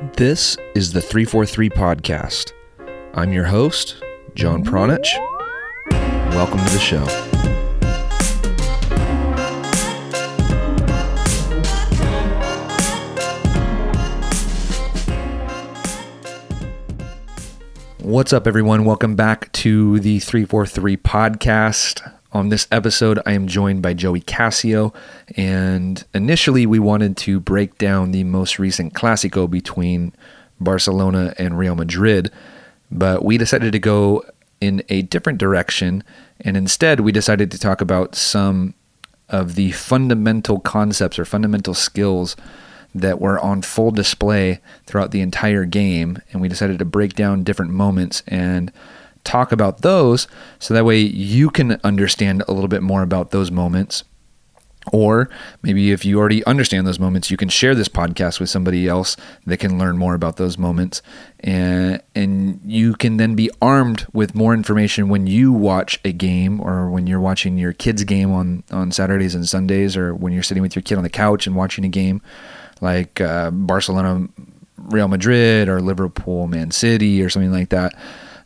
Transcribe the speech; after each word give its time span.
This 0.00 0.56
is 0.76 0.92
the 0.92 1.00
343 1.00 1.70
Podcast. 1.70 2.52
I'm 3.14 3.32
your 3.32 3.46
host, 3.46 4.00
John 4.36 4.62
Pranjic. 4.62 5.08
Welcome 5.90 6.58
to 6.58 6.72
the 6.72 6.78
show. 6.78 7.04
What's 17.98 18.32
up, 18.32 18.46
everyone? 18.46 18.84
Welcome 18.84 19.16
back 19.16 19.50
to 19.54 19.98
the 19.98 20.20
343 20.20 20.96
Podcast. 20.98 22.17
On 22.30 22.50
this 22.50 22.68
episode, 22.70 23.18
I 23.24 23.32
am 23.32 23.46
joined 23.46 23.80
by 23.80 23.94
Joey 23.94 24.20
Cascio, 24.20 24.94
and 25.36 26.04
initially 26.12 26.66
we 26.66 26.78
wanted 26.78 27.16
to 27.18 27.40
break 27.40 27.78
down 27.78 28.10
the 28.10 28.24
most 28.24 28.58
recent 28.58 28.92
Clasico 28.92 29.48
between 29.48 30.12
Barcelona 30.60 31.32
and 31.38 31.58
Real 31.58 31.74
Madrid, 31.74 32.30
but 32.90 33.24
we 33.24 33.38
decided 33.38 33.72
to 33.72 33.78
go 33.78 34.22
in 34.60 34.82
a 34.90 35.02
different 35.02 35.38
direction, 35.38 36.04
and 36.42 36.54
instead 36.54 37.00
we 37.00 37.12
decided 37.12 37.50
to 37.50 37.58
talk 37.58 37.80
about 37.80 38.14
some 38.14 38.74
of 39.30 39.54
the 39.54 39.72
fundamental 39.72 40.60
concepts 40.60 41.18
or 41.18 41.24
fundamental 41.24 41.72
skills 41.72 42.36
that 42.94 43.20
were 43.20 43.38
on 43.40 43.62
full 43.62 43.90
display 43.90 44.60
throughout 44.84 45.12
the 45.12 45.22
entire 45.22 45.64
game, 45.64 46.20
and 46.32 46.42
we 46.42 46.48
decided 46.48 46.78
to 46.78 46.84
break 46.84 47.14
down 47.14 47.42
different 47.42 47.70
moments 47.70 48.22
and 48.26 48.70
talk 49.24 49.52
about 49.52 49.82
those 49.82 50.26
so 50.58 50.74
that 50.74 50.84
way 50.84 50.98
you 50.98 51.50
can 51.50 51.80
understand 51.84 52.42
a 52.48 52.52
little 52.52 52.68
bit 52.68 52.82
more 52.82 53.02
about 53.02 53.30
those 53.30 53.50
moments. 53.50 54.04
Or 54.92 55.28
maybe 55.62 55.92
if 55.92 56.04
you 56.04 56.18
already 56.18 56.42
understand 56.44 56.86
those 56.86 56.98
moments, 56.98 57.30
you 57.30 57.36
can 57.36 57.50
share 57.50 57.74
this 57.74 57.88
podcast 57.88 58.40
with 58.40 58.48
somebody 58.48 58.88
else 58.88 59.16
that 59.46 59.58
can 59.58 59.78
learn 59.78 59.98
more 59.98 60.14
about 60.14 60.36
those 60.36 60.56
moments. 60.56 61.02
And, 61.40 62.02
and 62.14 62.60
you 62.64 62.94
can 62.94 63.18
then 63.18 63.34
be 63.34 63.50
armed 63.60 64.06
with 64.12 64.34
more 64.34 64.54
information 64.54 65.10
when 65.10 65.26
you 65.26 65.52
watch 65.52 66.00
a 66.04 66.12
game 66.12 66.60
or 66.60 66.88
when 66.88 67.06
you're 67.06 67.20
watching 67.20 67.58
your 67.58 67.74
kids' 67.74 68.04
game 68.04 68.32
on, 68.32 68.62
on 68.70 68.90
Saturdays 68.90 69.34
and 69.34 69.46
Sundays, 69.46 69.96
or 69.96 70.14
when 70.14 70.32
you're 70.32 70.42
sitting 70.42 70.62
with 70.62 70.74
your 70.74 70.82
kid 70.82 70.96
on 70.96 71.04
the 71.04 71.10
couch 71.10 71.46
and 71.46 71.54
watching 71.54 71.84
a 71.84 71.88
game 71.88 72.22
like 72.80 73.20
uh, 73.20 73.50
Barcelona, 73.50 74.28
Real 74.78 75.08
Madrid, 75.08 75.68
or 75.68 75.80
Liverpool, 75.82 76.46
Man 76.46 76.70
City, 76.70 77.22
or 77.22 77.28
something 77.28 77.52
like 77.52 77.70
that. 77.70 77.92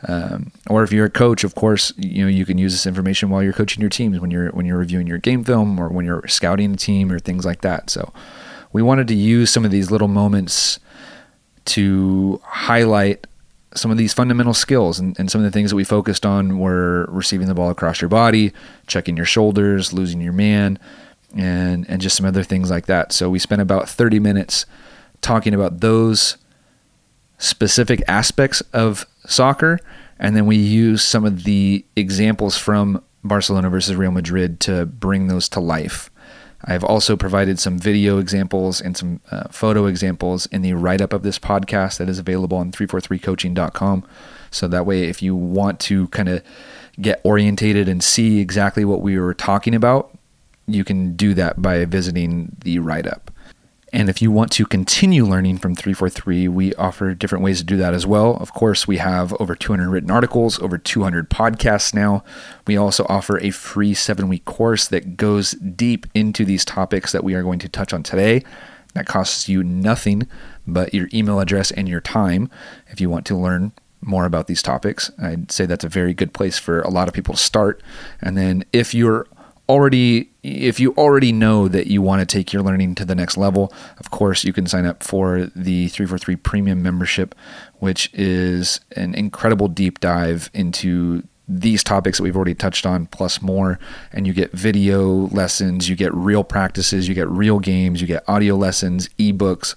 Um, 0.08 0.50
or 0.68 0.82
if 0.82 0.92
you're 0.92 1.06
a 1.06 1.10
coach, 1.10 1.44
of 1.44 1.54
course, 1.54 1.92
you 1.96 2.22
know 2.22 2.28
you 2.28 2.44
can 2.44 2.58
use 2.58 2.72
this 2.72 2.86
information 2.86 3.30
while 3.30 3.42
you're 3.42 3.52
coaching 3.52 3.80
your 3.80 3.90
teams 3.90 4.18
when 4.18 4.30
you're 4.30 4.50
when 4.50 4.66
you're 4.66 4.78
reviewing 4.78 5.06
your 5.06 5.18
game 5.18 5.44
film 5.44 5.78
or 5.78 5.88
when 5.88 6.04
you're 6.04 6.26
scouting 6.26 6.74
a 6.74 6.76
team 6.76 7.12
or 7.12 7.18
things 7.18 7.44
like 7.44 7.60
that. 7.60 7.90
So 7.90 8.12
we 8.72 8.82
wanted 8.82 9.08
to 9.08 9.14
use 9.14 9.50
some 9.50 9.64
of 9.64 9.70
these 9.70 9.90
little 9.90 10.08
moments 10.08 10.80
to 11.64 12.40
highlight 12.44 13.26
some 13.74 13.90
of 13.90 13.96
these 13.96 14.12
fundamental 14.12 14.52
skills 14.52 14.98
and, 14.98 15.18
and, 15.18 15.30
some 15.30 15.40
of 15.40 15.44
the 15.44 15.50
things 15.50 15.70
that 15.70 15.76
we 15.76 15.84
focused 15.84 16.26
on 16.26 16.58
were 16.58 17.06
receiving 17.08 17.46
the 17.46 17.54
ball 17.54 17.70
across 17.70 18.02
your 18.02 18.08
body, 18.08 18.52
checking 18.86 19.16
your 19.16 19.24
shoulders, 19.24 19.94
losing 19.94 20.20
your 20.20 20.32
man, 20.32 20.78
and 21.34 21.88
and 21.88 22.02
just 22.02 22.16
some 22.16 22.26
other 22.26 22.42
things 22.42 22.70
like 22.70 22.86
that. 22.86 23.12
So 23.12 23.30
we 23.30 23.38
spent 23.38 23.62
about 23.62 23.88
30 23.88 24.18
minutes 24.18 24.66
talking 25.22 25.54
about 25.54 25.80
those 25.80 26.36
specific 27.42 28.02
aspects 28.06 28.60
of 28.72 29.04
soccer, 29.26 29.80
and 30.18 30.36
then 30.36 30.46
we 30.46 30.56
use 30.56 31.02
some 31.02 31.24
of 31.24 31.42
the 31.42 31.84
examples 31.96 32.56
from 32.56 33.02
Barcelona 33.24 33.68
versus 33.68 33.96
Real 33.96 34.12
Madrid 34.12 34.60
to 34.60 34.86
bring 34.86 35.26
those 35.26 35.48
to 35.50 35.60
life. 35.60 36.08
I've 36.64 36.84
also 36.84 37.16
provided 37.16 37.58
some 37.58 37.76
video 37.76 38.18
examples 38.18 38.80
and 38.80 38.96
some 38.96 39.20
uh, 39.32 39.48
photo 39.50 39.86
examples 39.86 40.46
in 40.46 40.62
the 40.62 40.74
write 40.74 41.00
up 41.00 41.12
of 41.12 41.24
this 41.24 41.40
podcast 41.40 41.98
that 41.98 42.08
is 42.08 42.20
available 42.20 42.56
on 42.56 42.70
343coaching.com. 42.70 44.06
So 44.52 44.68
that 44.68 44.86
way, 44.86 45.08
if 45.08 45.20
you 45.22 45.34
want 45.34 45.80
to 45.80 46.06
kind 46.08 46.28
of 46.28 46.44
get 47.00 47.20
orientated 47.24 47.88
and 47.88 48.04
see 48.04 48.38
exactly 48.38 48.84
what 48.84 49.00
we 49.00 49.18
were 49.18 49.34
talking 49.34 49.74
about, 49.74 50.16
you 50.68 50.84
can 50.84 51.16
do 51.16 51.34
that 51.34 51.60
by 51.60 51.84
visiting 51.86 52.56
the 52.60 52.78
write 52.78 53.08
up. 53.08 53.31
And 53.92 54.08
if 54.08 54.22
you 54.22 54.30
want 54.30 54.50
to 54.52 54.64
continue 54.64 55.26
learning 55.26 55.58
from 55.58 55.74
343, 55.74 56.48
we 56.48 56.74
offer 56.76 57.12
different 57.12 57.44
ways 57.44 57.58
to 57.58 57.64
do 57.64 57.76
that 57.76 57.92
as 57.92 58.06
well. 58.06 58.36
Of 58.38 58.54
course, 58.54 58.88
we 58.88 58.96
have 58.96 59.34
over 59.38 59.54
200 59.54 59.90
written 59.90 60.10
articles, 60.10 60.58
over 60.60 60.78
200 60.78 61.28
podcasts 61.28 61.92
now. 61.92 62.24
We 62.66 62.76
also 62.76 63.04
offer 63.10 63.38
a 63.38 63.50
free 63.50 63.92
seven 63.92 64.28
week 64.28 64.46
course 64.46 64.88
that 64.88 65.18
goes 65.18 65.52
deep 65.52 66.06
into 66.14 66.46
these 66.46 66.64
topics 66.64 67.12
that 67.12 67.22
we 67.22 67.34
are 67.34 67.42
going 67.42 67.58
to 67.58 67.68
touch 67.68 67.92
on 67.92 68.02
today. 68.02 68.42
That 68.94 69.06
costs 69.06 69.48
you 69.48 69.62
nothing 69.62 70.26
but 70.66 70.94
your 70.94 71.08
email 71.12 71.38
address 71.38 71.70
and 71.70 71.86
your 71.86 72.00
time 72.00 72.50
if 72.88 73.00
you 73.00 73.10
want 73.10 73.26
to 73.26 73.36
learn 73.36 73.72
more 74.00 74.24
about 74.24 74.46
these 74.46 74.62
topics. 74.62 75.10
I'd 75.20 75.52
say 75.52 75.66
that's 75.66 75.84
a 75.84 75.88
very 75.88 76.14
good 76.14 76.32
place 76.32 76.58
for 76.58 76.80
a 76.80 76.90
lot 76.90 77.08
of 77.08 77.14
people 77.14 77.34
to 77.34 77.40
start. 77.40 77.82
And 78.20 78.36
then 78.36 78.64
if 78.72 78.94
you're 78.94 79.26
already 79.68 80.28
if 80.42 80.80
you 80.80 80.92
already 80.94 81.32
know 81.32 81.68
that 81.68 81.86
you 81.86 82.02
want 82.02 82.20
to 82.20 82.26
take 82.26 82.52
your 82.52 82.62
learning 82.62 82.94
to 82.96 83.04
the 83.04 83.14
next 83.14 83.36
level, 83.36 83.72
of 83.98 84.10
course 84.10 84.44
you 84.44 84.52
can 84.52 84.66
sign 84.66 84.84
up 84.86 85.02
for 85.02 85.46
the 85.54 85.88
343 85.88 86.36
premium 86.36 86.82
membership, 86.82 87.34
which 87.78 88.12
is 88.12 88.80
an 88.96 89.14
incredible 89.14 89.68
deep 89.68 90.00
dive 90.00 90.50
into 90.52 91.22
these 91.48 91.84
topics 91.84 92.18
that 92.18 92.24
we've 92.24 92.36
already 92.36 92.54
touched 92.54 92.86
on 92.86 93.06
plus 93.06 93.42
more 93.42 93.78
and 94.12 94.26
you 94.26 94.32
get 94.32 94.52
video 94.52 95.28
lessons, 95.28 95.88
you 95.88 95.96
get 95.96 96.12
real 96.14 96.44
practices, 96.44 97.08
you 97.08 97.14
get 97.14 97.28
real 97.28 97.58
games, 97.58 98.00
you 98.00 98.06
get 98.06 98.24
audio 98.28 98.56
lessons, 98.56 99.08
ebooks, 99.18 99.74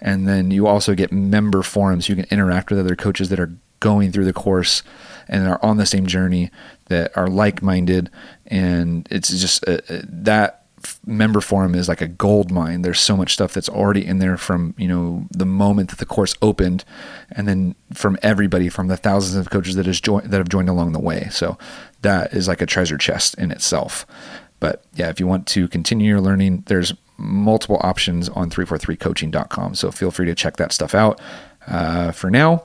and 0.00 0.28
then 0.28 0.50
you 0.50 0.66
also 0.66 0.94
get 0.94 1.12
member 1.12 1.62
forums. 1.62 2.08
You 2.08 2.16
can 2.16 2.26
interact 2.30 2.70
with 2.70 2.78
other 2.78 2.96
coaches 2.96 3.28
that 3.30 3.40
are 3.40 3.52
going 3.80 4.12
through 4.12 4.24
the 4.24 4.32
course 4.32 4.82
and 5.28 5.46
are 5.46 5.62
on 5.62 5.76
the 5.76 5.86
same 5.86 6.06
journey 6.06 6.50
that 6.86 7.16
are 7.16 7.28
like-minded 7.28 8.10
and 8.46 9.06
it's 9.10 9.28
just 9.28 9.66
uh, 9.68 9.78
uh, 9.88 10.02
that 10.08 10.66
member 11.04 11.40
forum 11.40 11.74
is 11.74 11.88
like 11.88 12.00
a 12.00 12.08
gold 12.08 12.50
mine. 12.50 12.82
There's 12.82 13.00
so 13.00 13.16
much 13.16 13.32
stuff 13.32 13.52
that's 13.52 13.68
already 13.68 14.04
in 14.04 14.18
there 14.18 14.36
from 14.36 14.74
you 14.76 14.88
know 14.88 15.26
the 15.30 15.46
moment 15.46 15.90
that 15.90 15.98
the 15.98 16.06
course 16.06 16.34
opened 16.42 16.84
and 17.30 17.48
then 17.48 17.74
from 17.92 18.18
everybody 18.22 18.68
from 18.68 18.88
the 18.88 18.96
thousands 18.96 19.36
of 19.36 19.50
coaches 19.50 19.74
that 19.76 19.86
has 19.86 20.00
joined 20.00 20.30
that 20.30 20.38
have 20.38 20.48
joined 20.48 20.68
along 20.68 20.92
the 20.92 21.00
way. 21.00 21.28
So 21.30 21.58
that 22.02 22.32
is 22.32 22.48
like 22.48 22.60
a 22.60 22.66
treasure 22.66 22.98
chest 22.98 23.34
in 23.36 23.50
itself. 23.50 24.06
But 24.60 24.84
yeah 24.94 25.08
if 25.08 25.20
you 25.20 25.26
want 25.26 25.46
to 25.48 25.68
continue 25.68 26.08
your 26.08 26.20
learning 26.20 26.64
there's 26.66 26.94
multiple 27.18 27.80
options 27.80 28.28
on 28.28 28.50
343coaching.com 28.50 29.74
so 29.74 29.90
feel 29.90 30.10
free 30.10 30.26
to 30.26 30.34
check 30.34 30.56
that 30.56 30.72
stuff 30.72 30.94
out. 30.94 31.20
Uh, 31.66 32.12
for 32.12 32.30
now 32.30 32.62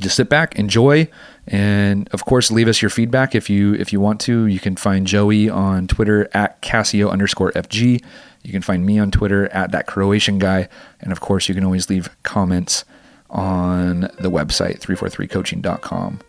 just 0.00 0.16
sit 0.16 0.28
back, 0.28 0.58
enjoy, 0.58 1.08
and 1.46 2.08
of 2.12 2.24
course, 2.24 2.50
leave 2.50 2.68
us 2.68 2.80
your 2.80 2.90
feedback 2.90 3.34
if 3.34 3.50
you 3.50 3.74
if 3.74 3.92
you 3.92 4.00
want 4.00 4.20
to. 4.22 4.46
You 4.46 4.60
can 4.60 4.76
find 4.76 5.06
Joey 5.06 5.48
on 5.48 5.86
Twitter 5.88 6.28
at 6.32 6.62
Cascio 6.62 7.10
underscore 7.10 7.52
FG. 7.52 8.02
You 8.42 8.52
can 8.52 8.62
find 8.62 8.84
me 8.84 8.98
on 8.98 9.10
Twitter 9.10 9.48
at 9.48 9.70
that 9.72 9.86
Croatian 9.86 10.38
guy, 10.38 10.68
and 11.00 11.12
of 11.12 11.20
course, 11.20 11.48
you 11.48 11.54
can 11.54 11.64
always 11.64 11.88
leave 11.88 12.10
comments 12.22 12.84
on 13.30 14.02
the 14.20 14.30
website 14.30 14.80
343coaching.com. 14.80 16.20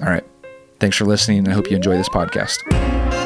All 0.00 0.08
right, 0.08 0.24
thanks 0.78 0.96
for 0.96 1.04
listening. 1.04 1.48
I 1.48 1.52
hope 1.52 1.70
you 1.70 1.76
enjoy 1.76 1.96
this 1.96 2.08
podcast. 2.08 3.21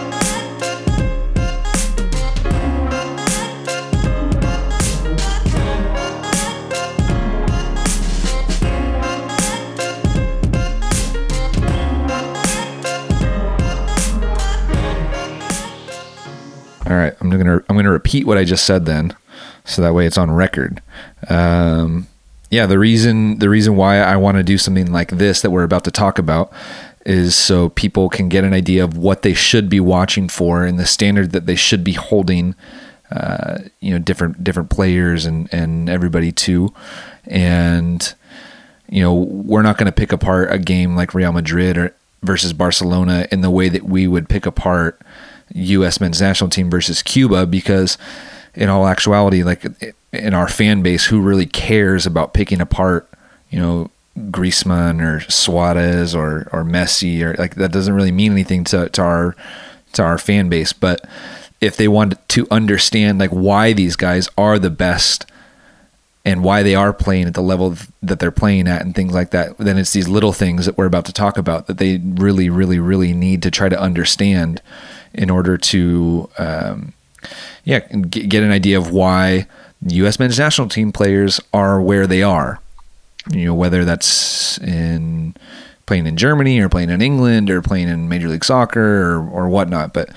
Gonna 17.39 17.63
I'm 17.69 17.77
gonna 17.77 17.91
repeat 17.91 18.27
what 18.27 18.39
I 18.39 18.45
just 18.45 18.65
said 18.65 18.87
then, 18.87 19.15
so 19.65 19.83
that 19.83 19.95
way 19.95 20.07
it's 20.07 20.19
on 20.19 20.31
record. 20.31 20.83
Um, 21.29 22.09
yeah, 22.51 22.67
the 22.67 22.79
reason 22.79 23.39
the 23.39 23.49
reason 23.49 23.77
why 23.77 23.99
I 23.99 24.16
want 24.16 24.37
to 24.37 24.43
do 24.43 24.59
something 24.59 24.93
like 24.93 25.10
this 25.10 25.43
that 25.43 25.51
we're 25.51 25.65
about 25.65 25.84
to 25.84 25.91
talk 25.91 26.19
about 26.19 26.53
is 27.05 27.37
so 27.37 27.69
people 27.71 28.09
can 28.09 28.28
get 28.28 28.45
an 28.45 28.53
idea 28.53 28.83
of 28.83 28.97
what 28.97 29.22
they 29.22 29.34
should 29.34 29.69
be 29.69 29.81
watching 29.81 30.28
for 30.28 30.65
and 30.65 30.78
the 30.78 30.87
standard 30.87 31.33
that 31.33 31.47
they 31.47 31.57
should 31.57 31.84
be 31.84 31.93
holding. 31.93 32.55
Uh, 33.10 33.59
you 33.81 33.93
know, 33.93 33.99
different 33.99 34.43
different 34.43 34.71
players 34.71 35.27
and 35.27 35.49
and 35.53 35.89
everybody 35.89 36.33
too, 36.33 36.72
and 37.25 38.15
you 38.89 39.01
know 39.01 39.15
we're 39.15 39.63
not 39.63 39.78
going 39.78 39.87
to 39.87 39.93
pick 39.93 40.13
apart 40.13 40.51
a 40.51 40.59
game 40.59 40.97
like 40.97 41.15
Real 41.15 41.33
Madrid 41.33 41.78
or 41.78 41.95
versus 42.22 42.53
Barcelona 42.53 43.27
in 43.31 43.41
the 43.41 43.51
way 43.51 43.69
that 43.69 43.84
we 43.84 44.07
would 44.07 44.28
pick 44.28 44.45
apart 44.47 45.01
U.S. 45.54 46.01
men's 46.01 46.21
national 46.21 46.51
team 46.51 46.71
versus 46.71 47.03
Cuba 47.03 47.47
because, 47.47 47.98
in 48.54 48.69
all 48.69 48.87
actuality, 48.87 49.43
like 49.43 49.65
in 50.13 50.34
our 50.34 50.48
fan 50.48 50.83
base, 50.83 51.07
who 51.07 51.21
really 51.21 51.47
cares 51.47 52.07
about 52.07 52.34
picking 52.34 52.60
apart, 52.60 53.09
you 53.51 53.59
know, 53.59 53.91
Griezmann 54.16 55.03
or 55.03 55.21
Suarez 55.31 56.15
or 56.15 56.48
or 56.53 56.65
Messi 56.65 57.22
or 57.22 57.34
like 57.34 57.57
that 57.57 57.71
doesn't 57.71 57.95
really 57.95 58.13
mean 58.13 58.33
anything 58.33 58.65
to 58.65 58.89
to 58.89 59.03
our 59.03 59.37
to 59.93 60.03
our 60.03 60.19
fan 60.19 60.48
base. 60.48 60.72
But 60.72 61.07
if 61.60 61.77
they 61.77 61.89
want 61.89 62.15
to 62.28 62.47
understand 62.51 63.19
like 63.19 63.31
why 63.31 63.72
these 63.72 63.97
guys 63.97 64.28
are 64.39 64.59
the 64.59 64.71
best 64.71 65.27
and 66.25 66.43
why 66.43 66.63
they 66.63 66.75
are 66.75 66.93
playing 66.93 67.27
at 67.27 67.34
the 67.34 67.43
level 67.43 67.77
that 68.03 68.19
they're 68.19 68.31
playing 68.31 68.66
at 68.66 68.83
and 68.83 68.95
things 68.95 69.15
like 69.15 69.31
that, 69.31 69.57
then 69.59 69.78
it's 69.78 69.93
these 69.93 70.09
little 70.09 70.33
things 70.33 70.66
that 70.66 70.77
we're 70.77 70.87
about 70.87 71.04
to 71.04 71.13
talk 71.13 71.39
about 71.39 71.66
that 71.66 71.78
they 71.78 71.98
really, 71.98 72.51
really, 72.51 72.81
really 72.81 73.13
need 73.13 73.43
to 73.43 73.51
try 73.51 73.69
to 73.69 73.81
understand 73.81 74.60
in 75.13 75.31
order 75.31 75.57
to, 75.57 76.29
um, 76.39 76.93
yeah, 77.65 77.81
get 77.81 78.43
an 78.43 78.51
idea 78.51 78.79
of 78.79 78.91
why 78.91 79.47
U.S. 79.87 80.19
men's 80.19 80.39
national 80.39 80.69
team 80.69 80.93
players 80.93 81.41
are 81.53 81.81
where 81.81 82.07
they 82.07 82.23
are. 82.23 82.61
You 83.31 83.47
know, 83.47 83.55
whether 83.55 83.85
that's 83.85 84.59
in 84.59 85.35
playing 85.87 86.07
in 86.07 86.17
Germany 86.17 86.61
or 86.61 86.69
playing 86.69 86.91
in 86.91 87.01
England 87.01 87.49
or 87.49 87.63
playing 87.63 87.89
in 87.89 88.09
Major 88.09 88.29
League 88.29 88.45
Soccer 88.45 89.13
or, 89.13 89.29
or 89.29 89.49
whatnot. 89.49 89.93
But 89.93 90.11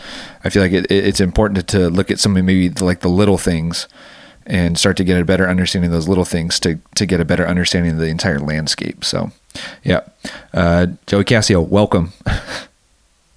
I 0.43 0.49
feel 0.49 0.63
like 0.63 0.71
it, 0.71 0.91
it's 0.91 1.19
important 1.19 1.67
to, 1.67 1.77
to 1.77 1.89
look 1.89 2.11
at 2.11 2.19
some 2.19 2.35
of 2.35 2.43
maybe 2.43 2.69
like 2.69 2.99
the 2.99 3.09
little 3.09 3.37
things 3.37 3.87
and 4.45 4.77
start 4.77 4.97
to 4.97 5.03
get 5.03 5.21
a 5.21 5.25
better 5.25 5.47
understanding 5.47 5.89
of 5.89 5.93
those 5.93 6.07
little 6.07 6.25
things 6.25 6.59
to, 6.61 6.79
to 6.95 7.05
get 7.05 7.21
a 7.21 7.25
better 7.25 7.47
understanding 7.47 7.93
of 7.93 7.99
the 7.99 8.07
entire 8.07 8.39
landscape. 8.39 9.05
So, 9.05 9.31
yeah. 9.83 10.01
Uh, 10.53 10.87
Joey 11.05 11.23
Cascio, 11.23 11.65
welcome. 11.65 12.13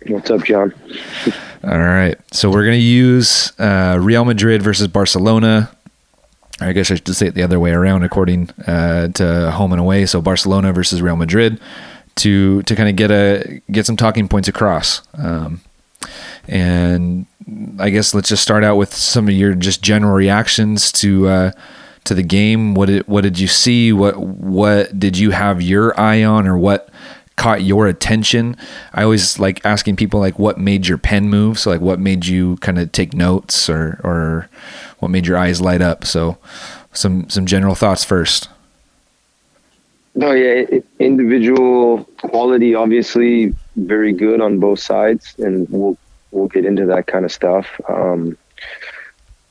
What's 0.09 0.31
up, 0.31 0.45
John? 0.45 0.75
All 1.65 1.79
right. 1.79 2.19
So 2.33 2.51
we're 2.51 2.65
going 2.65 2.79
to 2.79 2.85
use 2.85 3.53
uh, 3.59 3.99
Real 4.01 4.25
Madrid 4.25 4.63
versus 4.63 4.89
Barcelona. 4.89 5.71
I 6.61 6.73
guess 6.73 6.91
I 6.91 6.97
should 6.97 7.15
say 7.15 7.27
it 7.29 7.35
the 7.35 7.43
other 7.43 7.61
way 7.61 7.73
around, 7.73 8.03
according 8.03 8.51
uh, 8.67 9.09
to 9.09 9.51
home 9.51 9.73
and 9.73 9.81
away. 9.81 10.07
So 10.07 10.21
Barcelona 10.21 10.73
versus 10.73 11.03
Real 11.03 11.17
Madrid 11.17 11.61
to 12.17 12.63
to 12.63 12.77
kind 12.77 12.89
of 12.89 12.97
get 12.97 13.11
a 13.11 13.61
get 13.71 13.87
some 13.87 13.97
talking 13.97 14.29
points 14.29 14.49
across. 14.49 15.03
Um, 15.15 15.61
and 16.49 17.27
I 17.79 17.91
guess 17.91 18.15
let's 18.15 18.29
just 18.29 18.43
start 18.43 18.65
out 18.65 18.77
with 18.77 18.93
some 18.93 19.29
of 19.29 19.35
your 19.35 19.55
just 19.55 19.83
general 19.83 20.13
reactions 20.13 20.93
to 20.93 21.29
uh, 21.29 21.53
to 22.05 22.15
the 22.15 22.23
game. 22.23 22.75
What 22.75 22.87
did 22.87 23.07
what 23.09 23.23
did 23.23 23.39
you 23.39 23.49
see? 23.49 23.93
What 23.93 24.19
what 24.19 24.99
did 24.99 25.17
you 25.17 25.31
have 25.31 25.63
your 25.63 25.99
eye 25.99 26.23
on, 26.25 26.47
or 26.47 26.59
what 26.59 26.91
caught 27.43 27.63
your 27.63 27.89
attention? 27.89 28.57
I 28.95 29.03
always 29.03 29.41
like 29.41 29.67
asking 29.67 29.97
people 29.97 30.21
like 30.21 30.39
what 30.39 30.59
made 30.59 30.87
your 30.87 30.99
pen 30.99 31.29
move. 31.29 31.59
So 31.59 31.71
like 31.71 31.81
what 31.81 31.99
made 31.99 32.25
you 32.27 32.57
kind 32.59 32.79
of 32.79 32.93
take 32.93 33.15
notes, 33.15 33.69
or 33.69 34.01
or 34.05 34.49
what 35.01 35.11
made 35.11 35.27
your 35.27 35.37
eyes 35.37 35.61
light 35.61 35.83
up. 35.83 36.05
So 36.05 36.39
some 36.93 37.29
some 37.29 37.45
general 37.47 37.75
thoughts 37.75 38.05
first. 38.05 38.49
No, 40.15 40.33
yeah, 40.33 40.79
individual 41.01 42.05
quality 42.19 42.77
obviously 42.77 43.55
very 43.77 44.13
good 44.13 44.41
on 44.41 44.61
both 44.61 44.79
sides, 44.79 45.35
and 45.39 45.67
we'll 45.69 45.97
we'll 46.31 46.49
get 46.49 46.65
into 46.65 46.87
that 46.87 47.09
kind 47.09 47.25
of 47.25 47.33
stuff. 47.33 47.67
Um, 47.89 48.39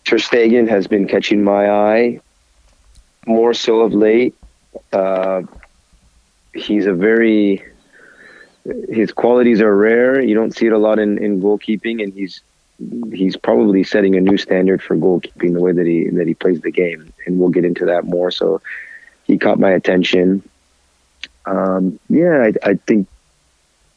Ter 0.05 0.17
Stegen 0.17 0.69
has 0.69 0.87
been 0.87 1.07
catching 1.07 1.43
my 1.43 1.69
eye 1.69 2.21
more 3.25 3.53
so 3.53 3.81
of 3.81 3.93
late. 3.93 4.33
Uh, 4.93 5.41
he's 6.53 6.85
a 6.85 6.93
very 6.93 7.70
his 8.89 9.11
qualities 9.11 9.61
are 9.61 9.75
rare. 9.75 10.21
You 10.21 10.35
don't 10.35 10.55
see 10.55 10.67
it 10.67 10.73
a 10.73 10.77
lot 10.77 10.99
in, 10.99 11.17
in 11.23 11.41
goalkeeping, 11.41 12.03
and 12.03 12.13
he's 12.13 12.41
he's 13.13 13.37
probably 13.37 13.83
setting 13.83 14.15
a 14.15 14.21
new 14.21 14.37
standard 14.37 14.81
for 14.81 14.95
goalkeeping 14.95 15.53
the 15.53 15.61
way 15.61 15.71
that 15.71 15.85
he 15.85 16.09
that 16.09 16.27
he 16.27 16.33
plays 16.33 16.61
the 16.61 16.71
game, 16.71 17.13
and 17.25 17.39
we'll 17.39 17.49
get 17.49 17.65
into 17.65 17.85
that 17.85 18.05
more. 18.05 18.31
So 18.31 18.61
he 19.25 19.37
caught 19.37 19.59
my 19.59 19.71
attention 19.71 20.43
um, 21.45 21.99
yeah, 22.09 22.49
I, 22.63 22.69
I 22.69 22.73
think 22.75 23.07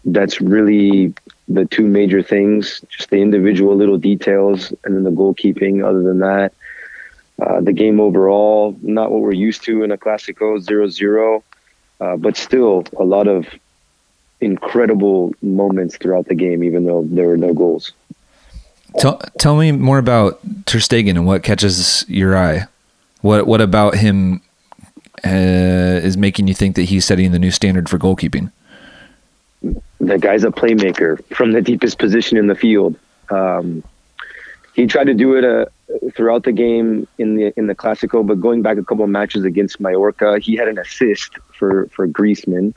that's 0.04 0.40
really 0.40 1.14
the 1.48 1.64
two 1.66 1.86
major 1.86 2.22
things 2.22 2.82
just 2.88 3.10
the 3.10 3.16
individual 3.16 3.76
little 3.76 3.98
details 3.98 4.72
and 4.84 4.96
then 4.96 5.02
the 5.02 5.10
goalkeeping 5.10 5.84
other 5.84 6.02
than 6.02 6.18
that 6.18 6.52
uh, 7.40 7.60
the 7.60 7.72
game 7.72 8.00
overall 8.00 8.76
not 8.82 9.10
what 9.10 9.20
we're 9.20 9.32
used 9.32 9.62
to 9.62 9.82
in 9.82 9.90
a 9.90 9.96
Clasico 9.96 10.58
0-0 10.58 11.42
uh, 12.00 12.16
but 12.16 12.36
still 12.36 12.84
a 12.98 13.04
lot 13.04 13.28
of 13.28 13.46
incredible 14.44 15.32
moments 15.42 15.96
throughout 15.96 16.26
the 16.26 16.34
game 16.34 16.62
even 16.62 16.84
though 16.84 17.04
there 17.10 17.26
were 17.26 17.36
no 17.36 17.52
goals 17.52 17.92
tell, 18.98 19.18
tell 19.38 19.56
me 19.56 19.72
more 19.72 19.98
about 19.98 20.38
Ter 20.66 20.78
Stegen 20.78 21.10
and 21.10 21.26
what 21.26 21.42
catches 21.42 22.04
your 22.08 22.36
eye 22.36 22.66
what 23.24 23.46
what 23.46 23.62
about 23.62 23.94
him 23.94 24.42
uh, 25.24 26.00
is 26.04 26.16
making 26.16 26.46
you 26.46 26.54
think 26.54 26.76
that 26.76 26.82
he's 26.82 27.06
setting 27.06 27.32
the 27.32 27.38
new 27.38 27.50
standard 27.50 27.88
for 27.88 27.98
goalkeeping? 27.98 28.52
The 29.62 30.18
guy's 30.18 30.44
a 30.44 30.50
playmaker 30.50 31.24
from 31.34 31.52
the 31.52 31.62
deepest 31.62 31.98
position 31.98 32.36
in 32.36 32.48
the 32.48 32.54
field. 32.54 32.96
Um, 33.30 33.82
he 34.74 34.86
tried 34.86 35.04
to 35.04 35.14
do 35.14 35.34
it 35.36 35.44
uh, 35.44 35.64
throughout 36.14 36.42
the 36.44 36.52
game 36.52 37.08
in 37.16 37.36
the 37.36 37.54
in 37.56 37.66
the 37.66 37.74
Clasico, 37.74 38.26
but 38.26 38.40
going 38.42 38.60
back 38.60 38.76
a 38.76 38.84
couple 38.84 39.04
of 39.04 39.10
matches 39.10 39.44
against 39.44 39.80
Mallorca, 39.80 40.38
he 40.38 40.56
had 40.56 40.68
an 40.68 40.78
assist 40.78 41.38
for 41.54 41.86
for 41.86 42.06
Griezmann, 42.06 42.74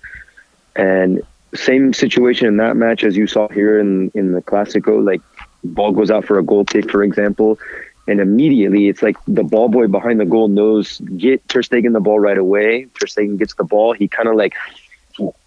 and 0.78 1.22
same 1.56 1.94
situation 1.94 2.48
in 2.48 2.58
that 2.58 2.76
match 2.76 3.04
as 3.04 3.16
you 3.16 3.28
saw 3.28 3.48
here 3.50 3.80
in 3.80 4.12
in 4.14 4.32
the 4.32 4.42
Clasico. 4.42 5.04
Like 5.04 5.22
ball 5.64 5.92
goes 5.92 6.12
out 6.12 6.26
for 6.26 6.40
a 6.40 6.44
goal 6.44 6.66
kick, 6.66 6.90
for 6.92 7.04
example 7.04 7.60
and 8.08 8.22
immediately 8.22 8.88
it's 8.88 9.02
like 9.02 9.18
the 9.28 9.44
ball 9.44 9.68
boy 9.70 9.88
behind 9.88 10.20
the 10.20 10.26
goal 10.26 10.48
knows 10.48 11.00
get 11.18 11.48
Ter 11.50 11.62
Stegen 11.62 11.94
the 11.94 12.00
ball 12.00 12.20
right 12.20 12.38
away. 12.38 12.86
Ter 13.00 13.06
Stegen 13.06 13.38
gets 13.38 13.54
the 13.56 13.64
ball. 13.64 13.94
He 13.94 14.08
kind 14.08 14.30
of 14.30 14.36
like 14.36 14.56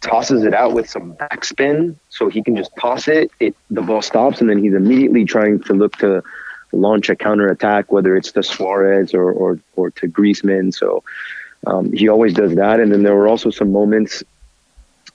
tosses 0.01 0.45
it 0.45 0.53
out 0.53 0.73
with 0.75 0.89
some 0.89 1.15
backspin, 1.15 1.97
so 2.09 2.29
he 2.29 2.43
can 2.43 2.57
just 2.57 2.71
toss 2.79 3.09
it. 3.09 3.31
It 3.41 3.57
the 3.71 3.83
ball 3.83 4.03
stops, 4.03 4.41
and 4.41 4.51
then 4.51 4.63
he's 4.63 4.75
immediately 4.75 5.25
trying 5.25 5.61
to 5.65 5.73
look 5.73 5.97
to 5.99 6.23
launch 6.73 7.09
a 7.09 7.17
counter 7.17 7.49
attack, 7.49 7.91
whether 7.91 8.15
it's 8.15 8.33
to 8.33 8.43
Suarez 8.43 9.15
or 9.15 9.33
or, 9.33 9.59
or 9.77 9.91
to 9.93 10.09
Griezmann. 10.09 10.75
So 10.75 11.03
um, 11.67 11.93
he 11.93 12.09
always 12.09 12.35
does 12.35 12.55
that. 12.57 12.81
And 12.81 12.93
then 12.93 13.03
there 13.03 13.15
were 13.15 13.29
also 13.29 13.51
some 13.51 13.73
moments 13.73 14.23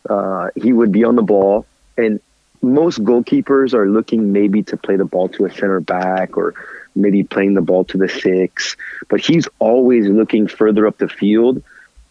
uh, 0.10 0.50
he 0.56 0.74
would 0.74 0.92
be 0.92 1.04
on 1.04 1.16
the 1.16 1.24
ball, 1.24 1.66
and 1.98 2.20
most 2.62 3.04
goalkeepers 3.04 3.74
are 3.74 3.88
looking 3.88 4.32
maybe 4.32 4.64
to 4.64 4.78
play 4.78 4.96
the 4.96 5.06
ball 5.06 5.30
to 5.30 5.46
a 5.46 5.52
center 5.52 5.80
back 5.80 6.38
or 6.38 6.54
maybe 6.96 7.24
playing 7.24 7.54
the 7.54 7.62
ball 7.62 7.84
to 7.86 7.98
the 7.98 8.10
six, 8.10 8.76
but 9.10 9.20
he's 9.20 9.48
always 9.60 10.08
looking 10.08 10.48
further 10.48 10.88
up 10.88 10.98
the 10.98 11.10
field 11.10 11.62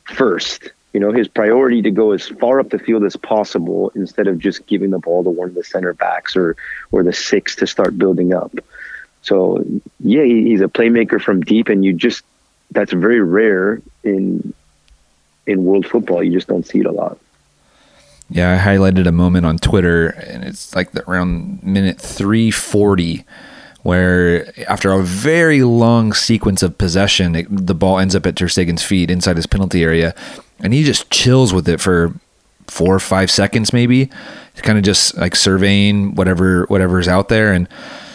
first. 0.05 0.71
You 0.93 1.01
know, 1.01 1.11
his 1.11 1.27
priority 1.27 1.83
to 1.83 1.91
go 1.91 2.13
as 2.13 2.29
far 2.29 2.61
up 2.61 2.71
the 2.71 2.79
field 2.79 3.03
as 3.03 3.17
possible 3.17 3.91
instead 3.97 4.29
of 4.29 4.39
just 4.39 4.67
giving 4.67 4.91
the 4.91 5.01
ball 5.01 5.25
to 5.25 5.31
one 5.31 5.49
of 5.49 5.55
the 5.55 5.65
center 5.65 5.93
backs 5.93 6.37
or 6.37 6.57
or 6.93 7.03
the 7.03 7.13
six 7.13 7.57
to 7.57 7.67
start 7.67 7.99
building 7.99 8.33
up. 8.33 8.53
So 9.23 9.65
yeah, 9.99 10.23
he's 10.23 10.61
a 10.61 10.69
playmaker 10.69 11.21
from 11.21 11.41
deep, 11.41 11.69
and 11.69 11.85
you 11.85 11.95
just 11.95 12.23
that's 12.71 12.93
very 12.93 13.21
rare 13.21 13.83
in 14.05 14.55
in 15.47 15.65
world 15.65 15.87
football. 15.87 16.23
You 16.23 16.33
just 16.33 16.47
don't 16.47 16.67
see 16.67 16.81
it 16.81 16.87
a 16.87 16.93
lot. 16.93 17.19
Yeah, 18.31 18.55
I 18.55 18.75
highlighted 18.75 19.07
a 19.07 19.13
moment 19.13 19.47
on 19.47 19.59
Twitter, 19.59 20.09
and 20.09 20.45
it's 20.45 20.75
like 20.75 20.93
the, 20.93 21.09
around 21.09 21.63
minute 21.63 22.01
three 22.01 22.51
forty 22.51 23.25
where 23.83 24.51
after 24.67 24.91
a 24.93 25.03
very 25.03 25.63
long 25.63 26.15
sequence 26.15 26.63
of 26.63 26.79
possession, 26.79 27.37
it, 27.37 27.47
the 27.51 27.75
ball 27.75 27.99
ends 27.99 28.17
up 28.17 28.25
at 28.25 28.35
Ter 28.35 28.47
Stegen's 28.47 28.83
feet 28.83 29.11
inside 29.11 29.37
his 29.37 29.47
penalty 29.47 29.83
area, 29.85 30.15
and 30.61 30.73
he 30.73 30.85
just 30.85 31.11
chills 31.11 31.53
with 31.53 31.69
it 31.69 31.83
for 31.83 32.15
four 32.67 32.95
or 32.95 33.01
five 33.01 33.31
seconds, 33.31 33.75
maybe, 33.75 34.11
kind 34.57 34.79
of 34.79 34.85
just 34.85 35.17
like 35.19 35.37
surveying 35.37 36.15
whatever 36.15 36.65
whatever's 36.67 37.07
out 37.07 37.29
there, 37.29 37.53
and 37.53 37.69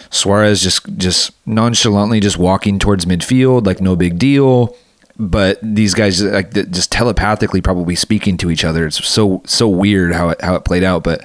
Suarez 0.10 0.64
just 0.64 0.98
just 0.98 1.32
nonchalantly 1.46 2.20
just 2.20 2.38
walking 2.38 2.80
towards 2.80 3.06
midfield, 3.06 3.68
like 3.68 3.80
no 3.80 3.96
big 3.96 4.18
deal. 4.18 4.76
But 5.22 5.60
these 5.62 5.94
guys 5.94 6.24
like 6.24 6.54
just 6.54 6.92
telepathically 6.94 7.60
probably 7.60 7.96
speaking 7.96 8.38
to 8.38 8.50
each 8.50 8.64
other. 8.64 8.88
It's 8.88 9.06
so 9.06 9.42
so 9.46 9.68
weird 9.68 10.14
how 10.14 10.30
it 10.30 10.42
how 10.42 10.56
it 10.56 10.64
played 10.64 10.84
out, 10.84 11.04
but 11.04 11.22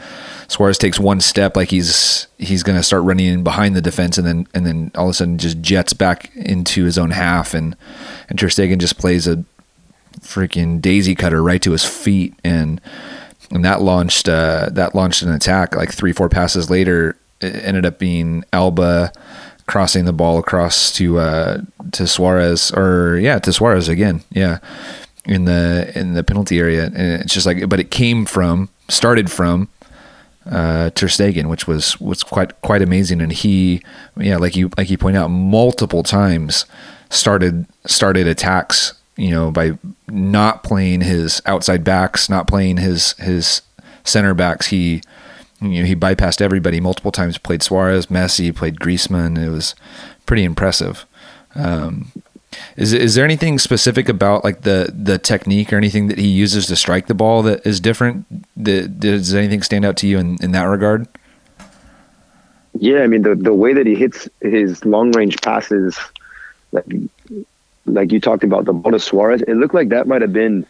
Suarez 0.49 0.79
takes 0.79 0.99
one 0.99 1.21
step 1.21 1.57
like 1.57 1.71
he's 1.71 2.27
he's 2.37 2.65
going 2.65 2.77
to 2.77 2.83
start 2.83 3.05
running 3.05 3.27
in 3.27 3.45
behind 3.45 3.77
the 3.77 3.81
defense, 3.81 4.19
and 4.19 4.27
then 4.27 4.49
and 4.53 4.67
then 4.67 4.91
all 4.97 5.07
of 5.07 5.11
a 5.11 5.15
sudden 5.15 5.39
just 5.39 5.61
jets 5.63 5.93
back 5.93 6.35
into 6.35 6.85
his 6.85 6.99
own 6.99 7.13
half, 7.13 7.55
and 7.55 7.77
and 8.29 8.39
Ter 8.39 8.49
Stegen 8.49 8.79
just 8.79 8.99
plays 8.99 9.29
a 9.29 9.45
freaking 10.21 10.81
daisy 10.81 11.15
cutter 11.15 11.43
right 11.43 11.63
to 11.63 11.73
his 11.73 11.85
feet, 11.85 12.35
and 12.43 12.81
and 13.53 13.65
that 13.65 13.81
launched 13.81 14.29
uh, 14.29 14.71
that 14.73 14.95
launched 14.95 15.23
an 15.23 15.33
attack. 15.33 15.77
Like 15.77 15.93
three 15.93 16.13
four 16.13 16.29
passes 16.29 16.69
later, 16.69 17.17
it 17.41 17.65
ended 17.65 17.87
up 17.87 17.99
being 17.99 18.45
Alba 18.53 19.13
crossing 19.67 20.05
the 20.05 20.13
ball 20.13 20.39
across 20.39 20.93
to 20.93 21.19
uh, 21.19 21.63
to 21.93 22.07
Suarez, 22.07 22.71
or 22.73 23.19
yeah, 23.19 23.39
to 23.39 23.53
Suarez 23.53 23.89
again, 23.89 24.23
yeah, 24.31 24.59
in 25.25 25.45
the 25.45 25.93
in 25.95 26.15
the 26.15 26.25
penalty 26.25 26.59
area, 26.59 26.85
and 26.87 27.23
it's 27.23 27.35
just 27.35 27.47
like, 27.47 27.69
but 27.69 27.81
it 27.81 27.91
came 27.91 28.27
from 28.27 28.69
started 28.89 29.31
from 29.31 29.69
uh, 30.51 30.91
Ter 30.91 31.07
Stegen, 31.07 31.49
which 31.49 31.67
was 31.67 32.01
was 32.01 32.23
quite 32.23 32.61
quite 32.63 32.83
amazing. 32.83 33.21
And 33.21 33.33
he, 33.33 33.83
yeah, 34.17 34.37
like 34.37 34.57
you 34.57 34.71
like 34.77 34.91
you 34.91 34.99
point 34.99 35.17
out, 35.17 35.29
multiple 35.29 36.03
times 36.03 36.67
started 37.11 37.67
started 37.87 38.27
attacks. 38.27 38.95
You 39.17 39.31
know, 39.31 39.51
by 39.53 39.79
not 40.09 40.65
playing 40.65 41.03
his 41.03 41.41
outside 41.47 41.85
backs, 41.85 42.29
not 42.29 42.49
playing 42.49 42.79
his 42.79 43.13
his 43.13 43.63
center 44.03 44.35
backs, 44.35 44.67
he 44.67 45.03
you 45.61 45.81
know 45.81 45.85
he 45.85 45.97
bypassed 45.97 46.41
everybody 46.41 46.81
multiple 46.81 47.13
times. 47.13 47.39
Played 47.39 47.63
Suarez, 47.63 48.07
Messi, 48.07 48.55
played 48.55 48.81
Griezmann. 48.81 49.39
It 49.39 49.51
was 49.51 49.75
pretty 50.27 50.45
impressive. 50.45 51.07
Um, 51.55 52.13
Is 52.77 52.93
is 52.93 53.15
there 53.15 53.25
anything 53.25 53.59
specific 53.59 54.09
about 54.09 54.45
like 54.45 54.63
the 54.63 54.93
the 54.95 55.19
technique 55.19 55.73
or 55.73 55.77
anything 55.77 56.09
that 56.09 56.19
he 56.19 56.29
uses 56.29 56.67
to 56.67 56.77
strike 56.77 57.07
the 57.09 57.15
ball 57.15 57.43
that 57.43 57.67
is 57.67 57.81
different? 57.81 58.27
Does 58.63 59.35
anything 59.35 59.63
stand 59.63 59.85
out 59.85 59.97
to 59.99 60.07
you 60.07 60.19
in, 60.19 60.37
in 60.41 60.53
that 60.53 60.65
regard? 60.65 61.09
Yeah, 62.79 63.03
I 63.03 63.07
mean 63.07 63.23
the 63.23 63.35
the 63.35 63.55
way 63.55 63.73
that 63.73 63.87
he 63.87 63.95
hits 63.95 64.29
his 64.41 64.85
long 64.85 65.11
range 65.13 65.41
passes, 65.43 65.99
like 66.73 66.87
like 67.87 68.13
you 68.13 68.21
talked 68.21 68.45
about 68.45 68.65
the 68.65 68.73
ball 68.73 68.93
to 68.93 69.01
Suarez, 69.01 69.43
it 69.43 69.55
looked 69.55 69.75
like 69.75 69.89
that 69.91 70.07
might 70.07 70.23
have 70.23 70.33
been 70.33 70.67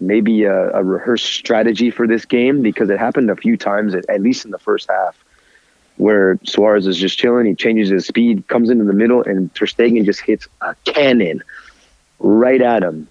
maybe 0.00 0.44
a, 0.44 0.70
a, 0.70 0.84
rehearsed 0.84 1.26
strategy 1.26 1.90
for 1.90 2.06
this 2.06 2.24
game 2.24 2.62
because 2.62 2.90
it 2.90 2.98
happened 2.98 3.30
a 3.30 3.36
few 3.36 3.56
times, 3.56 3.94
at, 3.94 4.08
at 4.08 4.20
least 4.20 4.44
in 4.44 4.50
the 4.50 4.58
first 4.58 4.88
half, 4.88 5.16
where 5.96 6.38
Suarez 6.44 6.86
is 6.86 6.96
just 6.96 7.18
chilling. 7.18 7.46
He 7.46 7.54
changes 7.54 7.88
his 7.88 8.06
speed, 8.06 8.46
comes 8.48 8.70
into 8.70 8.84
the 8.84 8.92
middle, 8.92 9.22
and 9.22 9.52
Ter 9.54 9.66
Stegen 9.66 10.04
just 10.04 10.20
hits 10.20 10.46
a 10.60 10.74
cannon 10.84 11.42
right 12.18 12.60
at 12.60 12.82
him. 12.82 13.08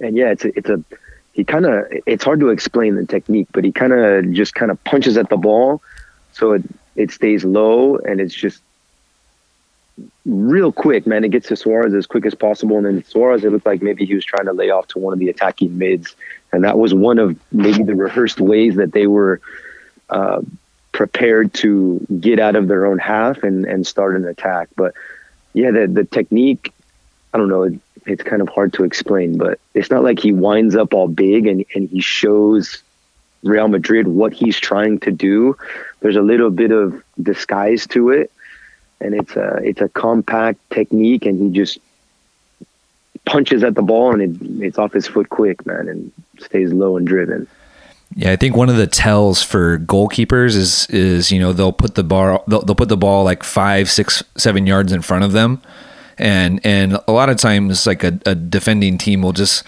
And 0.00 0.16
yeah, 0.16 0.30
it's 0.30 0.44
a, 0.44 0.58
it's 0.58 0.68
a 0.68 0.84
he 1.32 1.44
kind 1.44 1.66
of 1.66 1.86
it's 2.06 2.24
hard 2.24 2.40
to 2.40 2.50
explain 2.50 2.94
the 2.94 3.06
technique, 3.06 3.48
but 3.52 3.64
he 3.64 3.72
kind 3.72 3.92
of 3.92 4.32
just 4.32 4.54
kind 4.54 4.70
of 4.70 4.82
punches 4.84 5.16
at 5.16 5.28
the 5.28 5.36
ball, 5.36 5.82
so 6.32 6.52
it 6.52 6.62
it 6.96 7.10
stays 7.10 7.44
low 7.44 7.96
and 7.96 8.20
it's 8.20 8.34
just 8.34 8.62
real 10.24 10.72
quick, 10.72 11.06
man. 11.06 11.24
It 11.24 11.30
gets 11.30 11.48
to 11.48 11.56
Suarez 11.56 11.94
as 11.94 12.06
quick 12.06 12.26
as 12.26 12.34
possible, 12.34 12.76
and 12.76 12.86
then 12.86 13.04
Suarez, 13.04 13.44
it 13.44 13.52
looked 13.52 13.66
like 13.66 13.82
maybe 13.82 14.04
he 14.04 14.14
was 14.14 14.24
trying 14.24 14.46
to 14.46 14.52
lay 14.52 14.70
off 14.70 14.88
to 14.88 14.98
one 14.98 15.12
of 15.12 15.18
the 15.18 15.28
attacking 15.28 15.76
mids, 15.76 16.14
and 16.52 16.64
that 16.64 16.78
was 16.78 16.94
one 16.94 17.18
of 17.18 17.38
maybe 17.52 17.82
the 17.82 17.94
rehearsed 17.94 18.40
ways 18.40 18.76
that 18.76 18.92
they 18.92 19.06
were 19.06 19.40
uh, 20.10 20.40
prepared 20.92 21.52
to 21.54 22.06
get 22.20 22.38
out 22.38 22.56
of 22.56 22.68
their 22.68 22.86
own 22.86 22.98
half 22.98 23.42
and 23.42 23.64
and 23.66 23.86
start 23.86 24.16
an 24.16 24.26
attack. 24.26 24.68
But 24.76 24.94
yeah, 25.52 25.70
the 25.70 25.86
the 25.86 26.04
technique, 26.04 26.72
I 27.32 27.38
don't 27.38 27.48
know. 27.48 27.64
It, 27.64 27.80
it's 28.06 28.22
kind 28.22 28.42
of 28.42 28.48
hard 28.48 28.74
to 28.74 28.84
explain, 28.84 29.38
but 29.38 29.58
it's 29.72 29.90
not 29.90 30.02
like 30.02 30.18
he 30.20 30.30
winds 30.30 30.76
up 30.76 30.92
all 30.92 31.08
big 31.08 31.46
and, 31.46 31.64
and 31.74 31.88
he 31.88 32.02
shows 32.02 32.82
Real 33.42 33.66
Madrid 33.66 34.06
what 34.08 34.34
he's 34.34 34.58
trying 34.58 35.00
to 35.00 35.10
do. 35.10 35.56
There's 36.00 36.16
a 36.16 36.22
little 36.22 36.50
bit 36.50 36.70
of 36.70 37.02
disguise 37.22 37.86
to 37.88 38.10
it 38.10 38.30
and 39.00 39.14
it's 39.14 39.36
a 39.36 39.56
it's 39.62 39.80
a 39.80 39.88
compact 39.88 40.58
technique, 40.70 41.26
and 41.26 41.40
he 41.40 41.50
just 41.50 41.78
punches 43.24 43.62
at 43.62 43.74
the 43.74 43.82
ball, 43.82 44.12
and 44.12 44.22
it, 44.22 44.64
it's 44.64 44.78
off 44.78 44.92
his 44.92 45.06
foot 45.06 45.30
quick, 45.30 45.64
man, 45.66 45.88
and 45.88 46.12
stays 46.38 46.72
low 46.72 46.96
and 46.96 47.06
driven. 47.06 47.46
Yeah, 48.16 48.30
I 48.32 48.36
think 48.36 48.54
one 48.54 48.68
of 48.68 48.76
the 48.76 48.86
tells 48.86 49.42
for 49.42 49.78
goalkeepers 49.78 50.54
is 50.56 50.86
is 50.90 51.32
you 51.32 51.40
know 51.40 51.52
they'll 51.52 51.72
put 51.72 51.94
the 51.94 52.04
bar 52.04 52.42
they'll, 52.46 52.62
they'll 52.62 52.76
put 52.76 52.88
the 52.88 52.96
ball 52.96 53.24
like 53.24 53.42
five, 53.42 53.90
six, 53.90 54.22
seven 54.36 54.66
yards 54.66 54.92
in 54.92 55.02
front 55.02 55.24
of 55.24 55.32
them, 55.32 55.60
and 56.18 56.60
and 56.64 56.98
a 57.08 57.12
lot 57.12 57.28
of 57.28 57.36
times 57.36 57.86
like 57.86 58.04
a, 58.04 58.18
a 58.26 58.34
defending 58.34 58.98
team 58.98 59.22
will 59.22 59.32
just 59.32 59.64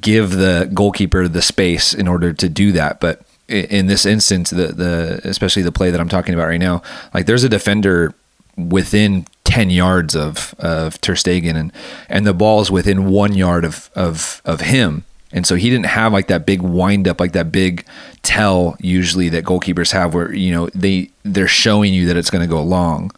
give 0.00 0.30
the 0.32 0.70
goalkeeper 0.72 1.26
the 1.26 1.42
space 1.42 1.92
in 1.92 2.06
order 2.06 2.32
to 2.32 2.48
do 2.48 2.70
that, 2.70 3.00
but 3.00 3.22
in 3.48 3.86
this 3.86 4.06
instance, 4.06 4.50
the 4.50 4.68
the 4.68 5.20
especially 5.24 5.62
the 5.62 5.72
play 5.72 5.90
that 5.90 6.00
I'm 6.00 6.08
talking 6.08 6.34
about 6.34 6.48
right 6.48 6.60
now, 6.60 6.82
like 7.12 7.26
there's 7.26 7.44
a 7.44 7.48
defender 7.48 8.14
within 8.56 9.26
10 9.44 9.70
yards 9.70 10.14
of, 10.14 10.54
of 10.58 11.00
Ter 11.00 11.14
Stegen 11.14 11.56
and, 11.56 11.72
and 12.08 12.26
the 12.26 12.34
ball 12.34 12.60
is 12.60 12.70
within 12.70 13.10
one 13.10 13.34
yard 13.34 13.64
of, 13.64 13.90
of, 13.94 14.40
of 14.44 14.60
him. 14.60 15.04
And 15.32 15.46
so 15.46 15.54
he 15.54 15.70
didn't 15.70 15.86
have 15.86 16.12
like 16.12 16.28
that 16.28 16.44
big 16.44 16.60
wind 16.60 17.08
up, 17.08 17.18
like 17.18 17.32
that 17.32 17.50
big 17.50 17.86
tell 18.22 18.76
usually 18.80 19.28
that 19.30 19.44
goalkeepers 19.44 19.92
have 19.92 20.14
where, 20.14 20.32
you 20.32 20.52
know, 20.52 20.68
they, 20.74 21.10
they're 21.22 21.48
showing 21.48 21.94
you 21.94 22.06
that 22.06 22.16
it's 22.16 22.30
going 22.30 22.42
to 22.42 22.50
go 22.50 22.62
long. 22.62 23.10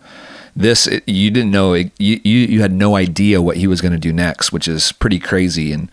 This, 0.56 0.88
you 1.06 1.32
didn't 1.32 1.50
know, 1.50 1.74
you, 1.74 1.90
you, 1.98 2.18
you 2.22 2.60
had 2.60 2.72
no 2.72 2.94
idea 2.94 3.42
what 3.42 3.56
he 3.56 3.66
was 3.66 3.80
going 3.80 3.92
to 3.92 3.98
do 3.98 4.12
next, 4.12 4.52
which 4.52 4.68
is 4.68 4.92
pretty 4.92 5.18
crazy. 5.18 5.72
And, 5.72 5.90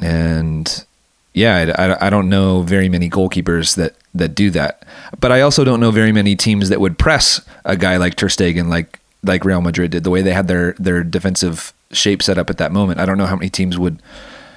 and 0.00 0.84
yeah, 1.32 1.74
I, 1.78 2.06
I, 2.06 2.10
don't 2.10 2.28
know 2.28 2.62
very 2.62 2.88
many 2.88 3.08
goalkeepers 3.08 3.76
that, 3.76 3.94
that 4.14 4.34
do 4.34 4.50
that. 4.50 4.84
But 5.20 5.30
I 5.30 5.40
also 5.40 5.64
don't 5.64 5.80
know 5.80 5.90
very 5.90 6.12
many 6.12 6.34
teams 6.34 6.68
that 6.68 6.80
would 6.80 6.98
press 6.98 7.40
a 7.64 7.76
guy 7.76 7.96
like 7.96 8.16
Ter 8.16 8.28
Stegen, 8.28 8.68
like 8.68 8.98
like 9.22 9.44
Real 9.44 9.60
Madrid 9.60 9.90
did, 9.90 10.04
the 10.04 10.10
way 10.10 10.22
they 10.22 10.32
had 10.32 10.48
their 10.48 10.72
their 10.72 11.04
defensive 11.04 11.72
shape 11.92 12.22
set 12.22 12.38
up 12.38 12.50
at 12.50 12.58
that 12.58 12.72
moment. 12.72 13.00
I 13.00 13.06
don't 13.06 13.18
know 13.18 13.26
how 13.26 13.36
many 13.36 13.50
teams 13.50 13.78
would, 13.78 14.02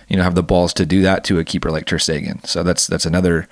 you 0.08 0.18
know, 0.18 0.24
have 0.24 0.36
the 0.36 0.44
balls 0.44 0.74
to 0.76 0.86
do 0.86 1.02
that 1.02 1.24
to 1.26 1.40
a 1.40 1.44
keeper 1.44 1.70
like 1.70 1.86
Ter 1.86 1.98
Stegen. 1.98 2.46
So 2.46 2.64
that's 2.64 2.88
that's 2.88 3.06
another 3.06 3.48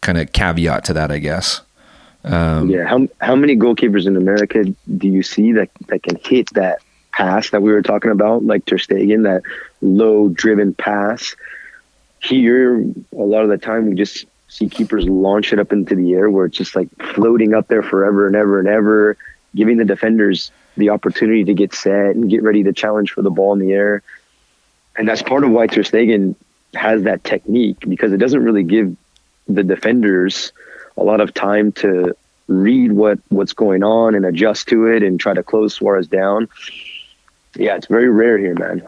kind 0.00 0.18
of 0.18 0.32
caveat 0.32 0.84
to 0.86 0.92
that, 0.92 1.10
I 1.10 1.18
guess. 1.18 1.60
Um, 2.24 2.68
yeah, 2.68 2.86
how 2.86 3.08
how 3.20 3.36
many 3.36 3.56
goalkeepers 3.56 4.06
in 4.06 4.16
America 4.16 4.64
do 4.96 5.08
you 5.08 5.22
see 5.22 5.52
that 5.52 5.70
that 5.88 6.02
can 6.02 6.16
hit 6.16 6.50
that 6.54 6.80
pass 7.12 7.50
that 7.50 7.62
we 7.62 7.72
were 7.72 7.82
talking 7.82 8.10
about, 8.10 8.44
like 8.44 8.66
Ter 8.66 8.76
Stegen, 8.76 9.24
that 9.24 9.42
low 9.80 10.28
driven 10.28 10.74
pass? 10.74 11.34
Here, 12.22 12.78
a 12.78 13.22
lot 13.22 13.42
of 13.42 13.48
the 13.48 13.58
time, 13.58 13.88
we 13.88 13.94
just 13.94 14.26
see 14.48 14.68
keepers 14.68 15.04
launch 15.06 15.52
it 15.52 15.58
up 15.58 15.72
into 15.72 15.94
the 15.94 16.12
air 16.12 16.30
where 16.30 16.46
it's 16.46 16.56
just 16.56 16.76
like 16.76 16.88
floating 17.14 17.54
up 17.54 17.68
there 17.68 17.82
forever 17.82 18.26
and 18.26 18.36
ever 18.36 18.58
and 18.58 18.68
ever, 18.68 19.16
giving 19.54 19.78
the 19.78 19.84
defenders 19.84 20.50
the 20.76 20.90
opportunity 20.90 21.44
to 21.44 21.54
get 21.54 21.74
set 21.74 22.14
and 22.14 22.30
get 22.30 22.42
ready 22.42 22.62
to 22.62 22.72
challenge 22.72 23.12
for 23.12 23.22
the 23.22 23.30
ball 23.30 23.52
in 23.52 23.58
the 23.58 23.72
air. 23.72 24.02
And 24.96 25.08
that's 25.08 25.22
part 25.22 25.44
of 25.44 25.50
why 25.50 25.66
Ter 25.66 25.82
Stegen 25.82 26.34
has 26.74 27.02
that 27.02 27.24
technique 27.24 27.78
because 27.80 28.12
it 28.12 28.18
doesn't 28.18 28.42
really 28.42 28.62
give 28.62 28.96
the 29.48 29.62
defenders 29.62 30.52
a 30.96 31.02
lot 31.02 31.20
of 31.20 31.34
time 31.34 31.72
to 31.72 32.14
read 32.48 32.92
what 32.92 33.18
what's 33.28 33.52
going 33.52 33.82
on 33.82 34.14
and 34.14 34.24
adjust 34.24 34.68
to 34.68 34.86
it 34.86 35.02
and 35.02 35.18
try 35.18 35.34
to 35.34 35.42
close 35.42 35.74
Suarez 35.74 36.06
down. 36.06 36.48
Yeah, 37.56 37.76
it's 37.76 37.86
very 37.86 38.08
rare 38.08 38.38
here, 38.38 38.54
man. 38.54 38.82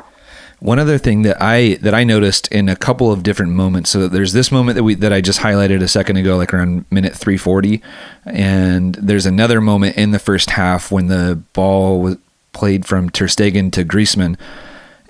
One 0.64 0.78
other 0.78 0.96
thing 0.96 1.22
that 1.22 1.36
I 1.42 1.74
that 1.82 1.92
I 1.92 2.04
noticed 2.04 2.48
in 2.48 2.70
a 2.70 2.74
couple 2.74 3.12
of 3.12 3.22
different 3.22 3.52
moments. 3.52 3.90
So 3.90 4.08
there's 4.08 4.32
this 4.32 4.50
moment 4.50 4.76
that 4.76 4.82
we 4.82 4.94
that 4.94 5.12
I 5.12 5.20
just 5.20 5.40
highlighted 5.40 5.82
a 5.82 5.88
second 5.88 6.16
ago, 6.16 6.38
like 6.38 6.54
around 6.54 6.86
minute 6.90 7.14
340, 7.14 7.82
and 8.24 8.94
there's 8.94 9.26
another 9.26 9.60
moment 9.60 9.98
in 9.98 10.12
the 10.12 10.18
first 10.18 10.52
half 10.52 10.90
when 10.90 11.08
the 11.08 11.38
ball 11.52 12.00
was 12.00 12.16
played 12.54 12.86
from 12.86 13.10
Ter 13.10 13.26
Stegen 13.26 13.70
to 13.72 13.84
Griezmann. 13.84 14.38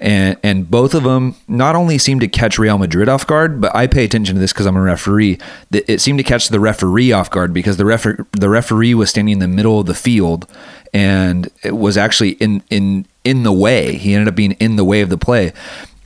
And, 0.01 0.37
and 0.43 0.69
both 0.69 0.93
of 0.93 1.05
them 1.05 1.37
not 1.47 1.77
only 1.77 1.99
seem 1.99 2.19
to 2.19 2.27
catch 2.27 2.59
Real 2.59 2.77
Madrid 2.77 3.09
off 3.09 3.25
guard, 3.25 3.61
but 3.61 3.75
I 3.77 3.87
pay 3.87 4.05
attention 4.05 4.35
to 4.35 4.41
this 4.41 4.53
because 4.53 4.67
I'm 4.67 4.77
a 4.77 4.83
referee. 4.83 5.39
It 5.71 6.01
seemed 6.01 6.19
to 6.19 6.25
catch 6.25 6.49
the 6.49 6.59
referee 6.59 7.13
off 7.13 7.31
guard 7.31 7.55
because 7.55 7.77
the 7.77 7.85
refer- 7.85 8.27
the 8.33 8.49
referee 8.49 8.95
was 8.95 9.11
standing 9.11 9.35
in 9.35 9.39
the 9.39 9.47
middle 9.47 9.79
of 9.79 9.87
the 9.87 9.95
field, 9.95 10.49
and 10.95 11.51
it 11.65 11.77
was 11.77 11.99
actually 11.99 12.31
in 12.35 12.63
in 12.71 13.05
in 13.25 13.43
the 13.43 13.53
way. 13.53 13.97
He 13.97 14.15
ended 14.15 14.29
up 14.29 14.37
being 14.37 14.53
in 14.53 14.77
the 14.77 14.85
way 14.85 15.01
of 15.01 15.11
the 15.11 15.19
play. 15.19 15.53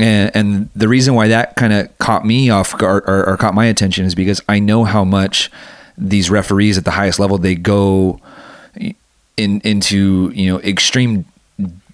And, 0.00 0.30
and 0.34 0.70
the 0.74 0.88
reason 0.88 1.14
why 1.14 1.28
that 1.28 1.56
kind 1.56 1.72
of 1.72 1.96
caught 1.98 2.24
me 2.24 2.50
off 2.50 2.76
guard 2.78 3.04
or, 3.08 3.28
or, 3.28 3.36
caught 3.36 3.52
my 3.52 3.66
attention 3.66 4.04
is 4.04 4.14
because 4.14 4.40
I 4.48 4.60
know 4.60 4.84
how 4.84 5.04
much 5.04 5.50
these 5.96 6.30
referees 6.30 6.78
at 6.78 6.84
the 6.84 6.92
highest 6.92 7.18
level 7.18 7.36
they 7.36 7.56
go 7.56 8.20
in 9.36 9.60
into 9.60 10.30
you 10.34 10.52
know 10.52 10.60
extreme 10.60 11.24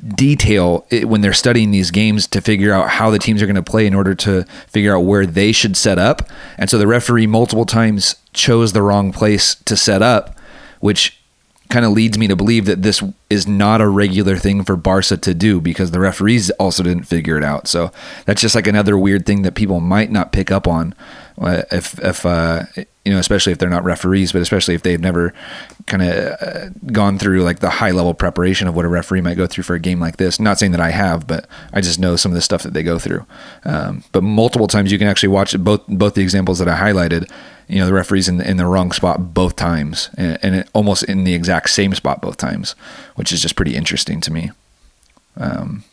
detail 0.06 0.86
when 1.04 1.22
they're 1.22 1.32
studying 1.32 1.70
these 1.70 1.90
games 1.90 2.26
to 2.26 2.42
figure 2.42 2.74
out 2.74 2.90
how 2.90 3.08
the 3.08 3.18
teams 3.18 3.40
are 3.40 3.46
going 3.46 3.56
to 3.56 3.62
play 3.62 3.86
in 3.86 3.94
order 3.94 4.14
to 4.14 4.44
figure 4.68 4.94
out 4.94 5.00
where 5.00 5.24
they 5.24 5.50
should 5.50 5.76
set 5.76 5.98
up. 5.98 6.28
And 6.58 6.68
so 6.68 6.76
the 6.76 6.86
referee 6.86 7.26
multiple 7.26 7.64
times 7.64 8.16
chose 8.34 8.74
the 8.74 8.82
wrong 8.82 9.12
place 9.12 9.54
to 9.54 9.78
set 9.78 10.02
up, 10.02 10.38
which 10.80 11.18
kind 11.70 11.84
of 11.84 11.92
leads 11.92 12.18
me 12.18 12.28
to 12.28 12.36
believe 12.36 12.66
that 12.66 12.82
this 12.82 13.02
is 13.30 13.48
not 13.48 13.80
a 13.80 13.88
regular 13.88 14.36
thing 14.36 14.62
for 14.64 14.76
Barca 14.76 15.16
to 15.16 15.34
do 15.34 15.60
because 15.60 15.90
the 15.90 16.00
referees 16.00 16.50
also 16.52 16.82
didn't 16.82 17.04
figure 17.04 17.36
it 17.36 17.44
out. 17.44 17.66
So 17.66 17.90
that's 18.26 18.40
just 18.40 18.54
like 18.54 18.66
another 18.66 18.96
weird 18.96 19.26
thing 19.26 19.42
that 19.42 19.54
people 19.54 19.80
might 19.80 20.10
not 20.10 20.32
pick 20.32 20.50
up 20.50 20.68
on 20.68 20.94
uh, 21.38 21.62
if 21.72 21.98
if 22.00 22.24
uh, 22.24 22.62
you 22.76 23.12
know, 23.12 23.18
especially 23.18 23.52
if 23.52 23.58
they're 23.58 23.68
not 23.68 23.84
referees, 23.84 24.32
but 24.32 24.40
especially 24.40 24.74
if 24.74 24.82
they've 24.82 25.00
never 25.00 25.34
kind 25.86 26.02
of 26.02 26.36
uh, 26.40 26.68
gone 26.92 27.18
through 27.18 27.42
like 27.42 27.58
the 27.58 27.70
high 27.70 27.90
level 27.90 28.14
preparation 28.14 28.68
of 28.68 28.76
what 28.76 28.84
a 28.84 28.88
referee 28.88 29.20
might 29.20 29.36
go 29.36 29.46
through 29.46 29.64
for 29.64 29.74
a 29.74 29.80
game 29.80 30.00
like 30.00 30.16
this. 30.16 30.38
Not 30.38 30.58
saying 30.58 30.72
that 30.72 30.80
I 30.80 30.90
have, 30.90 31.26
but 31.26 31.46
I 31.72 31.80
just 31.80 31.98
know 31.98 32.16
some 32.16 32.30
of 32.30 32.36
the 32.36 32.42
stuff 32.42 32.62
that 32.62 32.72
they 32.72 32.82
go 32.82 32.98
through. 32.98 33.26
Um, 33.64 34.04
but 34.12 34.22
multiple 34.22 34.68
times 34.68 34.92
you 34.92 34.98
can 34.98 35.08
actually 35.08 35.30
watch 35.30 35.58
both 35.58 35.82
both 35.88 36.14
the 36.14 36.22
examples 36.22 36.60
that 36.60 36.68
I 36.68 36.78
highlighted 36.78 37.28
you 37.68 37.78
know 37.78 37.86
the 37.86 37.92
referee's 37.92 38.28
in 38.28 38.38
the, 38.38 38.48
in 38.48 38.56
the 38.56 38.66
wrong 38.66 38.92
spot 38.92 39.34
both 39.34 39.56
times 39.56 40.10
and, 40.16 40.38
and 40.42 40.54
it, 40.56 40.68
almost 40.72 41.02
in 41.04 41.24
the 41.24 41.34
exact 41.34 41.70
same 41.70 41.94
spot 41.94 42.20
both 42.20 42.36
times 42.36 42.74
which 43.14 43.32
is 43.32 43.40
just 43.40 43.56
pretty 43.56 43.74
interesting 43.74 44.20
to 44.20 44.32
me. 44.32 44.50
Um, 45.36 45.84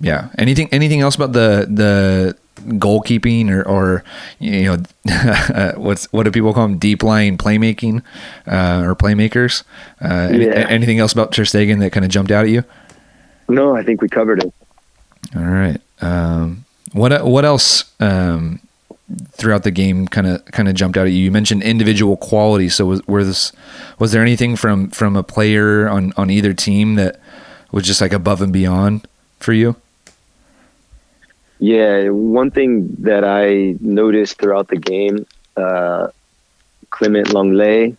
yeah. 0.00 0.28
Anything 0.36 0.68
anything 0.72 1.00
else 1.00 1.14
about 1.14 1.32
the 1.32 1.66
the 1.70 2.36
goalkeeping 2.78 3.50
or, 3.50 3.66
or 3.66 4.04
you 4.38 4.64
know 4.64 5.74
what's 5.76 6.12
what 6.12 6.24
do 6.24 6.30
people 6.30 6.52
call 6.52 6.68
them? 6.68 6.78
Deep 6.78 7.02
line 7.02 7.38
playmaking 7.38 8.02
uh, 8.46 8.82
or 8.84 8.94
playmakers? 8.94 9.62
Uh, 10.00 10.28
yeah. 10.32 10.48
any, 10.48 10.70
anything 10.70 10.98
else 10.98 11.12
about 11.12 11.32
Ter 11.32 11.44
Stegen 11.44 11.78
that 11.80 11.92
kind 11.92 12.04
of 12.04 12.10
jumped 12.10 12.30
out 12.30 12.44
at 12.44 12.50
you? 12.50 12.64
No 13.48 13.76
I 13.76 13.82
think 13.82 14.02
we 14.02 14.08
covered 14.08 14.42
it. 14.42 14.52
All 15.36 15.42
right. 15.42 15.80
Um, 16.00 16.64
what 16.92 17.24
what 17.24 17.44
else 17.44 17.92
um, 18.00 18.60
throughout 19.32 19.62
the 19.62 19.70
game 19.70 20.06
kind 20.06 20.26
of 20.26 20.44
kind 20.46 20.68
of 20.68 20.74
jumped 20.74 20.96
out 20.96 21.06
at 21.06 21.12
you? 21.12 21.24
You 21.24 21.30
mentioned 21.30 21.62
individual 21.62 22.16
quality. 22.16 22.68
So 22.68 22.86
was 22.86 23.26
this 23.26 23.52
was 23.98 24.12
there 24.12 24.22
anything 24.22 24.56
from 24.56 24.90
from 24.90 25.16
a 25.16 25.22
player 25.22 25.88
on 25.88 26.12
on 26.16 26.30
either 26.30 26.54
team 26.54 26.94
that 26.96 27.20
was 27.70 27.84
just 27.84 28.00
like 28.00 28.12
above 28.12 28.42
and 28.42 28.52
beyond 28.52 29.06
for 29.38 29.52
you? 29.52 29.76
Yeah, 31.58 32.08
one 32.08 32.50
thing 32.50 32.88
that 33.00 33.22
I 33.22 33.76
noticed 33.80 34.38
throughout 34.40 34.66
the 34.66 34.76
game, 34.76 35.26
uh, 35.56 36.08
Clement 36.90 37.28
Lenglet, 37.28 37.96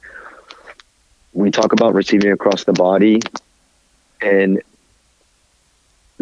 we 1.31 1.49
talk 1.49 1.71
about 1.71 1.93
receiving 1.93 2.33
across 2.33 2.65
the 2.65 2.73
body, 2.73 3.21
and 4.21 4.61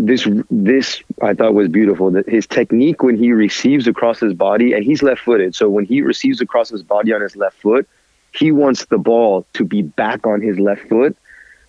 this 0.05 0.27
this 0.50 1.01
I 1.22 1.34
thought 1.34 1.53
was 1.53 1.67
beautiful. 1.67 2.12
That 2.12 2.27
his 2.27 2.48
technique 2.48 3.03
when 3.03 3.17
he 3.17 3.31
receives 3.31 3.88
across 3.88 4.20
his 4.20 4.34
body, 4.34 4.74
and 4.74 4.84
he's 4.84 5.03
left-footed, 5.03 5.55
so 5.55 5.70
when 5.70 5.86
he 5.86 6.01
receives 6.01 6.41
across 6.41 6.70
his 6.70 6.84
body 6.84 7.13
on 7.13 7.22
his 7.22 7.36
left 7.36 7.58
foot, 7.62 7.88
he 8.34 8.51
wants 8.51 8.86
the 8.86 8.98
ball 8.98 9.46
to 9.53 9.63
be 9.63 9.81
back 9.81 10.25
on 10.25 10.41
his 10.41 10.60
left 10.60 10.88
foot 10.89 11.15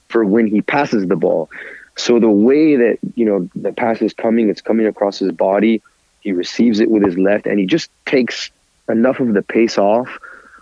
for 0.08 0.24
when 0.24 0.46
he 0.46 0.62
passes 0.62 1.06
the 1.06 1.16
ball. 1.16 1.50
So 1.96 2.18
the 2.18 2.30
way 2.30 2.76
that 2.76 2.98
you 3.14 3.24
know 3.24 3.48
the 3.54 3.72
pass 3.72 4.00
is 4.00 4.12
coming, 4.12 4.48
it's 4.48 4.62
coming 4.62 4.86
across 4.86 5.18
his 5.18 5.32
body. 5.32 5.82
He 6.20 6.32
receives 6.32 6.80
it 6.80 6.90
with 6.90 7.04
his 7.04 7.18
left, 7.18 7.46
and 7.46 7.58
he 7.58 7.66
just 7.66 7.90
takes 8.06 8.50
enough 8.88 9.20
of 9.20 9.34
the 9.34 9.42
pace 9.42 9.78
off 9.78 10.18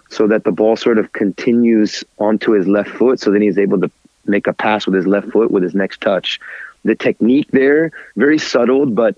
so 0.09 0.27
that 0.27 0.45
the 0.45 0.53
ball 0.53 0.77
sort 0.77 0.99
of 0.99 1.12
continues 1.12 2.03
onto 2.19 2.53
his 2.53 2.67
left 2.67 2.91
foot. 2.91 3.21
So 3.21 3.31
then 3.31 3.43
he's 3.43 3.59
able 3.59 3.81
to 3.81 3.91
make 4.27 4.47
a 4.47 4.53
pass 4.53 4.87
with 4.87 4.95
his 4.95 5.07
left 5.07 5.31
foot 5.31 5.50
with 5.50 5.62
his 5.62 5.75
next 5.75 6.00
touch. 6.00 6.41
The 6.85 6.95
technique 6.95 7.49
there, 7.51 7.93
very 8.17 8.39
subtle, 8.39 8.87
but 8.87 9.17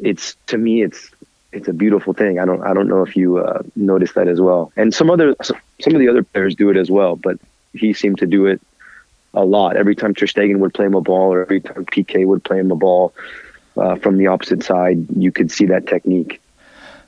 it's 0.00 0.36
to 0.48 0.58
me, 0.58 0.82
it's 0.82 1.10
it's 1.52 1.68
a 1.68 1.72
beautiful 1.72 2.12
thing. 2.12 2.38
I 2.38 2.44
don't 2.44 2.62
I 2.62 2.74
don't 2.74 2.88
know 2.88 3.02
if 3.02 3.16
you 3.16 3.38
uh, 3.38 3.62
noticed 3.76 4.14
that 4.14 4.28
as 4.28 4.40
well. 4.40 4.72
And 4.76 4.92
some 4.94 5.10
other 5.10 5.34
some 5.42 5.94
of 5.94 5.98
the 6.00 6.08
other 6.08 6.22
players 6.22 6.54
do 6.54 6.70
it 6.70 6.76
as 6.76 6.90
well, 6.90 7.16
but 7.16 7.38
he 7.72 7.92
seemed 7.92 8.18
to 8.18 8.26
do 8.26 8.46
it 8.46 8.60
a 9.34 9.44
lot. 9.44 9.76
Every 9.76 9.94
time 9.94 10.14
Ter 10.14 10.26
Stegen 10.26 10.58
would 10.58 10.74
play 10.74 10.86
him 10.86 10.94
a 10.94 11.00
ball, 11.00 11.32
or 11.32 11.42
every 11.42 11.60
time 11.60 11.84
Piqué 11.86 12.26
would 12.26 12.44
play 12.44 12.58
him 12.58 12.70
a 12.70 12.76
ball 12.76 13.14
uh, 13.76 13.96
from 13.96 14.18
the 14.18 14.26
opposite 14.26 14.62
side, 14.62 15.06
you 15.16 15.32
could 15.32 15.50
see 15.50 15.66
that 15.66 15.86
technique. 15.86 16.40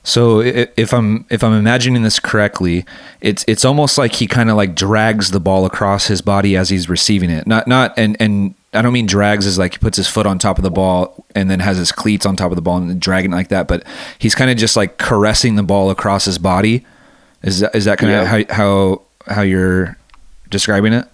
So 0.05 0.39
if 0.39 0.93
I'm 0.93 1.25
if 1.31 1.43
I'm 1.43 1.53
imagining 1.53 2.03
this 2.03 2.19
correctly, 2.19 2.85
it's 3.21 3.43
it's 3.47 3.65
almost 3.65 3.97
like 3.97 4.13
he 4.13 4.27
kind 4.27 4.51
of 4.51 4.55
like 4.55 4.75
drags 4.75 5.31
the 5.31 5.39
ball 5.39 5.65
across 5.65 6.05
his 6.05 6.21
body 6.21 6.55
as 6.55 6.69
he's 6.69 6.87
receiving 6.87 7.31
it. 7.31 7.47
Not 7.47 7.67
not 7.67 7.97
and 7.97 8.15
and 8.19 8.53
I 8.71 8.83
don't 8.83 8.93
mean 8.93 9.07
drags 9.07 9.47
as 9.47 9.57
like 9.57 9.73
he 9.73 9.77
puts 9.79 9.97
his 9.97 10.07
foot 10.07 10.27
on 10.27 10.37
top 10.37 10.59
of 10.59 10.63
the 10.63 10.69
ball 10.69 11.25
and 11.33 11.49
then 11.49 11.59
has 11.59 11.77
his 11.77 11.91
cleats 11.91 12.23
on 12.23 12.35
top 12.35 12.51
of 12.51 12.55
the 12.55 12.61
ball 12.61 12.77
and 12.77 13.01
dragging 13.01 13.33
it 13.33 13.35
like 13.35 13.47
that, 13.49 13.67
but 13.67 13.83
he's 14.19 14.35
kind 14.35 14.51
of 14.51 14.57
just 14.57 14.75
like 14.75 14.99
caressing 14.99 15.55
the 15.55 15.63
ball 15.63 15.89
across 15.89 16.25
his 16.25 16.37
body. 16.37 16.85
Is 17.41 17.61
that 17.61 17.75
is 17.75 17.85
that 17.85 17.97
kind 17.97 18.13
of 18.13 18.23
yeah. 18.23 18.53
how 18.53 18.55
how 18.55 19.01
how 19.35 19.41
you're 19.41 19.97
describing 20.51 20.93
it? 20.93 21.07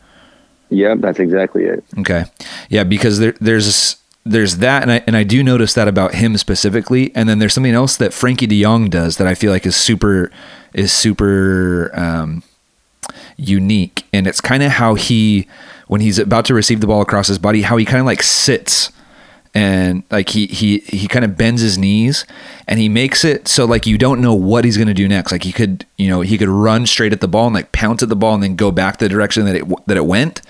Yeah, 0.70 0.96
that's 0.98 1.20
exactly 1.20 1.64
it. 1.64 1.84
Okay. 1.98 2.26
Yeah, 2.70 2.84
because 2.84 3.20
there, 3.20 3.36
there's 3.40 3.98
there's 4.24 4.58
that, 4.58 4.84
and 4.84 4.92
I 4.92 5.04
and 5.08 5.16
I 5.16 5.24
do 5.24 5.44
notice 5.44 5.74
that 5.74 5.88
about 5.88 6.16
him 6.16 6.38
specifically. 6.38 7.12
And 7.16 7.28
then 7.28 7.40
there's 7.40 7.54
something 7.54 7.74
else 7.74 7.98
that 7.98 8.12
Frenkie 8.12 8.48
De 8.48 8.62
Jong 8.62 8.90
does 8.90 9.18
that 9.18 9.28
I 9.28 9.36
feel 9.36 9.52
like 9.52 9.66
is 9.66 9.76
super 9.76 10.32
is 10.74 10.92
super 10.92 11.92
um, 11.94 12.44
unique, 13.38 14.06
and 14.14 14.28
it's 14.28 14.42
kind 14.42 14.64
of 14.64 14.74
how 14.74 14.96
he 14.96 15.48
when 15.88 16.02
he's 16.02 16.20
about 16.20 16.46
to 16.46 16.54
receive 16.54 16.82
the 16.82 16.88
ball 16.88 17.02
across 17.02 17.28
his 17.28 17.40
body, 17.40 17.64
how 17.64 17.78
he 17.78 17.86
kind 17.86 18.00
of 18.00 18.06
like 18.06 18.24
sits 18.24 18.92
and 19.54 20.04
like 20.10 20.30
he 20.30 20.48
he 20.48 20.80
he 20.80 21.08
kind 21.08 21.26
of 21.26 21.36
bends 21.36 21.62
his 21.62 21.78
knees 21.78 22.26
and 22.68 22.80
he 22.80 22.88
makes 22.88 23.26
it 23.26 23.50
so 23.50 23.66
like 23.66 23.86
you 23.86 23.98
don't 23.98 24.22
know 24.22 24.34
what 24.34 24.64
he's 24.64 24.78
going 24.78 24.88
to 24.88 24.94
do 24.94 25.08
next. 25.10 25.32
Like 25.32 25.44
he 25.44 25.52
could 25.52 25.86
you 25.98 26.08
know 26.08 26.22
he 26.22 26.38
could 26.38 26.48
run 26.48 26.86
straight 26.86 27.12
at 27.12 27.20
the 27.20 27.28
ball 27.28 27.48
and 27.48 27.56
like 27.56 27.74
pounce 27.74 28.02
at 28.02 28.08
the 28.08 28.16
ball 28.16 28.34
and 28.34 28.42
then 28.42 28.56
go 28.56 28.72
back 28.72 29.00
the 29.00 29.10
direction 29.10 29.46
that 29.46 29.56
it 29.56 29.66
that 29.88 29.98
it 29.98 30.06
went. 30.06 30.42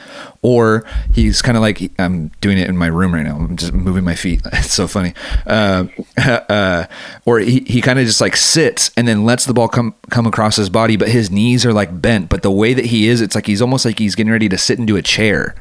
Or 0.44 0.86
he's 1.14 1.42
kind 1.42 1.58
of 1.58 1.62
like 1.62 1.92
I'm 2.00 2.30
doing 2.42 2.60
it 2.60 2.70
in 2.70 2.78
my 2.78 2.88
room 2.88 3.14
right 3.14 3.24
now. 3.24 3.38
I'm 3.38 3.58
just 3.58 3.74
moving 3.74 4.04
my 4.04 4.16
feet. 4.16 4.42
It's 4.54 4.74
so 4.74 4.88
funny. 4.88 5.14
Uh, 5.48 5.86
uh, 6.18 6.86
or 7.26 7.40
he, 7.40 7.62
he 7.62 7.82
kind 7.82 7.98
of 7.98 8.06
just 8.06 8.22
like 8.22 8.36
sits 8.36 8.92
and 8.96 9.08
then 9.08 9.26
lets 9.26 9.46
the 9.46 9.54
ball 9.54 9.68
come 9.68 9.96
come 10.12 10.28
across 10.28 10.56
his 10.56 10.70
body 10.70 10.96
but 10.96 11.10
his 11.10 11.32
knees 11.32 11.66
are 11.66 11.74
like 11.74 12.02
bent. 12.02 12.30
But 12.30 12.44
the 12.44 12.52
way 12.52 12.76
that 12.76 12.86
he 12.86 13.08
is 13.08 13.20
it's 13.20 13.34
like 13.34 13.48
he's 13.48 13.62
almost 13.62 13.84
like 13.84 13.98
he's 13.98 14.14
getting 14.14 14.32
ready 14.32 14.50
to 14.50 14.58
sit 14.60 14.78
into 14.78 14.96
a 14.96 15.02
chair 15.02 15.56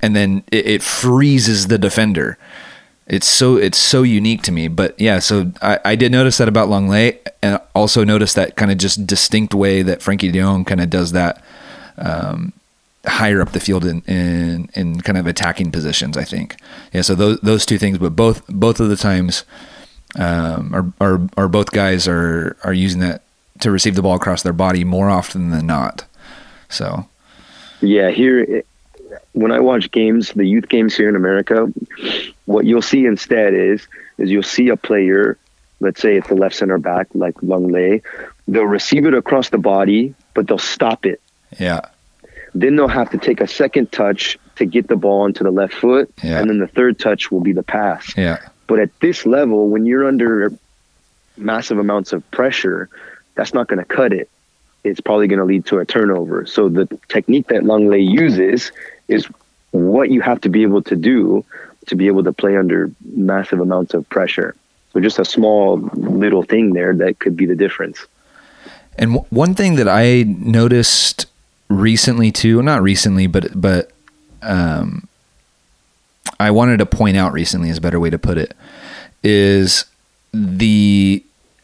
and 0.00 0.14
then 0.14 0.44
it, 0.52 0.66
it, 0.66 0.82
freezes 0.82 1.68
the 1.68 1.78
defender. 1.78 2.38
It's 3.06 3.26
so 3.26 3.56
it's 3.56 3.78
so 3.78 4.02
unique 4.02 4.42
to 4.42 4.52
me. 4.52 4.68
But 4.68 4.98
yeah, 5.00 5.20
so 5.20 5.52
I, 5.62 5.78
I 5.84 5.96
did 5.96 6.12
notice 6.12 6.38
that 6.38 6.48
about 6.48 6.68
Lenglet, 6.68 7.26
and 7.42 7.60
also 7.74 8.04
notice 8.04 8.34
that 8.34 8.56
kind 8.56 8.70
of 8.70 8.78
just 8.78 9.06
distinct 9.06 9.54
way 9.54 9.82
that 9.82 10.00
Frenkie 10.00 10.32
De 10.32 10.40
Jong 10.40 10.64
kind 10.64 10.80
of 10.80 10.90
does 10.90 11.12
that 11.12 11.42
um, 11.98 12.52
higher 13.06 13.40
up 13.40 13.52
the 13.52 13.60
field 13.60 13.84
in, 13.84 14.02
in 14.02 14.68
in 14.74 15.00
kind 15.02 15.18
of 15.18 15.26
attacking 15.26 15.70
positions. 15.70 16.16
I 16.16 16.24
think. 16.24 16.56
Yeah, 16.92 17.02
so 17.02 17.14
those 17.14 17.40
those 17.40 17.64
two 17.64 17.78
things, 17.78 17.98
but 17.98 18.16
both 18.16 18.46
both 18.48 18.80
of 18.80 18.88
the 18.88 18.96
times. 18.96 19.44
Um, 20.18 20.74
are, 20.74 21.06
are, 21.06 21.28
are 21.36 21.48
both 21.48 21.72
guys 21.72 22.08
are 22.08 22.56
are 22.64 22.72
using 22.72 23.00
that 23.00 23.22
to 23.60 23.70
receive 23.70 23.94
the 23.94 24.02
ball 24.02 24.14
across 24.14 24.42
their 24.42 24.52
body 24.52 24.84
more 24.84 25.10
often 25.10 25.50
than 25.50 25.66
not. 25.66 26.04
So, 26.68 27.08
yeah, 27.80 28.10
here 28.10 28.62
when 29.36 29.52
I 29.52 29.60
watch 29.60 29.90
games, 29.90 30.32
the 30.32 30.46
youth 30.46 30.66
games 30.70 30.96
here 30.96 31.10
in 31.10 31.14
America, 31.14 31.70
what 32.46 32.64
you'll 32.64 32.80
see 32.80 33.04
instead 33.04 33.52
is 33.52 33.86
is 34.16 34.30
you'll 34.30 34.42
see 34.42 34.70
a 34.70 34.78
player, 34.78 35.36
let's 35.78 36.00
say 36.00 36.16
it's 36.16 36.28
the 36.28 36.34
left 36.34 36.56
center 36.56 36.78
back 36.78 37.08
like 37.12 37.34
Lenglet, 37.42 38.02
they'll 38.48 38.64
receive 38.64 39.04
it 39.04 39.12
across 39.12 39.50
the 39.50 39.58
body, 39.58 40.14
but 40.32 40.46
they'll 40.46 40.56
stop 40.56 41.04
it. 41.04 41.20
Yeah. 41.58 41.82
Then 42.54 42.76
they'll 42.76 42.88
have 42.88 43.10
to 43.10 43.18
take 43.18 43.42
a 43.42 43.46
second 43.46 43.92
touch 43.92 44.38
to 44.56 44.64
get 44.64 44.88
the 44.88 44.96
ball 44.96 45.20
onto 45.20 45.44
the 45.44 45.50
left 45.50 45.74
foot, 45.74 46.10
yeah. 46.24 46.40
and 46.40 46.48
then 46.48 46.58
the 46.58 46.66
third 46.66 46.98
touch 46.98 47.30
will 47.30 47.42
be 47.42 47.52
the 47.52 47.62
pass. 47.62 48.16
Yeah. 48.16 48.38
But 48.66 48.78
at 48.78 48.98
this 49.00 49.26
level, 49.26 49.68
when 49.68 49.84
you're 49.84 50.08
under 50.08 50.50
massive 51.36 51.76
amounts 51.76 52.14
of 52.14 52.28
pressure, 52.30 52.88
that's 53.34 53.52
not 53.52 53.68
going 53.68 53.80
to 53.80 53.84
cut 53.84 54.14
it. 54.14 54.30
It's 54.82 55.00
probably 55.02 55.28
going 55.28 55.40
to 55.40 55.44
lead 55.44 55.66
to 55.66 55.78
a 55.78 55.84
turnover. 55.84 56.46
So 56.46 56.70
the 56.70 56.86
technique 57.08 57.48
that 57.48 57.64
Lenglet 57.64 58.10
uses 58.10 58.72
is 59.08 59.26
what 59.70 60.10
you 60.10 60.20
have 60.20 60.40
to 60.42 60.48
be 60.48 60.62
able 60.62 60.82
to 60.82 60.96
do 60.96 61.44
to 61.86 61.96
be 61.96 62.06
able 62.08 62.24
to 62.24 62.32
play 62.32 62.56
under 62.56 62.90
massive 63.14 63.60
amounts 63.60 63.94
of 63.94 64.08
pressure. 64.08 64.56
So 64.92 65.00
just 65.00 65.18
a 65.18 65.24
small 65.24 65.78
little 65.94 66.42
thing 66.42 66.72
there 66.72 66.94
that 66.96 67.18
could 67.18 67.36
be 67.36 67.46
the 67.46 67.54
difference. 67.54 68.06
And 68.98 69.12
w- 69.12 69.26
one 69.30 69.54
thing 69.54 69.76
that 69.76 69.88
I 69.88 70.24
noticed 70.26 71.26
recently 71.68 72.32
too, 72.32 72.62
not 72.62 72.82
recently, 72.82 73.26
but 73.26 73.60
but 73.60 73.90
um, 74.42 75.08
I 76.40 76.50
wanted 76.50 76.78
to 76.78 76.86
point 76.86 77.16
out 77.16 77.32
recently 77.32 77.70
is 77.70 77.78
a 77.78 77.80
better 77.80 78.00
way 78.00 78.10
to 78.10 78.18
put 78.18 78.38
it, 78.38 78.54
is 79.22 79.84
the 80.32 81.22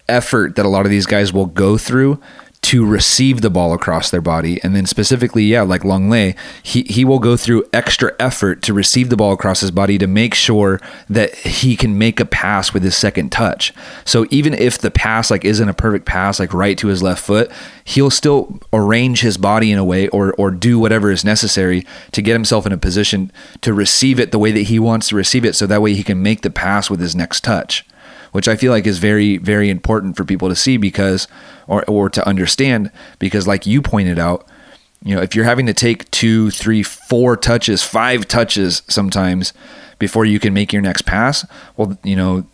effort 0.09 0.57
that 0.57 0.67
a 0.67 0.69
lot 0.69 0.85
of 0.85 0.91
these 0.91 1.07
guys 1.07 1.33
will 1.33 1.47
go 1.47 1.79
through 1.79 2.21
to 2.63 2.87
receive 2.87 3.41
the 3.41 3.51
ball 3.51 3.75
across 3.75 4.11
their 4.11 4.21
body. 4.21 4.63
And 4.63 4.75
then 4.75 4.87
specifically, 4.87 5.45
yeah, 5.45 5.63
like 5.63 5.83
Lenglet, 5.83 6.37
he, 6.63 6.83
he 6.85 7.05
will 7.05 7.19
go 7.19 7.37
through 7.37 7.65
extra 7.73 8.15
effort 8.21 8.63
to 8.63 8.73
receive 8.73 9.11
the 9.11 9.17
ball 9.17 9.33
across 9.33 9.61
his 9.61 9.73
body 9.73 9.99
to 9.99 10.07
make 10.07 10.33
sure 10.33 10.81
that 11.11 11.35
he 11.35 11.77
can 11.77 11.99
make 11.99 12.21
a 12.21 12.25
pass 12.25 12.73
with 12.73 12.85
his 12.85 12.97
second 12.97 13.33
touch. 13.33 13.75
So 14.05 14.27
even 14.31 14.55
if 14.55 14.79
the 14.79 14.93
pass 14.93 15.31
like 15.31 15.45
isn't 15.45 15.69
a 15.69 15.75
perfect 15.75 16.07
pass, 16.07 16.39
like 16.39 16.55
right 16.55 16.79
to 16.79 16.87
his 16.87 17.03
left 17.03 17.25
foot, 17.25 17.51
he'll 17.85 18.11
still 18.11 18.61
arrange 18.73 19.23
his 19.23 19.37
body 19.37 19.73
in 19.73 19.79
a 19.79 19.85
way 19.85 20.07
or 20.09 20.33
or 20.35 20.51
do 20.51 20.79
whatever 20.79 21.11
is 21.11 21.25
necessary 21.25 21.85
to 22.13 22.23
get 22.23 22.33
himself 22.33 22.65
in 22.65 22.73
a 22.73 22.79
position 22.79 23.33
to 23.61 23.75
receive 23.75 24.21
it 24.21 24.31
the 24.31 24.39
way 24.39 24.53
that 24.53 24.63
he 24.63 24.79
wants 24.79 25.09
to 25.09 25.17
receive 25.17 25.45
it 25.45 25.55
so 25.55 25.67
that 25.67 25.83
way 25.83 25.95
he 25.95 26.05
can 26.05 26.23
make 26.23 26.43
the 26.43 26.51
pass 26.51 26.89
with 26.89 27.01
his 27.01 27.17
next 27.17 27.43
touch 27.43 27.85
which 28.33 28.49
I 28.49 28.57
feel 28.57 28.73
like 28.73 28.87
is 28.87 28.99
very, 28.99 29.37
very 29.37 29.71
important 29.71 30.17
for 30.17 30.25
people 30.25 30.49
to 30.49 30.57
see 30.57 30.77
because, 30.77 31.29
or, 31.67 31.85
or 31.89 32.11
to 32.11 32.27
understand, 32.27 32.91
because 33.19 33.47
like 33.47 33.67
you 33.67 33.81
pointed 33.81 34.19
out, 34.19 34.47
you 35.05 35.15
know, 35.15 35.23
if 35.23 35.35
you're 35.35 35.45
having 35.45 35.67
to 35.67 35.75
take 35.75 36.11
two, 36.11 36.51
three, 36.51 36.83
four 36.83 37.37
touches, 37.37 37.83
five 37.83 38.29
touches 38.29 38.83
sometimes 38.89 39.53
before 39.99 40.25
you 40.25 40.39
can 40.39 40.55
make 40.55 40.73
your 40.73 40.83
next 40.83 41.03
pass, 41.03 41.47
well, 41.77 41.99
you 42.03 42.17
know, 42.17 42.47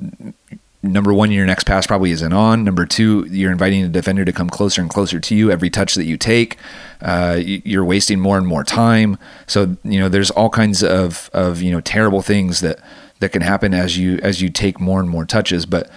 number 0.83 1.13
one, 1.13 1.31
your 1.31 1.47
next 1.47 1.65
pass 1.65 1.87
probably 1.87 2.11
isn't 2.11 2.33
on. 2.33 2.65
Number 2.65 2.87
two, 2.87 3.27
you're 3.31 3.53
inviting 3.53 3.83
the 3.83 3.89
defender 3.89 4.25
to 4.25 4.33
come 4.33 4.49
closer 4.49 4.81
and 4.81 4.91
closer 4.91 5.21
to 5.21 5.35
you 5.35 5.51
every 5.51 5.71
touch 5.71 5.95
that 5.95 6.05
you 6.05 6.17
take. 6.17 6.57
Uh, 7.01 7.39
you're 7.41 7.85
wasting 7.85 8.21
more 8.21 8.39
and 8.39 8.47
more 8.47 8.65
time. 8.65 9.19
So 9.47 9.77
you 9.85 9.99
know, 9.99 10.09
there's 10.09 10.31
all 10.31 10.51
kinds 10.51 10.83
of 10.83 11.31
of 11.33 11.63
you 11.63 11.71
know 11.71 11.81
terrible 11.81 12.23
things 12.23 12.61
that 12.61 12.79
that 13.21 13.33
can 13.33 13.43
happen 13.43 13.75
as 13.75 13.99
you 13.99 14.19
as 14.23 14.41
you 14.41 14.49
take 14.49 14.81
more 14.81 15.01
and 15.01 15.11
more 15.11 15.25
touches. 15.25 15.67
But 15.67 15.91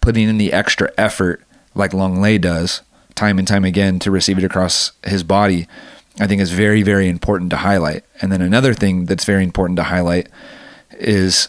putting 0.00 0.28
in 0.28 0.38
the 0.38 0.52
extra 0.52 0.90
effort, 0.96 1.42
like 1.74 1.92
Lenglet 1.92 2.40
does, 2.40 2.82
time 3.14 3.38
and 3.38 3.48
time 3.48 3.64
again 3.64 3.98
to 4.00 4.10
receive 4.10 4.38
it 4.38 4.44
across 4.44 4.92
his 5.04 5.22
body, 5.22 5.66
I 6.20 6.26
think 6.26 6.40
is 6.40 6.52
very 6.52 6.82
very 6.82 7.08
important 7.08 7.50
to 7.50 7.58
highlight. 7.58 8.04
And 8.20 8.30
then 8.30 8.42
another 8.42 8.74
thing 8.74 9.06
that's 9.06 9.24
very 9.24 9.44
important 9.44 9.76
to 9.78 9.84
highlight 9.84 10.28
is 10.92 11.48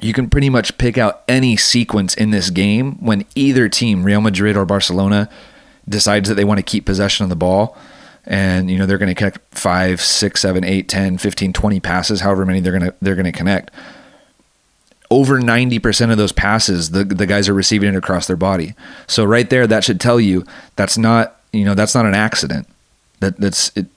you 0.00 0.12
can 0.12 0.28
pretty 0.28 0.50
much 0.50 0.76
pick 0.78 0.98
out 0.98 1.22
any 1.28 1.56
sequence 1.56 2.14
in 2.14 2.30
this 2.30 2.50
game 2.50 2.94
when 3.04 3.24
either 3.36 3.68
team, 3.68 4.02
Real 4.02 4.20
Madrid 4.20 4.56
or 4.56 4.64
Barcelona, 4.64 5.28
decides 5.88 6.28
that 6.28 6.34
they 6.34 6.44
want 6.44 6.58
to 6.58 6.62
keep 6.62 6.84
possession 6.84 7.22
of 7.24 7.30
the 7.30 7.36
ball. 7.36 7.76
and 8.24 8.70
you 8.70 8.78
know 8.78 8.86
they're 8.86 8.98
going 8.98 9.08
to 9.08 9.14
connect 9.14 9.38
five, 9.50 10.00
six, 10.00 10.40
seven, 10.40 10.64
eight, 10.64 10.88
10, 10.88 11.18
15, 11.18 11.52
20 11.52 11.80
passes, 11.80 12.20
however 12.20 12.46
many 12.46 12.60
they're 12.60 12.78
going 12.78 12.90
to 12.90 12.94
they're 13.00 13.16
going 13.16 13.24
to 13.24 13.32
connect. 13.32 13.70
Over 15.12 15.38
90% 15.38 16.10
of 16.10 16.16
those 16.16 16.32
passes, 16.32 16.92
the, 16.92 17.04
the 17.04 17.26
guys 17.26 17.46
are 17.46 17.52
receiving 17.52 17.92
it 17.92 17.96
across 17.96 18.26
their 18.26 18.36
body. 18.36 18.74
So 19.06 19.26
right 19.26 19.48
there, 19.50 19.66
that 19.66 19.84
should 19.84 20.00
tell 20.00 20.18
you 20.18 20.46
that's 20.76 20.96
not, 20.96 21.38
you 21.52 21.66
know, 21.66 21.74
that's 21.74 21.94
not 21.94 22.06
an 22.06 22.14
accident. 22.14 22.66
That 23.20 23.36
that's 23.36 23.70
it, 23.76 23.88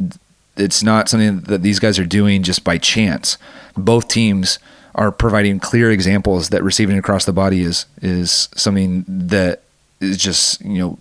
it's 0.58 0.84
not 0.84 1.08
something 1.08 1.40
that 1.42 1.62
these 1.62 1.80
guys 1.80 1.98
are 2.00 2.06
doing 2.06 2.44
just 2.44 2.66
by 2.66 2.78
chance. 2.78 3.38
Both 3.78 4.10
teams 4.10 4.60
are 4.94 5.10
providing 5.10 5.62
clear 5.62 5.90
examples 5.90 6.50
that 6.50 6.64
receiving 6.64 6.98
across 6.98 7.24
the 7.24 7.32
body 7.32 7.62
is 7.62 7.86
is 8.02 8.50
something 8.56 9.06
that 9.08 9.62
is 10.02 10.18
just 10.18 10.60
you 10.62 10.80
know 10.80 11.00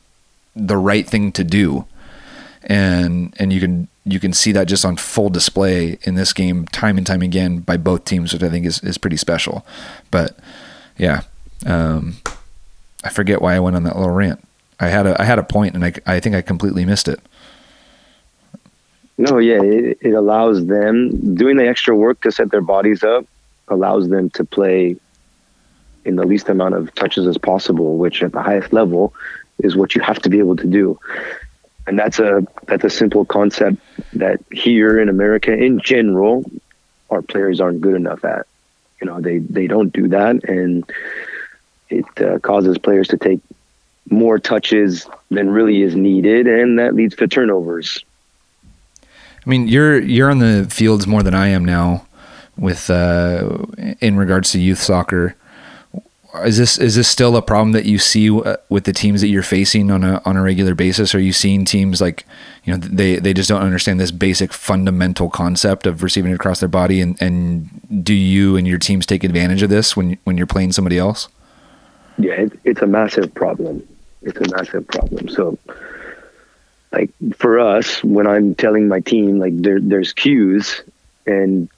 the 0.55 0.77
right 0.77 1.09
thing 1.09 1.33
to 1.33 1.43
do, 1.43 1.87
and 2.63 3.35
and 3.41 3.53
you 3.53 3.59
can 3.59 3.89
you 4.05 4.21
can 4.21 4.33
see 4.33 4.53
that 4.53 4.69
just 4.69 4.85
on 4.85 4.97
full 4.97 5.31
display 5.31 5.99
in 6.03 6.15
this 6.15 6.33
game 6.33 6.67
time 6.67 6.99
and 6.99 7.07
time 7.07 7.23
again 7.23 7.59
by 7.59 7.77
both 7.77 8.05
teams, 8.05 8.33
which 8.33 8.43
I 8.43 8.49
think 8.49 8.67
is 8.67 8.81
is 8.81 8.99
pretty 8.99 9.17
special. 9.17 9.67
But 10.11 10.39
yeah, 10.99 11.23
um, 11.67 12.17
I 13.03 13.09
forget 13.09 13.41
why 13.41 13.55
I 13.55 13.61
went 13.61 13.77
on 13.77 13.85
that 13.85 13.97
little 13.97 14.13
rant. 14.13 14.47
I 14.81 14.89
had 14.89 15.07
a 15.07 15.21
I 15.21 15.25
had 15.25 15.39
a 15.39 15.43
point 15.43 15.75
and 15.75 15.85
I 15.85 15.93
I 16.07 16.21
think 16.21 16.35
I 16.35 16.43
completely 16.43 16.85
missed 16.85 17.09
it. 17.09 17.21
No, 19.17 19.39
yeah, 19.39 19.63
it, 19.63 19.99
it 20.01 20.13
allows 20.13 20.67
them 20.67 21.35
doing 21.35 21.57
the 21.57 21.69
extra 21.69 21.95
work 21.95 22.21
to 22.23 22.33
set 22.33 22.51
their 22.51 22.61
bodies 22.61 23.05
up 23.05 23.27
allows 23.69 24.09
them 24.09 24.31
to 24.31 24.45
play 24.45 24.97
in 26.05 26.17
the 26.17 26.27
least 26.27 26.49
amount 26.49 26.75
of 26.75 26.95
touches 26.95 27.27
as 27.27 27.39
possible, 27.39 27.97
which 27.97 28.23
at 28.23 28.33
the 28.33 28.43
highest 28.43 28.73
level 28.73 29.15
is 29.61 29.77
what 29.77 29.95
you 29.95 30.03
have 30.03 30.19
to 30.21 30.29
be 30.29 30.39
able 30.39 30.57
to 30.57 30.67
do. 30.67 30.99
And 31.87 31.99
that's 31.99 32.19
a 32.19 32.47
that's 32.67 32.85
a 32.85 32.91
simple 32.91 33.25
concept 33.25 33.77
that 34.15 34.41
here 34.51 34.99
in 34.99 35.09
America 35.09 35.53
in 35.53 35.81
general 35.81 36.45
our 37.11 37.23
players 37.23 37.61
aren't 37.61 37.81
good 37.81 37.95
enough 37.95 38.25
at. 38.25 38.47
You 39.01 39.07
know, 39.07 39.21
they 39.21 39.39
they 39.39 39.67
don't 39.67 39.93
do 39.93 40.09
that 40.09 40.45
and 40.45 40.91
it 41.91 42.07
uh, 42.21 42.39
causes 42.39 42.79
players 42.79 43.09
to 43.09 43.19
take 43.19 43.41
more 44.09 44.39
touches 44.39 45.07
than 45.31 45.51
really 45.51 45.83
is 45.83 45.95
needed 45.95 46.47
and 46.47 46.79
that 46.79 46.95
leads 46.95 47.17
to 47.17 47.29
turnovers. 47.29 48.03
I 49.03 49.51
mean, 49.51 49.69
you're 49.69 50.01
you're 50.01 50.31
on 50.31 50.39
the 50.39 50.67
fields 50.71 51.07
more 51.07 51.23
than 51.23 51.35
I 51.35 51.49
am 51.49 51.65
now 51.65 52.07
with 52.57 52.89
uh, 52.89 53.59
in 54.01 54.17
regards 54.17 54.53
to 54.53 54.61
youth 54.61 54.81
soccer. 54.81 55.37
Is 56.43 56.59
this 56.59 56.79
is 56.79 56.97
this 56.97 57.07
still 57.07 57.37
a 57.37 57.43
problem 57.43 57.73
that 57.73 57.85
you 57.85 57.99
see 57.99 58.29
uh, 58.29 58.57
with 58.69 58.85
the 58.85 58.93
teams 58.93 59.21
that 59.21 59.29
you're 59.29 59.43
facing 59.43 59.91
on 59.91 60.03
a 60.03 60.21
on 60.25 60.37
a 60.37 60.43
regular 60.43 60.75
basis? 60.75 61.15
Are 61.15 61.21
you 61.21 61.33
seeing 61.33 61.65
teams 61.65 62.01
like 62.01 62.27
you 62.65 62.73
know 62.73 62.79
they 62.79 63.17
they 63.17 63.33
just 63.33 63.49
don't 63.49 63.63
understand 63.63 64.01
this 64.01 64.11
basic 64.11 64.53
fundamental 64.53 65.31
concept 65.31 65.87
of 65.87 66.03
receiving 66.03 66.33
it 66.33 66.35
across 66.35 66.61
their 66.61 66.69
body? 66.69 67.01
And 67.01 67.21
and 67.23 68.05
do 68.05 68.15
you 68.15 68.57
and 68.57 68.67
your 68.67 68.79
teams 68.79 69.07
take 69.07 69.23
advantage 69.23 69.63
of 69.63 69.71
this 69.71 69.97
when 69.97 70.19
when 70.25 70.37
you're 70.37 70.47
playing 70.47 70.73
somebody 70.73 70.99
else? 70.99 71.29
Yeah, 72.19 72.33
it, 72.33 72.53
it's 72.65 72.83
a 72.83 72.87
massive 72.87 73.33
problem. 73.35 73.87
It's 74.23 74.39
a 74.39 74.57
massive 74.57 74.87
problem. 74.89 75.29
So 75.29 75.59
like 76.91 77.11
for 77.37 77.61
us, 77.61 78.03
when 78.03 78.27
I'm 78.27 78.55
telling 78.55 78.89
my 78.89 79.01
team 79.01 79.39
like 79.39 79.53
there 79.57 79.81
there's 79.81 80.13
cues 80.13 80.83
and 81.27 81.69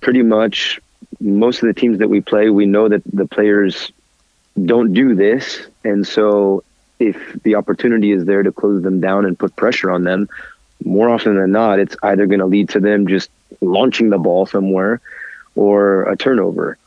pretty 0.00 0.22
much 0.22 0.80
most 1.20 1.62
of 1.62 1.66
the 1.66 1.74
teams 1.74 1.98
that 1.98 2.08
we 2.08 2.20
play, 2.20 2.50
we 2.50 2.66
know 2.66 2.88
that 2.88 3.02
the 3.12 3.26
players 3.26 3.92
don't 4.64 4.92
do 4.92 5.14
this. 5.14 5.66
And 5.84 6.06
so 6.06 6.64
if 6.98 7.16
the 7.42 7.54
opportunity 7.56 8.12
is 8.12 8.24
there 8.24 8.42
to 8.42 8.52
close 8.52 8.82
them 8.82 9.00
down 9.00 9.24
and 9.24 9.38
put 9.38 9.54
pressure 9.56 9.90
on 9.90 10.04
them, 10.04 10.28
more 10.84 11.08
often 11.08 11.36
than 11.36 11.52
not, 11.52 11.78
it's 11.78 11.96
either 12.02 12.26
going 12.26 12.40
to 12.40 12.46
lead 12.46 12.70
to 12.70 12.80
them 12.80 13.06
just 13.06 13.30
launching 13.60 14.10
the 14.10 14.18
ball 14.18 14.46
somewhere 14.46 15.00
or 15.54 16.04
a 16.04 16.16
turnover. 16.16 16.78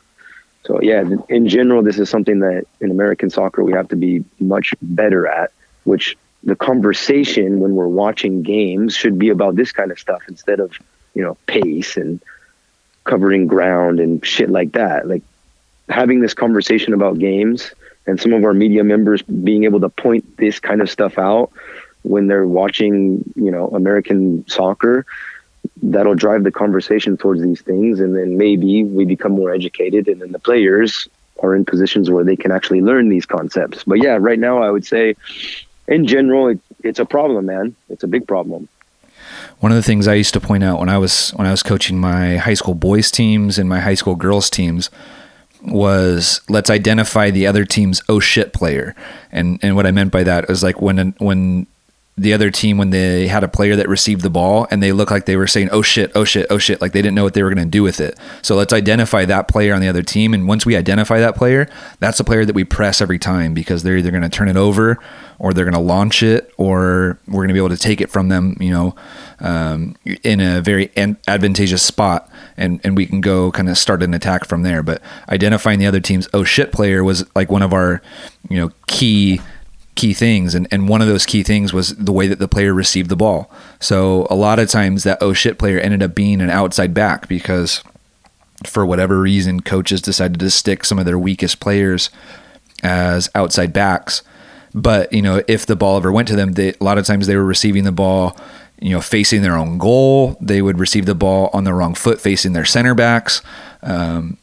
So, 0.64 0.80
yeah, 0.80 1.04
in 1.28 1.48
general, 1.48 1.82
this 1.82 1.98
is 1.98 2.08
something 2.08 2.38
that 2.40 2.66
in 2.80 2.90
American 2.90 3.30
soccer 3.30 3.64
we 3.64 3.72
have 3.72 3.88
to 3.88 3.96
be 3.96 4.24
much 4.38 4.74
better 4.80 5.26
at, 5.26 5.50
which 5.84 6.16
the 6.44 6.56
conversation 6.56 7.60
when 7.60 7.74
we're 7.74 7.88
watching 7.88 8.42
games 8.42 8.94
should 8.94 9.18
be 9.18 9.28
about 9.28 9.56
this 9.56 9.72
kind 9.72 9.90
of 9.90 9.98
stuff 9.98 10.22
instead 10.28 10.60
of, 10.60 10.72
you 11.14 11.22
know, 11.22 11.36
pace 11.46 11.96
and 11.96 12.22
covering 13.04 13.46
ground 13.46 14.00
and 14.00 14.24
shit 14.24 14.50
like 14.50 14.72
that. 14.72 15.06
Like 15.06 15.22
having 15.88 16.20
this 16.20 16.34
conversation 16.34 16.94
about 16.94 17.18
games 17.18 17.72
and 18.06 18.20
some 18.20 18.32
of 18.32 18.44
our 18.44 18.54
media 18.54 18.84
members 18.84 19.22
being 19.22 19.64
able 19.64 19.80
to 19.80 19.88
point 19.88 20.36
this 20.36 20.58
kind 20.60 20.80
of 20.80 20.90
stuff 20.90 21.18
out 21.18 21.52
when 22.02 22.26
they're 22.26 22.46
watching, 22.46 23.22
you 23.36 23.50
know, 23.50 23.68
American 23.68 24.44
soccer, 24.48 25.06
that'll 25.82 26.14
drive 26.14 26.42
the 26.42 26.50
conversation 26.50 27.16
towards 27.16 27.42
these 27.42 27.60
things. 27.60 28.00
And 28.00 28.16
then 28.16 28.36
maybe 28.36 28.82
we 28.82 29.04
become 29.04 29.32
more 29.32 29.52
educated 29.52 30.08
and 30.08 30.20
then 30.20 30.32
the 30.32 30.38
players 30.38 31.08
are 31.40 31.54
in 31.54 31.64
positions 31.64 32.10
where 32.10 32.24
they 32.24 32.36
can 32.36 32.52
actually 32.52 32.80
learn 32.80 33.08
these 33.08 33.26
concepts. 33.26 33.84
But 33.84 34.02
yeah, 34.02 34.18
right 34.20 34.38
now 34.38 34.62
I 34.62 34.70
would 34.70 34.84
say 34.84 35.14
in 35.88 36.06
general, 36.06 36.48
it, 36.48 36.60
it's 36.82 36.98
a 36.98 37.04
problem, 37.04 37.46
man. 37.46 37.74
It's 37.88 38.04
a 38.04 38.08
big 38.08 38.26
problem 38.26 38.68
one 39.60 39.72
of 39.72 39.76
the 39.76 39.82
things 39.82 40.08
I 40.08 40.14
used 40.14 40.34
to 40.34 40.40
point 40.40 40.64
out 40.64 40.80
when 40.80 40.88
I 40.88 40.98
was 40.98 41.30
when 41.30 41.46
I 41.46 41.50
was 41.50 41.62
coaching 41.62 41.98
my 41.98 42.36
high 42.36 42.54
school 42.54 42.74
boys 42.74 43.10
teams 43.10 43.58
and 43.58 43.68
my 43.68 43.80
high 43.80 43.94
school 43.94 44.14
girls 44.14 44.50
teams 44.50 44.90
was 45.64 46.40
let's 46.48 46.70
identify 46.70 47.30
the 47.30 47.46
other 47.46 47.64
team's 47.64 48.02
oh 48.08 48.20
shit 48.20 48.52
player. 48.52 48.94
And 49.30 49.58
and 49.62 49.76
what 49.76 49.86
I 49.86 49.92
meant 49.92 50.12
by 50.12 50.24
that 50.24 50.48
was 50.48 50.62
like 50.62 50.80
when 50.80 51.14
when 51.18 51.66
the 52.16 52.34
other 52.34 52.50
team 52.50 52.76
when 52.76 52.90
they 52.90 53.26
had 53.26 53.42
a 53.42 53.48
player 53.48 53.74
that 53.74 53.88
received 53.88 54.20
the 54.20 54.30
ball 54.30 54.66
and 54.70 54.82
they 54.82 54.92
looked 54.92 55.10
like 55.10 55.24
they 55.24 55.36
were 55.36 55.46
saying 55.46 55.68
oh 55.72 55.80
shit 55.80 56.12
oh 56.14 56.24
shit 56.24 56.46
oh 56.50 56.58
shit 56.58 56.80
like 56.80 56.92
they 56.92 57.00
didn't 57.00 57.14
know 57.14 57.24
what 57.24 57.32
they 57.32 57.42
were 57.42 57.48
going 57.52 57.64
to 57.64 57.70
do 57.70 57.82
with 57.82 58.00
it. 58.00 58.18
So 58.42 58.54
let's 58.54 58.72
identify 58.72 59.24
that 59.24 59.48
player 59.48 59.74
on 59.74 59.80
the 59.80 59.88
other 59.88 60.02
team 60.02 60.34
and 60.34 60.46
once 60.46 60.66
we 60.66 60.76
identify 60.76 61.20
that 61.20 61.36
player 61.36 61.68
that's 62.00 62.18
the 62.18 62.24
player 62.24 62.44
that 62.44 62.54
we 62.54 62.64
press 62.64 63.00
every 63.00 63.18
time 63.18 63.54
because 63.54 63.82
they're 63.82 63.96
either 63.96 64.10
going 64.10 64.22
to 64.22 64.28
turn 64.28 64.48
it 64.48 64.56
over 64.56 64.98
or 65.38 65.54
they're 65.54 65.64
going 65.64 65.74
to 65.74 65.80
launch 65.80 66.22
it 66.22 66.52
or 66.58 67.18
we're 67.26 67.40
going 67.40 67.48
to 67.48 67.54
be 67.54 67.60
able 67.60 67.70
to 67.70 67.78
take 67.78 68.00
it 68.00 68.10
from 68.10 68.28
them 68.28 68.56
you 68.60 68.70
know 68.70 68.94
um, 69.40 69.96
in 70.22 70.40
a 70.40 70.60
very 70.60 70.90
advantageous 70.96 71.82
spot 71.82 72.30
and, 72.56 72.80
and 72.84 72.96
we 72.96 73.06
can 73.06 73.20
go 73.20 73.50
kind 73.50 73.68
of 73.68 73.76
start 73.78 74.02
an 74.02 74.14
attack 74.14 74.44
from 74.46 74.62
there. 74.62 74.82
But 74.82 75.02
identifying 75.28 75.78
the 75.78 75.86
other 75.86 76.00
team's 76.00 76.28
oh 76.32 76.44
shit 76.44 76.72
player 76.72 77.02
was 77.02 77.24
like 77.34 77.50
one 77.50 77.62
of 77.62 77.72
our 77.72 78.02
you 78.48 78.58
know 78.58 78.70
key 78.86 79.40
key 79.94 80.14
things 80.14 80.54
and, 80.54 80.66
and 80.70 80.88
one 80.88 81.02
of 81.02 81.08
those 81.08 81.26
key 81.26 81.42
things 81.42 81.72
was 81.72 81.94
the 81.96 82.12
way 82.12 82.26
that 82.26 82.38
the 82.38 82.48
player 82.48 82.72
received 82.72 83.10
the 83.10 83.16
ball. 83.16 83.50
So 83.78 84.26
a 84.30 84.34
lot 84.34 84.58
of 84.58 84.68
times 84.68 85.04
that 85.04 85.18
oh 85.20 85.32
shit 85.32 85.58
player 85.58 85.78
ended 85.78 86.02
up 86.02 86.14
being 86.14 86.40
an 86.40 86.50
outside 86.50 86.94
back 86.94 87.28
because 87.28 87.82
for 88.66 88.86
whatever 88.86 89.20
reason 89.20 89.60
coaches 89.60 90.00
decided 90.00 90.40
to 90.40 90.50
stick 90.50 90.84
some 90.84 90.98
of 90.98 91.04
their 91.04 91.18
weakest 91.18 91.60
players 91.60 92.10
as 92.82 93.28
outside 93.34 93.72
backs. 93.72 94.22
But 94.74 95.12
you 95.12 95.20
know 95.20 95.42
if 95.46 95.66
the 95.66 95.76
ball 95.76 95.98
ever 95.98 96.10
went 96.10 96.28
to 96.28 96.36
them 96.36 96.52
they, 96.52 96.70
a 96.72 96.84
lot 96.84 96.98
of 96.98 97.04
times 97.04 97.26
they 97.26 97.36
were 97.36 97.44
receiving 97.44 97.84
the 97.84 97.92
ball 97.92 98.36
you 98.80 98.90
know 98.90 99.00
facing 99.00 99.42
their 99.42 99.56
own 99.56 99.78
goal. 99.78 100.36
They 100.40 100.62
would 100.62 100.78
receive 100.78 101.06
the 101.06 101.14
ball 101.14 101.50
on 101.52 101.64
the 101.64 101.74
wrong 101.74 101.94
foot 101.94 102.20
facing 102.20 102.52
their 102.52 102.64
center 102.64 102.94
backs. 102.94 103.42
Um, 103.82 104.38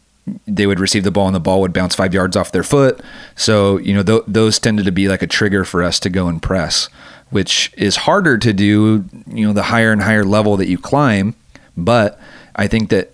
they 0.48 0.68
would 0.68 0.80
receive 0.80 1.04
the 1.04 1.12
ball 1.12 1.28
and 1.28 1.36
the 1.36 1.39
ball 1.39 1.62
would 1.62 1.74
bounce 1.74 1.96
five 1.96 2.13
yards 2.13 2.36
off 2.36 2.52
their 2.52 2.63
foot. 2.63 3.02
So, 3.36 3.78
you 3.78 3.94
know, 3.94 4.04
th- 4.04 4.24
those 4.28 4.60
tended 4.60 4.86
to 4.86 4.92
be 4.92 5.08
like 5.08 5.22
a 5.22 5.28
trigger 5.28 5.65
for 5.65 5.84
us 5.84 6.00
to 6.02 6.10
go 6.10 6.28
and 6.28 6.42
press, 6.42 6.89
which 7.30 7.72
is 7.78 7.98
harder 7.98 8.38
to 8.38 8.54
do, 8.54 9.06
you 9.28 9.48
know, 9.48 9.54
the 9.54 9.63
higher 9.63 9.92
and 9.92 10.02
higher 10.02 10.24
level 10.24 10.58
that 10.58 10.68
you 10.68 10.78
climb. 10.78 11.36
But 11.78 12.20
I 12.56 12.68
think 12.68 12.89
that 12.89 13.12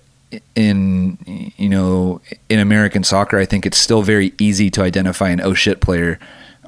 in, 0.56 1.54
you 1.58 1.69
know, 1.69 2.21
in 2.49 2.60
American 2.60 3.04
soccer, 3.04 3.38
I 3.38 3.45
think 3.45 3.65
it's 3.65 3.78
still 3.78 4.01
very 4.01 4.34
easy 4.39 4.69
to 4.71 4.82
identify 4.82 5.30
an 5.30 5.41
oh 5.41 5.54
shit 5.54 5.82
player 5.82 6.19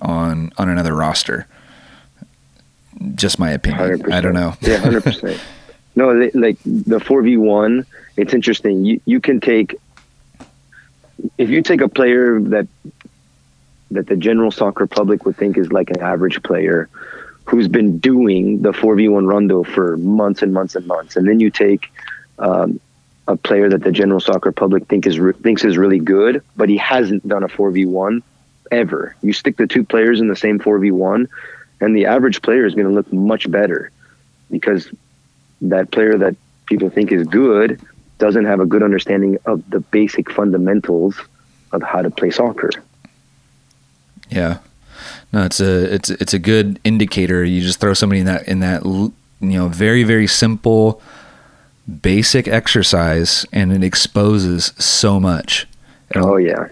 on, 0.01 0.51
on 0.57 0.69
another 0.69 0.93
roster. 0.95 1.47
Just 3.15 3.39
my 3.39 3.51
opinion. 3.51 3.99
100%. 3.99 4.13
I 4.13 4.21
don't 4.21 4.33
know. 4.33 4.55
yeah, 4.61 4.79
100%. 4.79 5.39
No, 5.97 6.11
like 6.35 6.59
the 6.63 6.99
4v1, 6.99 7.83
it's 8.17 8.31
interesting. 8.31 8.85
You, 8.85 9.01
you 9.05 9.19
can 9.19 9.39
take 9.39 9.75
if 11.37 11.49
you 11.49 11.61
take 11.61 11.81
a 11.81 11.89
player 11.89 12.39
that 12.39 12.67
that 13.91 14.07
the 14.07 14.17
general 14.17 14.51
soccer 14.51 14.85
public 14.85 15.25
would 15.25 15.37
think 15.37 15.57
is 15.57 15.71
like 15.71 15.89
an 15.89 16.01
average 16.01 16.43
player 16.43 16.89
who's 17.45 17.69
been 17.69 17.99
doing 17.99 18.61
the 18.61 18.73
4v1 18.73 19.25
rondo 19.25 19.63
for 19.63 19.95
months 19.97 20.41
and 20.41 20.53
months 20.53 20.75
and 20.75 20.85
months 20.85 21.15
and 21.15 21.27
then 21.27 21.39
you 21.39 21.49
take 21.49 21.91
um, 22.39 22.79
a 23.27 23.37
player 23.37 23.69
that 23.69 23.81
the 23.81 23.91
general 23.91 24.19
soccer 24.19 24.51
public 24.51 24.85
think 24.87 25.07
is 25.07 25.19
re- 25.19 25.33
thinks 25.33 25.63
is 25.63 25.77
really 25.77 25.99
good 25.99 26.43
but 26.57 26.67
he 26.67 26.77
hasn't 26.77 27.25
done 27.27 27.43
a 27.43 27.47
4v1 27.47 28.21
ever. 28.71 29.15
You 29.21 29.33
stick 29.33 29.55
the 29.55 29.67
two 29.67 29.83
players 29.83 30.19
in 30.19 30.27
the 30.27 30.35
same 30.35 30.59
4v1 30.59 31.27
and 31.79 31.95
the 31.95 32.07
average 32.07 32.41
player 32.41 32.65
is 32.65 32.75
going 32.75 32.87
to 32.87 32.93
look 32.93 33.11
much 33.13 33.49
better 33.49 33.91
because 34.51 34.89
that 35.61 35.91
player 35.91 36.17
that 36.17 36.35
people 36.65 36.89
think 36.89 37.11
is 37.11 37.25
good 37.27 37.81
doesn't 38.17 38.45
have 38.45 38.59
a 38.59 38.65
good 38.65 38.83
understanding 38.83 39.37
of 39.45 39.67
the 39.69 39.79
basic 39.79 40.31
fundamentals 40.31 41.15
of 41.71 41.81
how 41.83 42.01
to 42.01 42.09
play 42.09 42.31
soccer. 42.31 42.69
Yeah. 44.29 44.59
No, 45.33 45.43
it's 45.43 45.59
a 45.59 45.93
it's 45.93 46.09
it's 46.09 46.33
a 46.33 46.39
good 46.39 46.79
indicator. 46.83 47.43
You 47.43 47.61
just 47.61 47.79
throw 47.79 47.93
somebody 47.93 48.21
in 48.21 48.25
that 48.25 48.47
in 48.47 48.59
that 48.59 48.83
you 48.85 49.13
know, 49.41 49.67
very 49.67 50.03
very 50.03 50.27
simple 50.27 51.01
basic 52.01 52.47
exercise 52.47 53.45
and 53.53 53.71
it 53.71 53.83
exposes 53.83 54.73
so 54.77 55.19
much. 55.19 55.67
Oh 56.15 56.37
yeah. 56.37 56.67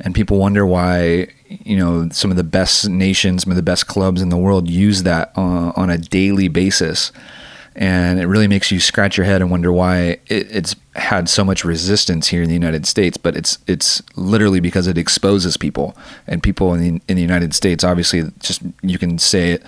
And 0.00 0.14
people 0.14 0.38
wonder 0.38 0.66
why, 0.66 1.28
you 1.48 1.76
know, 1.76 2.08
some 2.10 2.30
of 2.30 2.36
the 2.36 2.44
best 2.44 2.88
nations, 2.88 3.44
some 3.44 3.52
of 3.52 3.56
the 3.56 3.62
best 3.62 3.86
clubs 3.86 4.20
in 4.20 4.28
the 4.28 4.36
world 4.36 4.68
use 4.68 5.04
that 5.04 5.32
uh, 5.36 5.72
on 5.74 5.90
a 5.90 5.96
daily 5.96 6.48
basis. 6.48 7.12
And 7.78 8.18
it 8.18 8.26
really 8.26 8.48
makes 8.48 8.70
you 8.70 8.80
scratch 8.80 9.18
your 9.18 9.26
head 9.26 9.42
and 9.42 9.50
wonder 9.50 9.70
why 9.70 10.18
it, 10.28 10.50
it's 10.50 10.74
had 10.94 11.28
so 11.28 11.44
much 11.44 11.62
resistance 11.62 12.28
here 12.28 12.42
in 12.42 12.48
the 12.48 12.54
United 12.54 12.86
States. 12.86 13.18
But 13.18 13.36
it's 13.36 13.58
it's 13.66 14.02
literally 14.16 14.60
because 14.60 14.86
it 14.86 14.96
exposes 14.96 15.58
people, 15.58 15.94
and 16.26 16.42
people 16.42 16.72
in 16.72 16.80
the, 16.80 17.02
in 17.06 17.16
the 17.16 17.22
United 17.22 17.54
States, 17.54 17.84
obviously, 17.84 18.24
just 18.40 18.62
you 18.82 18.98
can 18.98 19.18
say 19.18 19.50
it 19.52 19.62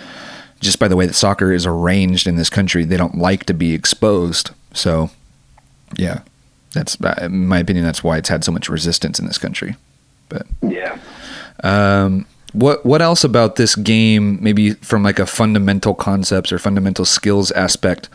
just 0.61 0.79
by 0.79 0.89
the 0.89 0.97
way 0.97 1.07
that 1.07 1.15
soccer 1.15 1.53
is 1.53 1.67
arranged 1.67 2.27
in 2.27 2.37
this 2.37 2.51
country, 2.51 2.85
they 2.85 2.97
don't 2.97 3.17
like 3.17 3.45
to 3.45 3.55
be 3.55 3.75
exposed. 3.75 4.51
So, 4.73 5.11
yeah, 5.97 6.23
that's 6.73 6.97
in 7.21 7.47
my 7.47 7.59
opinion. 7.59 7.85
That's 7.85 8.03
why 8.03 8.19
it's 8.19 8.29
had 8.29 8.45
so 8.45 8.53
much 8.53 8.69
resistance 8.69 9.19
in 9.19 9.27
this 9.27 9.39
country. 9.39 9.77
But 10.29 10.47
yeah, 10.63 10.99
um, 11.63 12.27
what 12.53 12.85
what 12.85 13.03
else 13.03 13.25
about 13.25 13.57
this 13.57 13.75
game, 13.75 14.39
maybe 14.43 14.73
from 14.75 15.03
like 15.03 15.19
a 15.19 15.27
fundamental 15.27 15.95
concepts 15.95 16.53
or 16.53 16.59
fundamental 16.59 17.05
skills 17.05 17.51
aspect, 17.53 18.09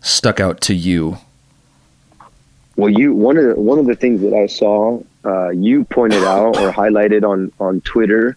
stuck 0.00 0.40
out 0.40 0.60
to 0.62 0.74
you? 0.74 1.18
Well, 2.76 2.90
you 2.90 3.14
one 3.14 3.36
of 3.36 3.44
the, 3.44 3.60
one 3.60 3.78
of 3.78 3.86
the 3.86 3.96
things 3.96 4.20
that 4.22 4.34
I 4.34 4.46
saw 4.46 5.02
uh, 5.24 5.50
you 5.50 5.84
pointed 5.84 6.24
out 6.24 6.56
or 6.56 6.72
highlighted 6.72 7.28
on 7.28 7.52
on 7.58 7.80
Twitter 7.80 8.36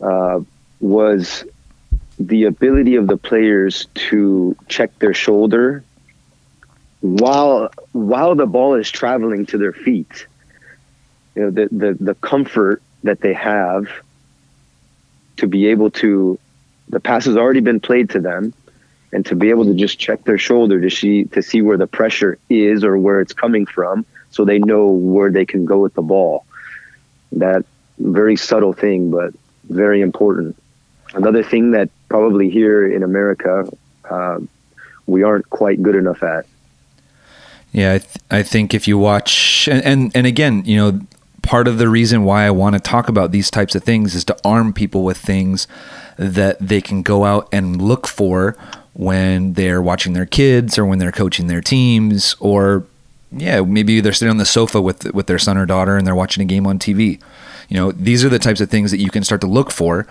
uh, 0.00 0.40
was 0.80 1.44
the 2.18 2.44
ability 2.44 2.96
of 2.96 3.08
the 3.08 3.16
players 3.16 3.86
to 3.94 4.56
check 4.68 4.96
their 4.98 5.14
shoulder 5.14 5.84
while 7.00 7.70
while 7.92 8.34
the 8.34 8.46
ball 8.46 8.74
is 8.74 8.90
traveling 8.90 9.46
to 9.46 9.58
their 9.58 9.72
feet. 9.72 10.26
You 11.34 11.42
know, 11.42 11.50
the 11.50 11.68
the, 11.70 11.96
the 12.00 12.14
comfort 12.14 12.82
that 13.02 13.20
they 13.20 13.34
have 13.34 13.88
to 15.36 15.46
be 15.46 15.66
able 15.66 15.90
to 15.90 16.38
the 16.88 17.00
pass 17.00 17.24
has 17.24 17.36
already 17.36 17.60
been 17.60 17.80
played 17.80 18.10
to 18.10 18.20
them 18.20 18.54
and 19.12 19.24
to 19.26 19.34
be 19.34 19.50
able 19.50 19.64
to 19.64 19.74
just 19.74 19.98
check 19.98 20.24
their 20.24 20.38
shoulder 20.38 20.80
to 20.80 20.90
see 20.90 21.24
to 21.24 21.42
see 21.42 21.62
where 21.62 21.76
the 21.76 21.86
pressure 21.86 22.38
is 22.48 22.84
or 22.84 22.96
where 22.98 23.20
it's 23.20 23.32
coming 23.32 23.66
from 23.66 24.04
so 24.30 24.44
they 24.44 24.58
know 24.58 24.88
where 24.88 25.30
they 25.30 25.46
can 25.46 25.64
go 25.64 25.78
with 25.78 25.94
the 25.94 26.02
ball. 26.02 26.44
That 27.32 27.64
very 27.98 28.36
subtle 28.36 28.72
thing 28.72 29.10
but 29.10 29.32
very 29.68 30.00
important. 30.00 30.56
Another 31.14 31.42
thing 31.42 31.72
that 31.72 31.88
probably 32.08 32.50
here 32.50 32.86
in 32.86 33.02
America 33.02 33.68
uh, 34.08 34.38
we 35.06 35.22
aren't 35.22 35.48
quite 35.50 35.82
good 35.82 35.94
enough 35.94 36.22
at. 36.22 36.46
Yeah, 37.72 37.94
I, 37.94 37.98
th- 37.98 38.16
I 38.30 38.42
think 38.42 38.74
if 38.74 38.88
you 38.88 38.96
watch, 38.96 39.68
and, 39.68 39.84
and, 39.84 40.12
and 40.14 40.26
again, 40.26 40.64
you 40.64 40.76
know, 40.76 41.00
part 41.46 41.68
of 41.68 41.78
the 41.78 41.88
reason 41.88 42.24
why 42.24 42.44
I 42.44 42.50
want 42.50 42.74
to 42.74 42.80
talk 42.80 43.08
about 43.08 43.30
these 43.30 43.50
types 43.50 43.76
of 43.76 43.84
things 43.84 44.14
is 44.16 44.24
to 44.24 44.36
arm 44.44 44.72
people 44.72 45.04
with 45.04 45.16
things 45.16 45.68
that 46.16 46.58
they 46.58 46.80
can 46.80 47.02
go 47.02 47.24
out 47.24 47.48
and 47.52 47.80
look 47.80 48.08
for 48.08 48.56
when 48.94 49.52
they're 49.52 49.80
watching 49.80 50.12
their 50.12 50.26
kids 50.26 50.76
or 50.76 50.84
when 50.84 50.98
they're 50.98 51.12
coaching 51.12 51.46
their 51.46 51.60
teams 51.60 52.34
or 52.40 52.84
yeah, 53.30 53.60
maybe 53.60 54.00
they're 54.00 54.12
sitting 54.12 54.30
on 54.30 54.38
the 54.38 54.46
sofa 54.46 54.80
with 54.80 55.12
with 55.14 55.26
their 55.26 55.38
son 55.38 55.56
or 55.56 55.66
daughter 55.66 55.96
and 55.96 56.06
they're 56.06 56.14
watching 56.14 56.42
a 56.42 56.46
game 56.46 56.66
on 56.66 56.78
TV. 56.78 57.20
You 57.68 57.76
know, 57.76 57.92
these 57.92 58.24
are 58.24 58.28
the 58.28 58.38
types 58.38 58.60
of 58.60 58.70
things 58.70 58.90
that 58.90 58.98
you 58.98 59.10
can 59.10 59.22
start 59.22 59.40
to 59.42 59.46
look 59.46 59.70
for 59.70 60.06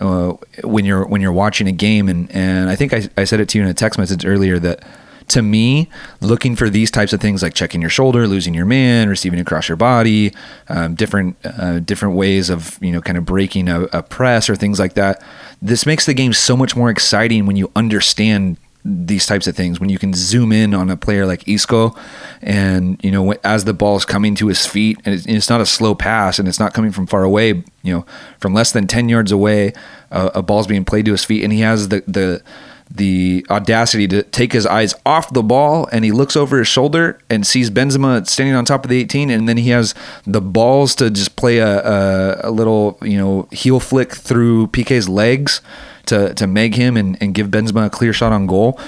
uh, 0.00 0.32
when 0.64 0.84
you're 0.84 1.06
when 1.06 1.20
you're 1.20 1.32
watching 1.32 1.68
a 1.68 1.72
game. 1.72 2.08
And 2.08 2.30
and 2.32 2.70
I 2.70 2.76
think 2.76 2.92
I, 2.94 3.08
I 3.16 3.24
said 3.24 3.40
it 3.40 3.48
to 3.50 3.58
you 3.58 3.64
in 3.64 3.70
a 3.70 3.74
text 3.74 3.98
message 3.98 4.24
earlier 4.24 4.58
that 4.58 4.82
to 5.30 5.42
me, 5.42 5.88
looking 6.20 6.56
for 6.56 6.68
these 6.68 6.90
types 6.90 7.12
of 7.12 7.20
things 7.20 7.42
like 7.42 7.54
checking 7.54 7.80
your 7.80 7.90
shoulder, 7.90 8.26
losing 8.26 8.54
your 8.54 8.66
man, 8.66 9.08
receiving 9.08 9.40
across 9.40 9.68
your 9.68 9.76
body, 9.76 10.32
um, 10.68 10.94
different 10.94 11.36
uh, 11.44 11.80
different 11.80 12.14
ways 12.14 12.50
of 12.50 12.78
you 12.82 12.92
know 12.92 13.00
kind 13.00 13.16
of 13.16 13.24
breaking 13.24 13.68
a, 13.68 13.82
a 13.92 14.02
press 14.02 14.50
or 14.50 14.56
things 14.56 14.78
like 14.78 14.94
that. 14.94 15.22
This 15.62 15.86
makes 15.86 16.06
the 16.06 16.14
game 16.14 16.32
so 16.32 16.56
much 16.56 16.76
more 16.76 16.90
exciting 16.90 17.46
when 17.46 17.56
you 17.56 17.70
understand 17.74 18.56
these 18.84 19.26
types 19.26 19.46
of 19.46 19.54
things 19.54 19.78
when 19.78 19.90
you 19.90 19.98
can 19.98 20.14
zoom 20.14 20.52
in 20.52 20.72
on 20.72 20.88
a 20.88 20.96
player 20.96 21.26
like 21.26 21.46
Isco 21.46 21.94
and 22.40 22.98
you 23.04 23.10
know 23.10 23.32
as 23.44 23.64
the 23.64 23.74
ball 23.74 23.96
is 23.96 24.06
coming 24.06 24.34
to 24.36 24.46
his 24.46 24.66
feet 24.66 24.98
and 25.04 25.22
it's 25.28 25.50
not 25.50 25.60
a 25.60 25.66
slow 25.66 25.94
pass 25.94 26.38
and 26.38 26.48
it's 26.48 26.58
not 26.58 26.72
coming 26.72 26.90
from 26.90 27.06
far 27.06 27.22
away 27.22 27.62
you 27.82 27.94
know 27.94 28.06
from 28.38 28.54
less 28.54 28.72
than 28.72 28.86
10 28.86 29.10
yards 29.10 29.32
away 29.32 29.74
uh, 30.10 30.30
a 30.34 30.40
ball's 30.40 30.66
being 30.66 30.86
played 30.86 31.04
to 31.04 31.12
his 31.12 31.24
feet 31.24 31.44
and 31.44 31.52
he 31.52 31.60
has 31.60 31.88
the 31.88 32.02
the 32.06 32.42
the 32.90 33.46
audacity 33.48 34.08
to 34.08 34.22
take 34.24 34.52
his 34.52 34.66
eyes 34.66 34.94
off 35.06 35.32
the 35.32 35.42
ball 35.42 35.88
and 35.92 36.04
he 36.04 36.10
looks 36.10 36.36
over 36.36 36.58
his 36.58 36.66
shoulder 36.66 37.18
and 37.30 37.46
sees 37.46 37.70
Benzema 37.70 38.26
standing 38.26 38.54
on 38.54 38.64
top 38.64 38.84
of 38.84 38.90
the 38.90 39.00
18 39.00 39.30
and 39.30 39.48
then 39.48 39.56
he 39.56 39.70
has 39.70 39.94
the 40.26 40.40
balls 40.40 40.96
to 40.96 41.08
just 41.08 41.36
play 41.36 41.58
a, 41.58 41.78
a, 41.78 42.40
a 42.44 42.50
little 42.50 42.98
you 43.02 43.16
know 43.16 43.46
heel 43.52 43.78
flick 43.78 44.12
through 44.12 44.66
Piqué's 44.68 45.08
legs 45.08 45.60
to 46.06 46.34
to 46.34 46.46
meg 46.46 46.74
him 46.74 46.96
and, 46.96 47.16
and 47.22 47.32
give 47.32 47.48
Benzema 47.48 47.86
a 47.86 47.90
clear 47.90 48.12
shot 48.12 48.32
on 48.32 48.46
goal. 48.46 48.78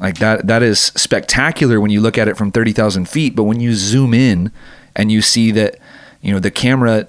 Like 0.00 0.18
that 0.18 0.46
that 0.46 0.62
is 0.62 0.80
spectacular 0.80 1.80
when 1.80 1.90
you 1.90 2.00
look 2.00 2.16
at 2.18 2.28
it 2.28 2.36
from 2.36 2.50
30,000 2.50 3.08
feet, 3.08 3.36
but 3.36 3.44
when 3.44 3.60
you 3.60 3.74
zoom 3.74 4.14
in 4.14 4.50
and 4.94 5.12
you 5.12 5.20
see 5.20 5.50
that 5.52 5.78
you 6.22 6.32
know 6.32 6.38
the 6.38 6.50
camera 6.50 7.06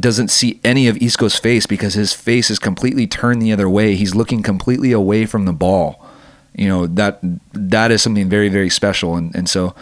doesn't 0.00 0.28
see 0.28 0.60
any 0.64 0.88
of 0.88 0.96
Isco's 1.02 1.36
face 1.36 1.66
because 1.66 1.94
his 1.94 2.12
face 2.12 2.50
is 2.50 2.58
completely 2.58 3.06
turned 3.06 3.42
the 3.42 3.52
other 3.52 3.68
way. 3.68 3.94
He's 3.94 4.14
looking 4.14 4.42
completely 4.42 4.92
away 4.92 5.26
from 5.26 5.44
the 5.44 5.52
ball. 5.52 6.04
You 6.54 6.68
know 6.68 6.86
that 6.86 7.18
that 7.52 7.90
is 7.90 8.02
something 8.02 8.28
very 8.28 8.48
very 8.48 8.70
special, 8.70 9.16
and 9.16 9.34
and 9.34 9.48
so 9.48 9.74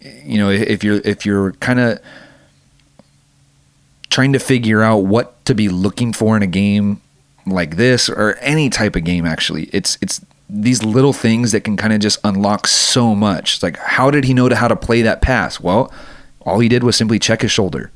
you 0.00 0.38
know 0.38 0.50
if 0.50 0.84
you're 0.84 1.00
if 1.04 1.24
you're 1.24 1.52
kind 1.54 1.80
of 1.80 1.98
trying 4.10 4.32
to 4.34 4.38
figure 4.38 4.82
out 4.82 4.98
what 4.98 5.42
to 5.46 5.54
be 5.54 5.68
looking 5.68 6.12
for 6.12 6.36
in 6.36 6.42
a 6.42 6.46
game 6.46 7.00
like 7.46 7.76
this 7.76 8.08
or 8.08 8.36
any 8.40 8.68
type 8.68 8.94
of 8.94 9.02
game 9.04 9.24
actually 9.24 9.64
it's 9.72 9.98
it's 10.00 10.24
these 10.48 10.84
little 10.84 11.14
things 11.14 11.50
that 11.52 11.62
can 11.62 11.76
kind 11.76 11.92
of 11.92 12.00
just 12.00 12.18
unlock 12.22 12.66
so 12.66 13.14
much 13.14 13.54
it's 13.54 13.62
like 13.62 13.76
how 13.78 14.10
did 14.10 14.24
he 14.24 14.34
know 14.34 14.48
to 14.48 14.54
how 14.54 14.68
to 14.68 14.76
play 14.76 15.02
that 15.02 15.22
pass 15.22 15.58
well 15.58 15.90
all 16.42 16.60
he 16.60 16.68
did 16.68 16.84
was 16.84 16.94
simply 16.94 17.18
check 17.18 17.40
his 17.42 17.50
shoulder 17.50 17.90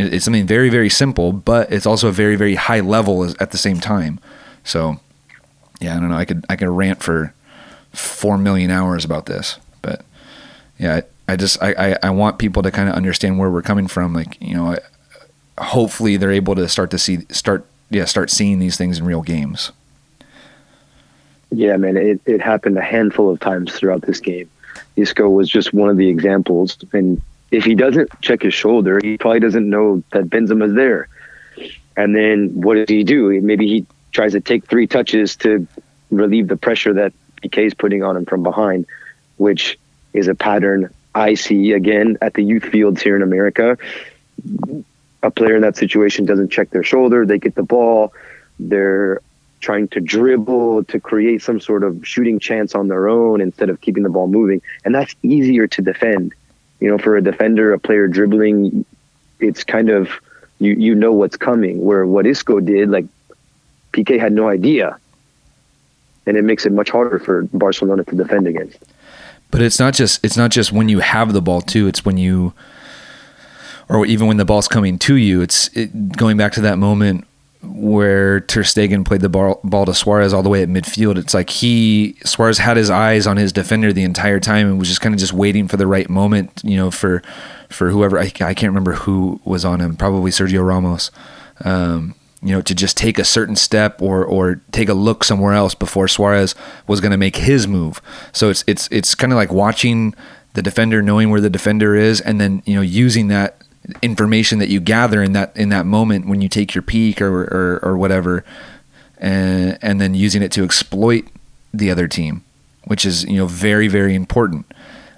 it's 0.00 0.24
something 0.24 0.46
very 0.46 0.68
very 0.68 0.88
simple 0.88 1.32
but 1.32 1.70
it's 1.72 1.86
also 1.86 2.08
a 2.08 2.12
very 2.12 2.36
very 2.36 2.54
high 2.54 2.80
level 2.80 3.24
at 3.40 3.50
the 3.50 3.58
same 3.58 3.80
time 3.80 4.18
so 4.64 4.98
yeah 5.80 5.96
i 5.96 6.00
don't 6.00 6.10
know 6.10 6.16
i 6.16 6.24
could 6.24 6.44
i 6.48 6.56
could 6.56 6.68
rant 6.68 7.02
for 7.02 7.34
four 7.92 8.38
million 8.38 8.70
hours 8.70 9.04
about 9.04 9.26
this 9.26 9.58
but 9.82 10.04
yeah 10.78 10.96
i, 10.96 11.32
I 11.32 11.36
just 11.36 11.62
I, 11.62 11.74
I, 11.92 11.96
I 12.04 12.10
want 12.10 12.38
people 12.38 12.62
to 12.62 12.70
kind 12.70 12.88
of 12.88 12.94
understand 12.94 13.38
where 13.38 13.50
we're 13.50 13.62
coming 13.62 13.86
from 13.86 14.12
like 14.12 14.36
you 14.40 14.54
know 14.54 14.76
hopefully 15.60 16.16
they're 16.16 16.32
able 16.32 16.54
to 16.54 16.68
start 16.68 16.90
to 16.90 16.98
see 16.98 17.20
start 17.30 17.66
yeah 17.90 18.04
start 18.04 18.30
seeing 18.30 18.58
these 18.58 18.76
things 18.76 18.98
in 18.98 19.04
real 19.04 19.22
games. 19.22 19.72
Yeah, 21.52 21.76
man, 21.76 21.96
it, 21.96 22.20
it 22.26 22.40
happened 22.40 22.78
a 22.78 22.82
handful 22.82 23.28
of 23.28 23.40
times 23.40 23.74
throughout 23.74 24.02
this 24.02 24.20
game. 24.20 24.48
Isco 24.96 25.28
was 25.28 25.48
just 25.48 25.72
one 25.72 25.88
of 25.88 25.96
the 25.96 26.08
examples, 26.08 26.78
and 26.92 27.20
if 27.50 27.64
he 27.64 27.74
doesn't 27.74 28.08
check 28.20 28.42
his 28.42 28.54
shoulder, 28.54 29.00
he 29.02 29.18
probably 29.18 29.40
doesn't 29.40 29.68
know 29.68 30.02
that 30.12 30.24
Benzema's 30.24 30.74
there. 30.74 31.08
And 31.96 32.14
then 32.14 32.60
what 32.60 32.74
does 32.74 32.88
he 32.88 33.04
do? 33.04 33.40
Maybe 33.40 33.66
he 33.66 33.86
tries 34.12 34.32
to 34.32 34.40
take 34.40 34.66
three 34.66 34.86
touches 34.86 35.36
to 35.36 35.66
relieve 36.10 36.48
the 36.48 36.56
pressure 36.56 36.94
that 36.94 37.12
Piqué 37.42 37.66
is 37.66 37.74
putting 37.74 38.02
on 38.02 38.16
him 38.16 38.26
from 38.26 38.42
behind, 38.42 38.86
which 39.36 39.78
is 40.12 40.28
a 40.28 40.34
pattern 40.34 40.92
I 41.14 41.34
see 41.34 41.72
again 41.72 42.18
at 42.20 42.34
the 42.34 42.42
youth 42.42 42.64
fields 42.64 43.02
here 43.02 43.16
in 43.16 43.22
America 43.22 43.76
a 45.22 45.30
player 45.30 45.56
in 45.56 45.62
that 45.62 45.76
situation 45.76 46.24
doesn't 46.24 46.50
check 46.50 46.70
their 46.70 46.82
shoulder, 46.82 47.26
they 47.26 47.38
get 47.38 47.54
the 47.54 47.62
ball, 47.62 48.12
they're 48.58 49.20
trying 49.60 49.88
to 49.88 50.00
dribble 50.00 50.84
to 50.84 50.98
create 50.98 51.42
some 51.42 51.60
sort 51.60 51.84
of 51.84 52.06
shooting 52.06 52.38
chance 52.38 52.74
on 52.74 52.88
their 52.88 53.08
own 53.08 53.40
instead 53.40 53.68
of 53.68 53.80
keeping 53.80 54.02
the 54.02 54.08
ball 54.08 54.26
moving. 54.26 54.62
And 54.84 54.94
that's 54.94 55.14
easier 55.22 55.66
to 55.68 55.82
defend. 55.82 56.34
You 56.80 56.88
know, 56.88 56.98
for 56.98 57.16
a 57.16 57.22
defender, 57.22 57.72
a 57.72 57.78
player 57.78 58.08
dribbling, 58.08 58.84
it's 59.38 59.64
kind 59.64 59.90
of 59.90 60.10
you 60.58 60.72
you 60.74 60.94
know 60.94 61.12
what's 61.12 61.36
coming. 61.36 61.84
Where 61.84 62.06
what 62.06 62.26
Isco 62.26 62.60
did, 62.60 62.90
like 62.90 63.06
Piqué 63.92 64.18
had 64.18 64.32
no 64.32 64.48
idea. 64.48 64.98
And 66.26 66.36
it 66.36 66.42
makes 66.42 66.66
it 66.66 66.72
much 66.72 66.90
harder 66.90 67.18
for 67.18 67.42
Barcelona 67.52 68.04
to 68.04 68.14
defend 68.14 68.46
against. 68.46 68.78
But 69.50 69.62
it's 69.62 69.78
not 69.78 69.94
just 69.94 70.24
it's 70.24 70.36
not 70.36 70.50
just 70.50 70.72
when 70.72 70.88
you 70.88 71.00
have 71.00 71.32
the 71.32 71.42
ball 71.42 71.60
too, 71.60 71.86
it's 71.86 72.04
when 72.04 72.16
you 72.18 72.52
or 73.88 74.06
even 74.06 74.28
when 74.28 74.36
the 74.36 74.44
ball's 74.44 74.68
coming 74.68 74.98
to 75.00 75.16
you, 75.16 75.40
it's 75.42 75.68
it, 75.76 76.16
going 76.16 76.36
back 76.36 76.52
to 76.52 76.60
that 76.60 76.78
moment 76.78 77.26
where 77.62 78.40
Ter 78.40 78.62
Stegen 78.62 79.04
played 79.04 79.20
the 79.20 79.28
ball, 79.28 79.60
ball 79.62 79.84
to 79.84 79.94
Suarez 79.94 80.32
all 80.32 80.42
the 80.42 80.48
way 80.48 80.62
at 80.62 80.68
midfield. 80.68 81.18
It's 81.18 81.34
like 81.34 81.50
he 81.50 82.16
Suarez 82.24 82.58
had 82.58 82.76
his 82.76 82.90
eyes 82.90 83.26
on 83.26 83.36
his 83.36 83.52
defender 83.52 83.92
the 83.92 84.02
entire 84.02 84.40
time 84.40 84.66
and 84.66 84.78
was 84.78 84.88
just 84.88 85.00
kind 85.00 85.14
of 85.14 85.20
just 85.20 85.32
waiting 85.32 85.68
for 85.68 85.76
the 85.76 85.86
right 85.86 86.08
moment, 86.08 86.62
you 86.64 86.76
know, 86.76 86.90
for 86.90 87.22
for 87.68 87.90
whoever 87.90 88.18
I, 88.18 88.24
I 88.24 88.54
can't 88.54 88.62
remember 88.62 88.92
who 88.92 89.40
was 89.44 89.64
on 89.64 89.80
him, 89.80 89.96
probably 89.96 90.30
Sergio 90.30 90.66
Ramos. 90.66 91.10
Um, 91.64 92.14
you 92.42 92.52
know, 92.52 92.62
to 92.62 92.74
just 92.74 92.96
take 92.96 93.18
a 93.18 93.24
certain 93.24 93.56
step 93.56 94.00
or 94.00 94.24
or 94.24 94.62
take 94.72 94.88
a 94.88 94.94
look 94.94 95.24
somewhere 95.24 95.52
else 95.52 95.74
before 95.74 96.08
Suarez 96.08 96.54
was 96.86 97.00
going 97.00 97.10
to 97.10 97.18
make 97.18 97.36
his 97.36 97.68
move. 97.68 98.00
So 98.32 98.48
it's 98.48 98.64
it's 98.66 98.88
it's 98.90 99.14
kind 99.14 99.32
of 99.32 99.36
like 99.36 99.52
watching 99.52 100.14
the 100.54 100.62
defender, 100.62 101.02
knowing 101.02 101.30
where 101.30 101.40
the 101.40 101.50
defender 101.50 101.94
is, 101.94 102.20
and 102.22 102.40
then 102.40 102.62
you 102.64 102.74
know 102.74 102.80
using 102.80 103.28
that 103.28 103.60
information 104.02 104.58
that 104.58 104.68
you 104.68 104.80
gather 104.80 105.22
in 105.22 105.32
that 105.32 105.56
in 105.56 105.68
that 105.70 105.86
moment 105.86 106.26
when 106.26 106.40
you 106.40 106.48
take 106.48 106.74
your 106.74 106.82
peek 106.82 107.20
or 107.20 107.42
or, 107.44 107.80
or 107.82 107.96
whatever, 107.96 108.44
and 109.18 109.78
and 109.82 110.00
then 110.00 110.14
using 110.14 110.42
it 110.42 110.52
to 110.52 110.64
exploit 110.64 111.26
the 111.72 111.90
other 111.90 112.08
team, 112.08 112.44
which 112.84 113.04
is 113.04 113.24
you 113.24 113.36
know 113.36 113.46
very 113.46 113.88
very 113.88 114.14
important. 114.14 114.66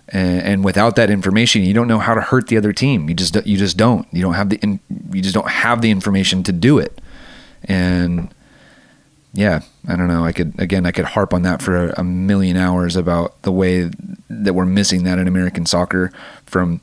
And, 0.09 0.43
and 0.43 0.65
without 0.65 0.97
that 0.97 1.09
information, 1.09 1.63
you 1.63 1.73
don't 1.73 1.89
know 1.89 1.99
how 1.99 2.13
to 2.13 2.21
hurt 2.21 2.49
the 2.49 2.59
other 2.59 2.73
team. 2.73 3.09
You 3.09 3.15
just 3.15 3.35
you 3.47 3.57
just 3.57 3.77
don't. 3.77 4.07
You 4.13 4.23
don't 4.23 4.35
have 4.35 4.51
the 4.51 4.79
you 5.13 5.23
just 5.23 5.35
don't 5.35 5.49
have 5.49 5.81
the 5.81 5.91
information 5.91 6.43
to 6.45 6.53
do 6.53 6.79
it. 6.79 7.01
And 7.65 8.35
yeah, 9.35 9.63
I 9.89 9.97
don't 9.97 10.09
know. 10.09 10.25
I 10.25 10.33
could 10.33 10.61
again, 10.61 10.85
I 10.85 10.93
could 10.93 11.07
harp 11.07 11.33
on 11.33 11.43
that 11.43 11.63
for 11.63 11.89
a, 11.89 12.01
a, 12.01 12.05
million 12.05 12.57
hours 12.57 12.97
about 12.97 13.41
the 13.43 13.53
way 13.53 13.91
that 14.29 14.55
we're 14.55 14.67
missing 14.67 15.05
that 15.05 15.19
in 15.19 15.27
American 15.27 15.65
soccer 15.65 16.13
from 16.45 16.83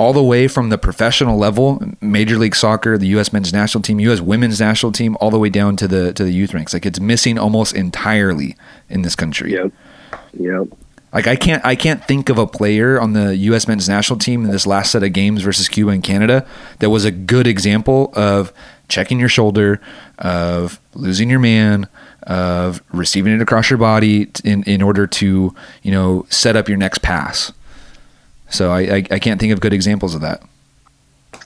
all 0.00 0.14
the 0.14 0.22
way 0.22 0.48
from 0.48 0.70
the 0.70 0.78
professional 0.78 1.36
level, 1.36 1.78
Major 2.00 2.38
League 2.38 2.56
Soccer, 2.56 2.96
the 2.96 3.08
U.S. 3.08 3.34
Men's 3.34 3.52
National 3.52 3.82
Team, 3.82 4.00
U.S. 4.00 4.22
Women's 4.22 4.58
National 4.58 4.92
Team, 4.92 5.14
all 5.20 5.30
the 5.30 5.38
way 5.38 5.50
down 5.50 5.76
to 5.76 5.86
the 5.86 6.14
to 6.14 6.24
the 6.24 6.32
youth 6.32 6.54
ranks. 6.54 6.72
Like 6.72 6.86
it's 6.86 6.98
missing 6.98 7.38
almost 7.38 7.74
entirely 7.74 8.56
in 8.88 9.02
this 9.02 9.14
country. 9.14 9.52
Yep. 9.52 9.72
Yep. 10.32 10.68
Like 11.12 11.26
I 11.26 11.36
can't 11.36 11.62
I 11.66 11.76
can't 11.76 12.02
think 12.02 12.30
of 12.30 12.38
a 12.38 12.46
player 12.46 12.98
on 12.98 13.12
the 13.12 13.36
U.S. 13.36 13.68
Men's 13.68 13.90
National 13.90 14.18
Team 14.18 14.46
in 14.46 14.50
this 14.50 14.66
last 14.66 14.92
set 14.92 15.02
of 15.02 15.12
games 15.12 15.42
versus 15.42 15.68
Cuba 15.68 15.90
and 15.90 16.02
Canada 16.02 16.46
that 16.78 16.88
was 16.88 17.04
a 17.04 17.10
good 17.10 17.46
example 17.46 18.10
of 18.16 18.54
checking 18.88 19.20
your 19.20 19.28
shoulder, 19.28 19.82
of 20.18 20.80
losing 20.94 21.28
your 21.28 21.40
man, 21.40 21.88
of 22.22 22.82
receiving 22.90 23.34
it 23.34 23.42
across 23.42 23.68
your 23.68 23.78
body 23.78 24.30
in, 24.44 24.62
in 24.64 24.80
order 24.80 25.06
to, 25.06 25.54
you 25.82 25.90
know, 25.90 26.24
set 26.30 26.56
up 26.56 26.68
your 26.68 26.78
next 26.78 27.02
pass. 27.02 27.52
So 28.50 28.70
I, 28.70 28.80
I, 28.80 29.06
I 29.10 29.18
can't 29.18 29.40
think 29.40 29.52
of 29.52 29.60
good 29.60 29.72
examples 29.72 30.14
of 30.14 30.20
that. 30.20 30.42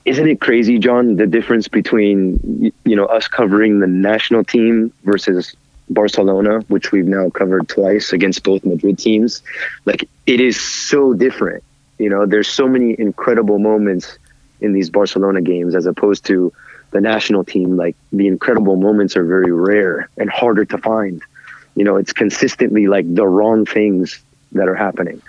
Isn't 0.05 0.29
it 0.29 0.41
crazy, 0.41 0.79
John, 0.79 1.17
the 1.17 1.27
difference 1.27 1.69
between, 1.69 2.73
you 2.85 2.97
know, 2.97 3.07
us 3.07 3.29
covering 3.29 3.81
the 3.81 3.87
national 3.87 4.45
team 4.45 4.93
versus 5.05 5.55
Barcelona, 5.89 6.61
which 6.69 6.93
we've 6.93 7.07
now 7.07 7.31
covered 7.31 7.69
twice 7.69 8.13
against 8.13 8.43
both 8.43 8.65
Madrid 8.65 8.99
teams? 8.99 9.43
Like, 9.85 10.09
it 10.27 10.41
is 10.41 10.61
so 10.61 11.15
different. 11.15 11.63
You 11.99 12.11
know, 12.11 12.27
there's 12.27 12.49
so 12.49 12.67
many 12.69 12.99
incredible 12.99 13.59
moments 13.59 14.19
in 14.61 14.73
these 14.73 14.91
Barcelona 14.91 15.41
games 15.41 15.75
as 15.75 15.87
opposed 15.87 16.25
to 16.27 16.53
the 16.91 17.01
national 17.01 17.45
team, 17.45 17.77
like 17.77 17.97
the 18.13 18.27
incredible 18.27 18.77
moments 18.77 19.17
are 19.17 19.25
very 19.25 19.53
rare 19.53 20.09
and 20.17 20.31
harder 20.31 20.65
to 20.65 20.79
find. 20.79 21.23
You 21.77 21.85
know, 21.85 21.97
it's 21.97 22.13
consistently 22.13 22.87
like 22.87 23.13
the 23.13 23.27
wrong 23.27 23.67
things 23.67 24.23
that 24.53 24.69
are 24.69 24.77
happening. 24.77 25.21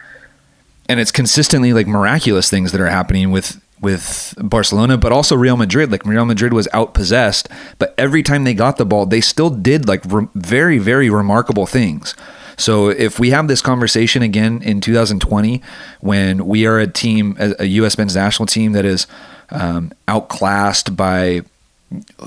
And 0.88 1.00
it's 1.00 1.12
consistently 1.12 1.74
like 1.74 1.88
miraculous 1.88 2.50
things 2.50 2.72
that 2.72 2.82
are 2.82 2.90
happening 2.90 3.32
with 3.32 3.62
with 3.82 4.34
Barcelona, 4.38 4.98
but 4.98 5.12
also 5.12 5.36
Real 5.36 5.58
Madrid. 5.58 5.92
Like 5.92 6.06
Real 6.06 6.26
Madrid 6.26 6.54
was 6.54 6.68
outpossessed, 6.74 7.52
but 7.78 7.94
every 7.98 8.24
time 8.24 8.44
they 8.44 8.54
got 8.54 8.78
the 8.78 8.86
ball, 8.86 9.06
they 9.06 9.22
still 9.22 9.50
did 9.50 9.88
like 9.88 10.02
re- 10.06 10.28
very, 10.34 10.78
very 10.78 11.10
remarkable 11.10 11.66
things. 11.66 12.16
So 12.58 12.90
if 12.90 13.20
we 13.20 13.32
have 13.32 13.48
this 13.48 13.62
conversation 13.62 14.22
again 14.22 14.62
in 14.62 14.80
2020, 14.80 15.62
when 16.00 16.46
we 16.46 16.66
are 16.66 16.80
a 16.80 16.88
team, 16.88 17.36
a 17.38 17.66
U.S. 17.66 17.98
men's 17.98 18.16
national 18.16 18.46
team 18.46 18.72
that 18.72 18.86
is 18.86 19.08
um, 19.50 19.92
outclassed 20.08 20.96
by 20.96 21.42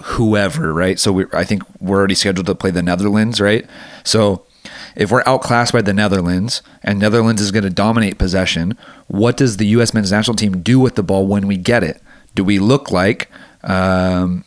whoever, 0.03 0.73
right? 0.73 0.99
So 0.99 1.13
we, 1.13 1.25
I 1.33 1.45
think 1.45 1.63
we're 1.81 1.97
already 1.97 2.15
scheduled 2.15 2.47
to 2.47 2.55
play 2.55 2.71
the 2.71 2.83
Netherlands, 2.83 3.41
right? 3.41 3.67
So 4.05 4.45
if 4.99 5.13
we're 5.13 5.23
outclassed 5.23 5.73
by 5.73 5.81
the 5.81 5.95
Netherlands 5.95 6.61
and 6.83 6.99
Netherlands 6.99 7.41
is 7.41 7.53
going 7.53 7.63
to 7.63 7.71
dominate 7.71 8.19
possession, 8.19 8.77
what 9.07 9.37
does 9.37 9.57
the 9.57 9.67
U.S. 9.69 9.95
men's 9.95 10.11
national 10.11 10.35
team 10.35 10.61
do 10.61 10.81
with 10.81 10.97
the 10.97 11.05
ball 11.05 11.25
when 11.27 11.47
we 11.47 11.57
get 11.57 11.85
it? 11.85 12.03
Do 12.35 12.43
we 12.43 12.59
look 12.59 12.91
like 12.91 13.31
um, 13.63 14.45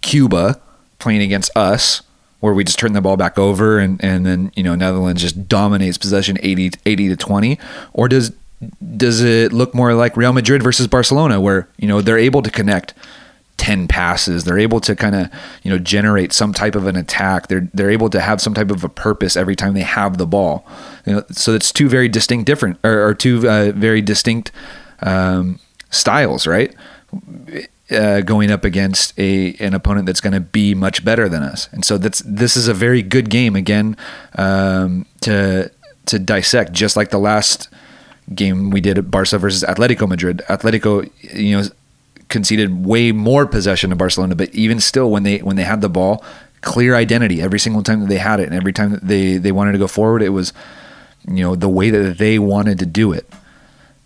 Cuba 0.00 0.60
playing 0.98 1.22
against 1.22 1.56
us, 1.56 2.02
where 2.40 2.52
we 2.52 2.64
just 2.64 2.76
turn 2.80 2.92
the 2.92 3.00
ball 3.00 3.16
back 3.16 3.38
over 3.38 3.78
and, 3.78 4.02
and 4.04 4.26
then 4.26 4.50
you 4.56 4.64
know 4.64 4.74
Netherlands 4.74 5.22
just 5.22 5.48
dominates 5.48 5.96
possession 5.96 6.38
80, 6.42 6.72
80 6.84 7.08
to 7.10 7.16
twenty, 7.16 7.58
or 7.92 8.08
does 8.08 8.32
does 8.96 9.20
it 9.20 9.52
look 9.52 9.74
more 9.76 9.94
like 9.94 10.16
Real 10.16 10.32
Madrid 10.32 10.60
versus 10.62 10.88
Barcelona, 10.88 11.40
where 11.40 11.68
you 11.78 11.86
know 11.86 12.00
they're 12.00 12.18
able 12.18 12.42
to 12.42 12.50
connect 12.50 12.94
10 13.62 13.86
passes. 13.86 14.42
They're 14.42 14.58
able 14.58 14.80
to 14.80 14.96
kind 14.96 15.14
of, 15.14 15.30
you 15.62 15.70
know, 15.70 15.78
generate 15.78 16.32
some 16.32 16.52
type 16.52 16.74
of 16.74 16.88
an 16.88 16.96
attack. 16.96 17.46
They're 17.46 17.68
they're 17.72 17.92
able 17.92 18.10
to 18.10 18.20
have 18.20 18.40
some 18.40 18.54
type 18.54 18.72
of 18.72 18.82
a 18.82 18.88
purpose 18.88 19.36
every 19.36 19.54
time 19.54 19.74
they 19.74 19.82
have 19.82 20.18
the 20.18 20.26
ball. 20.26 20.66
You 21.06 21.12
know, 21.14 21.24
so 21.30 21.54
it's 21.54 21.70
two 21.70 21.88
very 21.88 22.08
distinct 22.08 22.44
different 22.44 22.80
or, 22.82 23.06
or 23.06 23.14
two 23.14 23.48
uh, 23.48 23.70
very 23.70 24.02
distinct 24.02 24.50
um, 24.98 25.60
styles, 25.90 26.44
right? 26.44 26.74
Uh, 27.88 28.22
going 28.22 28.50
up 28.50 28.64
against 28.64 29.16
a 29.16 29.54
an 29.60 29.74
opponent 29.74 30.06
that's 30.06 30.20
going 30.20 30.32
to 30.32 30.40
be 30.40 30.74
much 30.74 31.04
better 31.04 31.28
than 31.28 31.44
us, 31.44 31.68
and 31.70 31.84
so 31.84 31.98
that's 31.98 32.20
this 32.26 32.56
is 32.56 32.66
a 32.66 32.74
very 32.74 33.00
good 33.00 33.30
game 33.30 33.54
again 33.54 33.96
um, 34.34 35.06
to 35.20 35.70
to 36.06 36.18
dissect, 36.18 36.72
just 36.72 36.96
like 36.96 37.10
the 37.10 37.20
last 37.20 37.68
game 38.34 38.70
we 38.70 38.80
did 38.80 38.98
at 38.98 39.08
Barca 39.08 39.38
versus 39.38 39.62
Atletico 39.62 40.08
Madrid. 40.08 40.42
Atletico, 40.48 41.08
you 41.32 41.58
know, 41.58 41.64
conceded 42.32 42.84
way 42.84 43.12
more 43.12 43.46
possession 43.46 43.90
to 43.90 43.96
Barcelona, 43.96 44.34
but 44.34 44.52
even 44.54 44.80
still, 44.80 45.10
when 45.10 45.22
they 45.22 45.38
when 45.38 45.54
they 45.54 45.62
had 45.62 45.80
the 45.80 45.88
ball, 45.88 46.24
clear 46.62 46.96
identity 46.96 47.40
every 47.40 47.60
single 47.60 47.82
time 47.82 48.00
that 48.00 48.08
they 48.08 48.18
had 48.18 48.40
it, 48.40 48.46
and 48.46 48.54
every 48.54 48.72
time 48.72 48.90
that 48.90 49.06
they 49.06 49.36
they 49.36 49.52
wanted 49.52 49.72
to 49.72 49.78
go 49.78 49.86
forward, 49.86 50.22
it 50.22 50.30
was 50.30 50.52
you 51.28 51.44
know 51.44 51.54
the 51.54 51.68
way 51.68 51.90
that 51.90 52.18
they 52.18 52.38
wanted 52.38 52.80
to 52.80 52.86
do 52.86 53.12
it, 53.12 53.28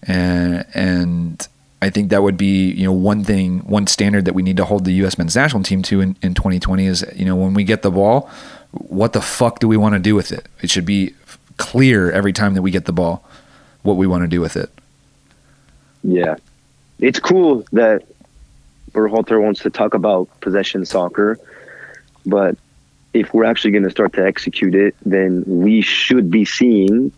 and 0.03 0.67
and 0.75 1.49
I 1.81 1.91
think 1.91 2.11
that 2.11 2.23
would 2.23 2.37
be 2.37 2.71
you 2.73 2.85
know 2.85 2.93
one 2.93 3.25
thing, 3.25 3.61
one 3.61 3.87
standard 3.87 4.25
that 4.25 4.35
we 4.35 4.43
need 4.43 4.57
to 4.59 4.65
hold 4.65 4.85
the 4.85 4.93
U.S. 4.95 5.17
men's 5.17 5.37
national 5.37 5.63
team 5.63 5.83
to 5.83 6.01
in, 6.01 6.17
in 6.21 6.35
2020 6.35 6.87
is 6.87 7.07
you 7.15 7.25
know 7.25 7.37
when 7.37 7.55
we 7.55 7.65
get 7.65 7.83
the 7.83 7.91
ball, 7.91 8.29
what 8.73 9.13
the 9.13 9.23
fuck 9.23 9.61
do 9.61 9.69
we 9.69 9.77
want 9.77 9.95
to 9.95 9.99
do 9.99 10.15
with 10.15 10.33
it? 10.33 10.47
It 10.61 10.71
should 10.71 10.87
be 10.87 11.15
clear 11.57 12.11
every 12.11 12.33
time 12.33 12.55
that 12.55 12.63
we 12.63 12.71
get 12.71 12.85
the 12.85 12.93
ball 12.93 13.25
what 13.83 13.97
we 13.97 14.07
want 14.07 14.23
to 14.23 14.29
do 14.29 14.41
with 14.41 14.57
it. 14.57 14.71
Yeah, 16.03 16.37
it's 16.99 17.21
cool 17.21 17.65
that 17.73 18.05
Berhalter 18.97 19.41
wants 19.43 19.61
to 19.61 19.71
talk 19.71 19.93
about 19.93 20.29
possession 20.41 20.87
soccer, 20.87 21.39
but 22.25 22.57
if 23.13 23.35
we're 23.35 23.45
actually 23.45 23.73
going 23.73 23.85
to 23.85 23.91
start 23.91 24.15
to 24.15 24.25
execute 24.25 24.75
it, 24.75 24.97
then 25.05 25.45
we 25.47 25.83
should 25.83 26.31
be 26.31 26.45
seeing 26.45 27.13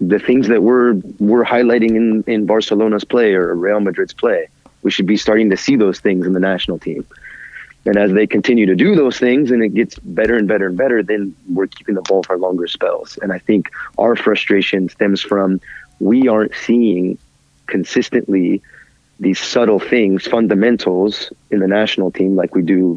the 0.00 0.18
things 0.18 0.48
that 0.48 0.62
we're 0.62 0.94
we're 1.18 1.44
highlighting 1.44 1.94
in 1.96 2.24
in 2.26 2.46
Barcelona's 2.46 3.04
play 3.04 3.34
or 3.34 3.54
Real 3.54 3.80
Madrid's 3.80 4.12
play. 4.12 4.48
We 4.82 4.90
should 4.90 5.06
be 5.06 5.16
starting 5.16 5.50
to 5.50 5.56
see 5.56 5.76
those 5.76 6.00
things 6.00 6.26
in 6.26 6.32
the 6.32 6.40
national 6.40 6.78
team. 6.78 7.06
And 7.84 7.96
as 7.96 8.12
they 8.12 8.26
continue 8.26 8.66
to 8.66 8.76
do 8.76 8.94
those 8.94 9.18
things 9.18 9.50
and 9.50 9.62
it 9.62 9.70
gets 9.74 9.98
better 9.98 10.36
and 10.36 10.46
better 10.46 10.66
and 10.66 10.76
better, 10.76 11.02
then 11.02 11.34
we're 11.48 11.66
keeping 11.66 11.94
the 11.94 12.02
ball 12.02 12.22
for 12.22 12.36
longer 12.36 12.68
spells. 12.68 13.18
And 13.22 13.32
I 13.32 13.38
think 13.38 13.70
our 13.98 14.14
frustration 14.14 14.88
stems 14.88 15.20
from 15.20 15.60
we 15.98 16.28
aren't 16.28 16.54
seeing 16.54 17.18
consistently 17.66 18.62
these 19.20 19.38
subtle 19.38 19.78
things, 19.78 20.26
fundamentals 20.26 21.32
in 21.50 21.60
the 21.60 21.68
national 21.68 22.10
team 22.10 22.36
like 22.36 22.54
we 22.54 22.62
do 22.62 22.96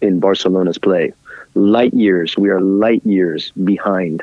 in 0.00 0.20
Barcelona's 0.20 0.78
play. 0.78 1.12
Light 1.54 1.94
years, 1.94 2.36
we 2.36 2.48
are 2.50 2.60
light 2.60 3.04
years 3.06 3.52
behind 3.52 4.22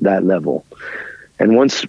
that 0.00 0.24
level. 0.24 0.64
And 1.38 1.56
once, 1.56 1.84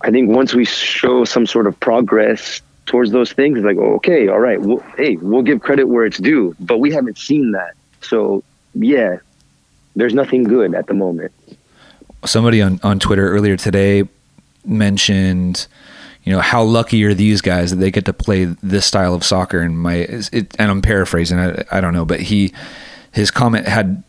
I 0.00 0.10
think 0.10 0.30
once 0.30 0.54
we 0.54 0.64
show 0.64 1.24
some 1.24 1.46
sort 1.46 1.66
of 1.66 1.78
progress 1.78 2.60
towards 2.86 3.12
those 3.12 3.32
things, 3.32 3.60
like, 3.60 3.76
okay, 3.76 4.28
all 4.28 4.40
right, 4.40 4.60
we'll, 4.60 4.80
hey, 4.96 5.16
we'll 5.16 5.42
give 5.42 5.60
credit 5.60 5.84
where 5.84 6.04
it's 6.04 6.18
due, 6.18 6.54
but 6.58 6.78
we 6.78 6.92
haven't 6.92 7.18
seen 7.18 7.52
that. 7.52 7.74
So, 8.02 8.42
yeah, 8.74 9.18
there's 9.96 10.14
nothing 10.14 10.44
good 10.44 10.74
at 10.74 10.86
the 10.86 10.94
moment. 10.94 11.32
Somebody 12.24 12.60
on, 12.60 12.80
on 12.82 12.98
Twitter 12.98 13.30
earlier 13.30 13.56
today 13.56 14.08
mentioned 14.66 15.66
you 16.24 16.32
know 16.32 16.40
how 16.40 16.62
lucky 16.62 17.04
are 17.04 17.14
these 17.14 17.40
guys 17.40 17.70
that 17.70 17.76
they 17.76 17.90
get 17.90 18.06
to 18.06 18.12
play 18.12 18.44
this 18.44 18.86
style 18.86 19.14
of 19.14 19.24
soccer 19.24 19.60
and 19.60 19.78
my 19.78 19.94
it, 19.94 20.54
and 20.58 20.70
i'm 20.70 20.82
paraphrasing 20.82 21.38
I, 21.38 21.64
I 21.70 21.80
don't 21.80 21.92
know 21.92 22.04
but 22.04 22.20
he 22.20 22.52
his 23.12 23.30
comment 23.30 23.68
had 23.68 24.02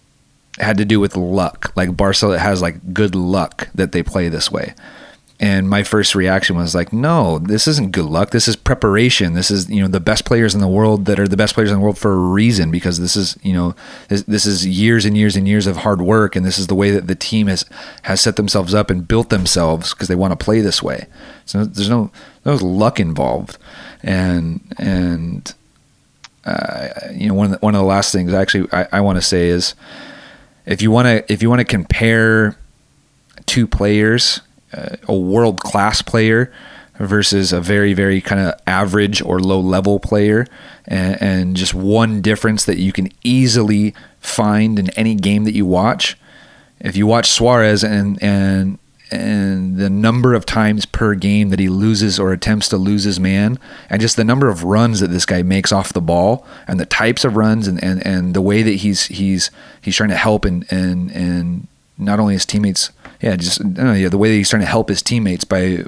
had 0.57 0.78
to 0.78 0.86
do 0.86 1.01
with 1.01 1.18
luck. 1.18 1.74
Like 1.76 1.95
barcelona 1.95 2.39
has 2.39 2.61
like 2.61 2.93
good 2.93 3.13
luck 3.13 3.70
that 3.76 3.91
they 3.91 4.01
play 4.01 4.30
this 4.30 4.49
way 4.51 4.74
and 5.40 5.70
my 5.70 5.84
first 5.84 6.16
reaction 6.16 6.56
was 6.56 6.74
like 6.74 6.94
no 6.94 7.40
this 7.40 7.68
isn't 7.68 7.92
good 7.92 8.06
luck. 8.06 8.32
This 8.32 8.48
is 8.48 8.56
preparation. 8.56 9.34
This 9.34 9.52
is 9.52 9.70
you 9.70 9.82
know 9.82 9.88
the 9.88 10.00
best 10.00 10.26
players 10.26 10.54
in 10.54 10.62
the 10.62 10.68
world 10.68 11.06
that 11.06 11.20
are 11.20 11.28
the 11.28 11.38
best 11.38 11.54
players 11.54 11.72
in 11.72 11.78
the 11.78 11.84
world 11.84 11.98
for 11.98 12.14
a 12.14 12.18
reason 12.18 12.72
because 12.72 13.00
this 13.00 13.16
is 13.16 13.38
you 13.42 13.54
know 13.54 13.76
this, 14.08 14.24
this 14.24 14.46
is 14.46 14.66
years 14.66 15.04
and 15.04 15.18
years 15.18 15.36
and 15.36 15.48
years 15.48 15.68
of 15.68 15.78
hard 15.78 16.02
work. 16.02 16.36
And 16.36 16.46
this 16.46 16.58
is 16.58 16.68
the 16.68 16.76
way 16.76 16.92
that 16.92 17.08
the 17.08 17.16
team 17.16 17.48
has 17.48 17.66
has 18.04 18.22
set 18.22 18.38
themselves 18.38 18.74
up 18.74 18.90
and 18.90 19.08
built 19.08 19.30
themselves 19.30 19.94
because 19.94 20.08
they 20.08 20.16
want 20.16 20.38
to 20.38 20.44
play 20.44 20.62
this 20.62 20.82
way. 20.82 21.08
So 21.46 21.66
there's 21.66 21.90
no 21.90 22.12
no 22.46 22.56
luck 22.56 23.00
involved. 23.00 23.58
And 24.04 24.62
and 24.78 25.54
uh, 26.46 26.88
you 27.12 27.28
know, 27.28 27.34
one 27.34 27.46
of 27.48 27.52
the, 27.54 27.58
one 27.58 27.76
of 27.76 27.80
the 27.80 27.88
last 27.88 28.12
things 28.12 28.34
actually 28.34 28.70
I, 28.72 28.88
I 28.94 29.02
want 29.02 29.18
to 29.18 29.22
say 29.22 29.50
is 29.50 29.76
if 30.66 30.82
you 30.82 30.92
want 30.92 31.08
to 31.08 31.32
if 31.32 31.42
you 31.42 31.50
want 31.50 31.60
to 31.60 31.66
compare 31.66 32.58
two 33.46 33.68
players, 33.68 34.42
a 35.07 35.15
world 35.15 35.59
class 35.61 36.01
player 36.01 36.51
versus 36.99 37.51
a 37.51 37.59
very 37.59 37.93
very 37.93 38.21
kind 38.21 38.41
of 38.41 38.59
average 38.67 39.21
or 39.21 39.39
low 39.39 39.59
level 39.59 39.99
player, 39.99 40.47
and, 40.86 41.21
and 41.21 41.55
just 41.55 41.73
one 41.73 42.21
difference 42.21 42.65
that 42.65 42.78
you 42.78 42.91
can 42.91 43.09
easily 43.23 43.93
find 44.19 44.80
in 44.80 44.89
any 44.91 45.15
game 45.15 45.43
that 45.43 45.53
you 45.53 45.65
watch. 45.65 46.17
If 46.80 46.95
you 46.95 47.07
watch 47.07 47.30
Suarez 47.30 47.84
and 47.84 48.21
and 48.21 48.78
and 49.11 49.78
the 49.78 49.89
number 49.89 50.34
of 50.34 50.45
times 50.45 50.86
per 50.86 51.13
game 51.13 51.49
that 51.49 51.59
he 51.59 51.69
loses 51.69 52.19
or 52.19 52.32
attempts 52.32 52.67
to 52.69 52.78
lose 52.78 53.03
his 53.03 53.19
man, 53.19 53.59
and 53.89 54.01
just 54.01 54.15
the 54.15 54.23
number 54.23 54.49
of 54.49 54.63
runs 54.63 54.99
that 54.99 55.09
this 55.09 55.26
guy 55.26 55.43
makes 55.43 55.71
off 55.71 55.93
the 55.93 56.01
ball, 56.01 56.45
and 56.67 56.80
the 56.80 56.86
types 56.86 57.23
of 57.23 57.36
runs, 57.36 57.67
and, 57.67 57.84
and, 57.84 58.05
and 58.05 58.34
the 58.34 58.41
way 58.41 58.63
that 58.63 58.76
he's 58.76 59.05
he's 59.05 59.51
he's 59.82 59.95
trying 59.95 60.09
to 60.09 60.15
help 60.15 60.45
and 60.45 60.65
and 60.71 61.11
and 61.11 61.67
not 61.97 62.19
only 62.19 62.34
his 62.34 62.45
teammates, 62.45 62.91
yeah, 63.26 63.36
just 63.36 63.59
yeah, 63.59 64.07
the 64.07 64.19
way 64.19 64.30
that 64.30 64.36
he's 64.36 64.51
trying 64.51 64.61
to 64.61 64.67
help 64.67 64.88
his 64.88 65.01
teammates 65.01 65.45
by 65.45 65.84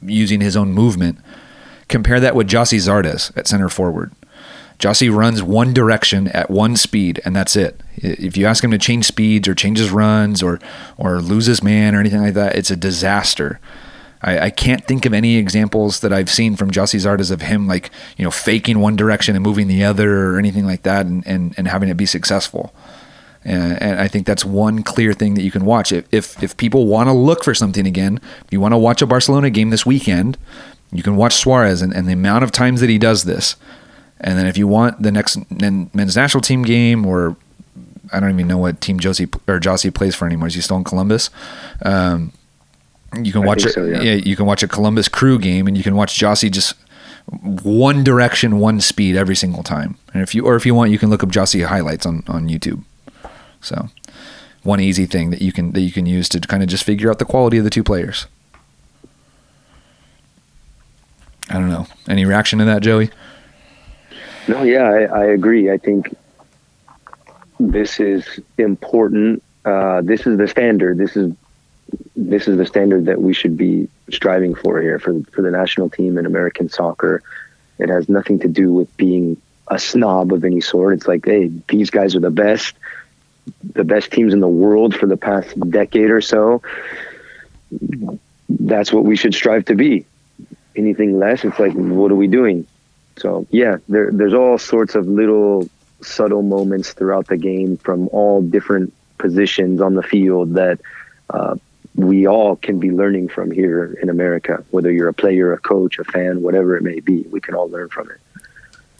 using 0.00 0.40
his 0.40 0.56
own 0.56 0.72
movement. 0.72 1.18
Compare 1.88 2.20
that 2.20 2.36
with 2.36 2.48
Gyasi 2.48 2.78
Zardes 2.78 3.36
at 3.36 3.48
center 3.48 3.68
forward. 3.68 4.12
Gyasi 4.78 5.12
runs 5.12 5.42
one 5.42 5.74
direction 5.74 6.28
at 6.28 6.50
one 6.50 6.76
speed, 6.76 7.20
and 7.24 7.34
that's 7.34 7.56
it. 7.56 7.80
If 7.96 8.36
you 8.36 8.46
ask 8.46 8.62
him 8.62 8.70
to 8.70 8.78
change 8.78 9.06
speeds 9.06 9.48
or 9.48 9.56
change 9.56 9.78
his 9.78 9.90
runs 9.90 10.40
or 10.40 10.60
or 10.96 11.20
lose 11.20 11.46
his 11.46 11.64
man 11.64 11.96
or 11.96 12.00
anything 12.00 12.22
like 12.22 12.34
that, 12.34 12.54
it's 12.54 12.70
a 12.70 12.76
disaster. 12.76 13.58
I, 14.22 14.38
I 14.38 14.50
can't 14.50 14.84
think 14.84 15.04
of 15.04 15.12
any 15.12 15.36
examples 15.36 15.98
that 16.00 16.12
I've 16.12 16.30
seen 16.30 16.54
from 16.54 16.70
Gyasi 16.70 17.00
Zardes 17.00 17.32
of 17.32 17.42
him 17.42 17.66
like 17.66 17.90
you 18.16 18.22
know 18.24 18.30
faking 18.30 18.78
one 18.78 18.94
direction 18.94 19.34
and 19.34 19.42
moving 19.42 19.66
the 19.66 19.82
other 19.82 20.28
or 20.28 20.38
anything 20.38 20.64
like 20.64 20.82
that, 20.82 21.06
and 21.06 21.26
and, 21.26 21.54
and 21.56 21.66
having 21.66 21.88
it 21.88 21.96
be 21.96 22.06
successful. 22.06 22.72
And, 23.44 23.80
and, 23.80 24.00
I 24.00 24.08
think 24.08 24.26
that's 24.26 24.44
one 24.44 24.82
clear 24.82 25.12
thing 25.12 25.34
that 25.34 25.42
you 25.42 25.50
can 25.50 25.64
watch. 25.64 25.92
If 25.92 26.06
if, 26.12 26.42
if 26.42 26.56
people 26.56 26.86
want 26.86 27.08
to 27.08 27.12
look 27.12 27.44
for 27.44 27.54
something 27.54 27.86
again, 27.86 28.20
if 28.44 28.52
you 28.52 28.60
want 28.60 28.72
to 28.72 28.78
watch 28.78 29.00
a 29.00 29.06
Barcelona 29.06 29.48
game 29.48 29.70
this 29.70 29.86
weekend, 29.86 30.36
you 30.92 31.02
can 31.02 31.16
watch 31.16 31.34
Suarez 31.34 31.80
and, 31.82 31.94
and 31.94 32.08
the 32.08 32.12
amount 32.12 32.44
of 32.44 32.50
times 32.50 32.80
that 32.80 32.90
he 32.90 32.98
does 32.98 33.24
this. 33.24 33.56
And 34.20 34.38
then 34.38 34.46
if 34.46 34.58
you 34.58 34.66
want 34.66 35.02
the 35.02 35.12
next 35.12 35.38
men's 35.50 36.16
national 36.16 36.40
team 36.40 36.62
game, 36.62 37.06
or 37.06 37.36
I 38.12 38.20
don't 38.20 38.30
even 38.30 38.48
know 38.48 38.58
what 38.58 38.80
team 38.80 38.98
Josie 38.98 39.24
or 39.24 39.60
Gyasi 39.60 39.94
plays 39.94 40.14
for 40.14 40.26
anymore. 40.26 40.48
Is 40.48 40.54
he 40.54 40.60
still 40.60 40.76
in 40.76 40.84
Columbus? 40.84 41.30
Um, 41.82 42.32
you 43.22 43.32
can 43.32 43.44
watch 43.44 43.64
it. 43.64 43.72
So, 43.72 43.84
yeah. 43.84 44.00
yeah. 44.00 44.14
you 44.14 44.36
can 44.36 44.46
watch 44.46 44.62
a 44.62 44.68
Columbus 44.68 45.08
Crew 45.08 45.38
game, 45.38 45.66
and 45.66 45.76
you 45.76 45.82
can 45.82 45.94
watch 45.94 46.18
Gyasi 46.18 46.50
just 46.50 46.74
one 47.26 48.02
direction, 48.02 48.58
one 48.58 48.80
speed 48.80 49.16
every 49.16 49.36
single 49.36 49.62
time. 49.62 49.96
And 50.12 50.22
if 50.22 50.34
you 50.34 50.44
or 50.44 50.56
if 50.56 50.66
you 50.66 50.74
want, 50.74 50.90
you 50.90 50.98
can 50.98 51.10
look 51.10 51.22
up 51.22 51.30
Gyasi 51.30 51.64
highlights 51.64 52.06
on 52.06 52.24
on 52.28 52.48
YouTube. 52.48 52.82
So, 53.60 53.88
one 54.62 54.80
easy 54.80 55.06
thing 55.06 55.30
that 55.30 55.42
you 55.42 55.52
can 55.52 55.72
that 55.72 55.80
you 55.80 55.92
can 55.92 56.06
use 56.06 56.28
to 56.30 56.40
kind 56.40 56.62
of 56.62 56.68
just 56.68 56.84
figure 56.84 57.10
out 57.10 57.18
the 57.18 57.24
quality 57.24 57.58
of 57.58 57.64
the 57.64 57.70
two 57.70 57.84
players. 57.84 58.26
I 61.50 61.54
don't 61.54 61.70
know. 61.70 61.86
Any 62.08 62.24
reaction 62.24 62.58
to 62.58 62.64
that, 62.66 62.82
Joey? 62.82 63.10
No, 64.48 64.62
yeah, 64.62 64.84
I, 64.84 65.02
I 65.04 65.24
agree. 65.26 65.70
I 65.70 65.78
think 65.78 66.14
this 67.58 68.00
is 68.00 68.40
important. 68.56 69.42
Uh, 69.64 70.02
this 70.02 70.26
is 70.26 70.38
the 70.38 70.48
standard. 70.48 70.98
This 70.98 71.16
is 71.16 71.34
this 72.16 72.48
is 72.48 72.58
the 72.58 72.66
standard 72.66 73.06
that 73.06 73.20
we 73.20 73.32
should 73.32 73.56
be 73.56 73.88
striving 74.10 74.54
for 74.54 74.80
here 74.80 74.98
for 74.98 75.20
for 75.32 75.42
the 75.42 75.50
national 75.50 75.90
team 75.90 76.18
in 76.18 76.26
American 76.26 76.68
soccer. 76.68 77.22
It 77.78 77.88
has 77.88 78.08
nothing 78.08 78.40
to 78.40 78.48
do 78.48 78.72
with 78.72 78.94
being 78.96 79.40
a 79.68 79.78
snob 79.78 80.32
of 80.32 80.44
any 80.44 80.60
sort. 80.60 80.94
It's 80.94 81.06
like, 81.06 81.24
hey, 81.24 81.50
these 81.68 81.90
guys 81.90 82.16
are 82.16 82.20
the 82.20 82.30
best, 82.30 82.74
the 83.74 83.84
best 83.84 84.12
teams 84.12 84.32
in 84.32 84.40
the 84.40 84.48
world 84.48 84.94
for 84.94 85.06
the 85.06 85.16
past 85.16 85.58
decade 85.70 86.10
or 86.10 86.20
so. 86.20 86.62
That's 88.48 88.92
what 88.92 89.04
we 89.04 89.16
should 89.16 89.34
strive 89.34 89.64
to 89.66 89.74
be. 89.74 90.06
Anything 90.76 91.18
less, 91.18 91.44
it's 91.44 91.58
like, 91.58 91.72
what 91.72 92.10
are 92.10 92.16
we 92.16 92.28
doing? 92.28 92.66
So 93.16 93.46
yeah, 93.50 93.78
there, 93.88 94.10
there's 94.12 94.34
all 94.34 94.58
sorts 94.58 94.94
of 94.94 95.06
little 95.06 95.68
subtle 96.00 96.42
moments 96.42 96.92
throughout 96.92 97.26
the 97.26 97.36
game 97.36 97.76
from 97.78 98.08
all 98.08 98.40
different 98.40 98.94
positions 99.18 99.80
on 99.80 99.94
the 99.94 100.02
field 100.02 100.54
that 100.54 100.80
uh, 101.30 101.56
we 101.96 102.26
all 102.28 102.54
can 102.54 102.78
be 102.78 102.92
learning 102.92 103.28
from 103.28 103.50
here 103.50 103.98
in 104.00 104.08
America. 104.08 104.64
Whether 104.70 104.92
you're 104.92 105.08
a 105.08 105.14
player, 105.14 105.52
a 105.52 105.58
coach, 105.58 105.98
a 105.98 106.04
fan, 106.04 106.42
whatever 106.42 106.76
it 106.76 106.82
may 106.82 107.00
be, 107.00 107.22
we 107.22 107.40
can 107.40 107.54
all 107.54 107.68
learn 107.68 107.88
from 107.88 108.08
it. 108.10 108.20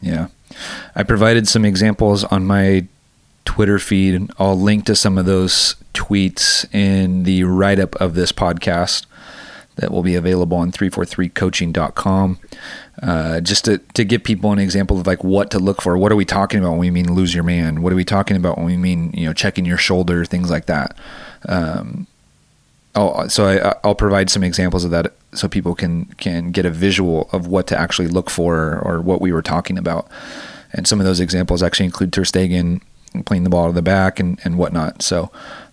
Yeah, 0.01 0.29
I 0.95 1.05
provided 1.05 1.47
some 1.49 1.65
examples 1.65 2.25
on 2.25 2.45
my 2.45 2.87
Twitter 3.59 3.81
feed. 3.81 4.31
I'll 4.39 4.57
link 4.57 4.85
to 4.85 4.95
some 4.95 5.19
of 5.19 5.27
those 5.27 5.75
tweets 5.93 6.73
in 6.73 7.25
the 7.25 7.43
write 7.43 7.81
up 7.81 7.97
of 7.97 8.15
this 8.15 8.31
podcast 8.31 9.05
that 9.75 9.91
will 9.91 10.05
be 10.05 10.15
available 10.15 10.57
on 10.57 10.71
343coaching.com. 10.71 12.39
Uh, 13.03 13.41
just 13.41 13.65
to, 13.65 13.79
to 13.79 14.05
give 14.05 14.23
people 14.23 14.53
an 14.53 14.61
example 14.61 15.01
of 15.01 15.09
like 15.09 15.25
what 15.25 15.51
to 15.51 15.59
look 15.59 15.83
for. 15.83 15.99
What 15.99 16.13
are 16.13 16.17
we 16.17 16.25
talking 16.25 16.61
about 16.61 16.71
when 16.71 16.79
we 16.79 16.91
mean 16.93 17.13
lose 17.13 17.35
your 17.35 17.43
man? 17.43 17.83
What 17.83 17.93
are 17.93 17.97
we 17.97 18.05
talking 18.05 18.37
about 18.37 18.59
when 18.59 18.67
we 18.67 18.77
mean, 18.77 19.11
you 19.13 19.27
know, 19.27 19.33
checking 19.33 19.65
your 19.65 19.77
shoulder, 19.77 20.25
things 20.25 20.53
like 20.53 20.67
that. 20.67 20.97
Um, 21.49 22.07
so 22.95 23.45
I, 23.45 23.75
I'll 23.83 23.97
provide 23.97 24.31
some 24.31 24.45
examples 24.45 24.85
of 24.85 24.93
that 24.93 25.15
so 25.33 25.49
people 25.49 25.75
can, 25.75 26.05
can 26.19 26.53
get 26.53 26.65
a 26.65 26.71
visual 26.71 27.29
of 27.33 27.49
what 27.49 27.67
to 27.67 27.77
actually 27.77 28.07
look 28.07 28.31
for 28.31 28.79
or 28.85 29.01
what 29.01 29.21
we 29.21 29.33
were 29.33 29.43
talking 29.43 29.79
about. 29.79 30.09
And 30.73 30.87
some 30.87 31.01
of 31.01 31.07
those 31.07 31.19
examples 31.19 31.61
actually 31.61 31.87
include 31.87 32.13
Ter 32.13 32.23
Stegen 32.23 32.83
playing 33.25 33.45
the 33.45 33.51
ball 33.51 33.67
to 33.69 33.73
the 33.73 33.83
back 33.83 34.21
and, 34.21 34.39
and 34.45 34.59
whatnot. 34.59 35.03
So, 35.03 35.31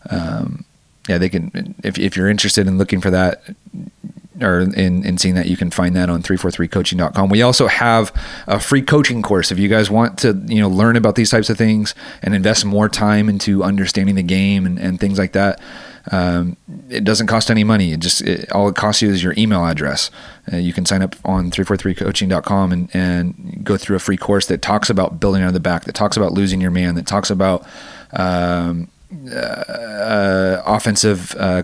um, 0.10 0.66
yeah, 1.08 1.18
they 1.18 1.30
can. 1.30 1.76
If 1.84 2.00
if 2.00 2.18
you're 2.18 2.30
interested 2.30 2.68
in 2.68 2.78
looking 2.78 3.02
for 3.02 3.12
that, 3.12 3.44
or 4.42 4.60
in, 4.60 5.06
in 5.06 5.18
seeing 5.18 5.36
that, 5.36 5.48
you 5.48 5.58
can 5.58 5.72
find 5.72 5.96
that 5.96 6.10
on 6.10 6.22
343coaching.com. 6.22 7.30
We 7.30 7.42
also 7.42 7.68
have 7.68 8.14
a 8.48 8.60
free 8.60 8.82
coaching 8.82 9.22
course. 9.22 9.52
If 9.52 9.60
you 9.60 9.70
guys 9.70 9.90
want 9.90 10.18
to, 10.20 10.34
you 10.48 10.60
know, 10.60 10.68
learn 10.68 10.96
about 10.96 11.16
these 11.16 11.30
types 11.30 11.50
of 11.50 11.58
things 11.58 11.96
and 12.22 12.36
invest 12.36 12.66
more 12.66 12.90
time 12.90 13.30
into 13.30 13.64
understanding 13.64 14.16
the 14.16 14.24
game 14.24 14.66
and, 14.66 14.78
and 14.78 15.00
things 15.00 15.18
like 15.18 15.32
that, 15.34 15.60
um, 16.12 16.58
it 16.90 17.04
doesn't 17.04 17.28
cost 17.28 17.50
any 17.50 17.64
money. 17.64 17.94
It 17.94 18.00
just, 18.00 18.22
it, 18.22 18.52
all 18.52 18.70
it 18.70 18.76
costs 18.76 19.02
you 19.02 19.10
is 19.10 19.24
your 19.24 19.34
email 19.38 19.66
address. 19.66 20.12
Uh, 20.52 20.58
you 20.58 20.74
can 20.74 20.86
sign 20.86 21.02
up 21.02 21.16
on 21.26 21.52
343coaching.com 21.52 22.72
and, 22.72 22.90
and 22.94 23.62
go 23.64 23.78
through 23.78 23.96
a 23.96 24.00
free 24.00 24.18
course 24.18 24.46
that 24.48 24.62
talks 24.62 24.90
about 24.90 25.20
building 25.20 25.42
out 25.42 25.48
of 25.48 25.54
the 25.54 25.60
back, 25.60 25.86
that 25.86 25.96
talks 25.96 26.18
about 26.18 26.32
losing 26.32 26.62
your 26.62 26.72
man, 26.72 26.96
that 26.96 27.08
talks 27.08 27.30
about, 27.30 27.66
um, 28.14 28.90
uh, 29.32 30.62
offensive 30.66 31.36
uh, 31.38 31.64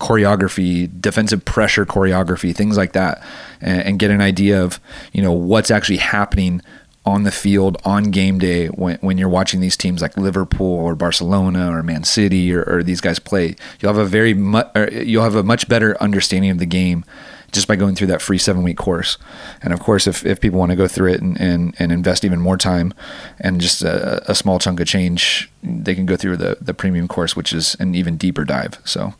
choreography, 0.00 0.88
defensive 1.00 1.44
pressure 1.44 1.84
choreography, 1.84 2.54
things 2.54 2.76
like 2.76 2.92
that, 2.92 3.22
and, 3.60 3.82
and, 3.82 3.98
get 3.98 4.10
an 4.10 4.20
idea 4.20 4.62
of 4.62 4.78
you 5.12 5.20
know 5.20 5.32
what's 5.32 5.70
actually 5.70 5.96
happening 5.96 6.62
on 7.04 7.22
the 7.22 7.30
field 7.30 7.80
on 7.84 8.04
game 8.04 8.38
day 8.38 8.66
when, 8.66 8.98
when 8.98 9.16
you're 9.16 9.28
watching 9.28 9.60
these 9.60 9.76
teams 9.76 10.02
like 10.02 10.16
Liverpool 10.16 10.66
or 10.66 10.94
Barcelona 10.94 11.70
or 11.70 11.82
Man 11.82 12.04
City 12.04 12.52
or, 12.52 12.62
or 12.64 12.82
these 12.82 13.00
guys 13.00 13.18
play. 13.18 13.56
You'll 13.80 13.94
have 13.94 14.04
a 14.04 14.08
very 14.08 14.34
mu- 14.34 14.62
you'll 14.92 15.24
have 15.24 15.34
a 15.34 15.42
much 15.42 15.68
better 15.68 16.00
understanding 16.02 16.50
of 16.50 16.58
the 16.58 16.66
game 16.66 17.04
just 17.50 17.66
by 17.66 17.76
going 17.76 17.94
through 17.94 18.08
that 18.08 18.20
free 18.20 18.38
seven 18.38 18.62
week 18.62 18.76
course. 18.76 19.16
And 19.62 19.72
of 19.72 19.80
course, 19.80 20.06
if, 20.06 20.24
if 20.26 20.40
people 20.40 20.58
want 20.58 20.70
to 20.70 20.76
go 20.76 20.86
through 20.86 21.12
it 21.12 21.22
and, 21.22 21.40
and, 21.40 21.74
and 21.78 21.90
invest 21.90 22.24
even 22.24 22.40
more 22.40 22.58
time 22.58 22.92
and 23.40 23.60
just 23.60 23.82
a, 23.82 24.30
a, 24.30 24.34
small 24.34 24.58
chunk 24.58 24.80
of 24.80 24.86
change, 24.86 25.50
they 25.62 25.94
can 25.94 26.04
go 26.04 26.16
through 26.16 26.36
the, 26.36 26.58
the 26.60 26.74
premium 26.74 27.08
course, 27.08 27.34
which 27.34 27.52
is 27.52 27.74
an 27.80 27.94
even 27.94 28.16
deeper 28.16 28.44
dive. 28.44 28.78
So, 28.84 29.14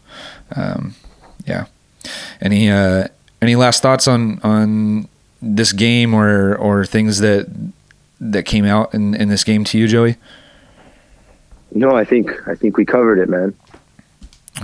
um, 0.55 0.95
yeah. 1.47 1.67
Any, 2.41 2.71
uh, 2.71 3.09
any 3.41 3.57
last 3.57 3.83
thoughts 3.83 4.07
on, 4.07 4.41
on 4.43 5.09
this 5.41 5.73
game 5.73 6.15
or, 6.15 6.55
or 6.57 6.85
things 6.85 7.21
that, 7.21 7.49
that 8.21 8.45
came 8.45 8.65
out 8.65 8.95
in, 8.95 9.15
in 9.15 9.29
this 9.29 9.45
game 9.45 9.65
to 9.65 9.79
you, 9.79 9.89
Joey? 9.89 10.17
No, 11.73 11.95
I 11.95 12.05
think, 12.05 12.31
I 12.49 12.55
think 12.55 12.77
we 12.77 12.85
covered 12.85 13.19
it, 13.19 13.29
man. 13.29 13.55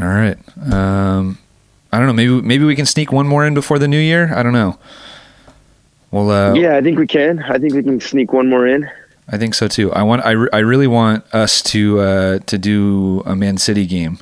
All 0.00 0.08
right. 0.08 0.36
Um, 0.72 1.38
I 1.92 1.98
don't 1.98 2.08
know. 2.08 2.12
Maybe 2.12 2.42
maybe 2.42 2.64
we 2.64 2.74
can 2.74 2.86
sneak 2.86 3.12
one 3.12 3.28
more 3.28 3.46
in 3.46 3.54
before 3.54 3.78
the 3.78 3.86
new 3.86 4.00
year. 4.00 4.34
I 4.34 4.42
don't 4.42 4.52
know. 4.52 4.76
Well, 6.10 6.28
uh, 6.30 6.54
yeah, 6.54 6.76
I 6.76 6.80
think 6.80 6.98
we 6.98 7.06
can. 7.06 7.40
I 7.44 7.58
think 7.58 7.72
we 7.72 7.84
can 7.84 8.00
sneak 8.00 8.32
one 8.32 8.48
more 8.48 8.66
in. 8.66 8.90
I 9.28 9.38
think 9.38 9.54
so 9.54 9.68
too. 9.68 9.92
I 9.92 10.02
want. 10.02 10.24
I, 10.24 10.32
re- 10.32 10.48
I 10.52 10.58
really 10.58 10.88
want 10.88 11.24
us 11.32 11.62
to 11.62 12.00
uh, 12.00 12.38
to 12.40 12.58
do 12.58 13.22
a 13.26 13.36
Man 13.36 13.58
City 13.58 13.86
game, 13.86 14.18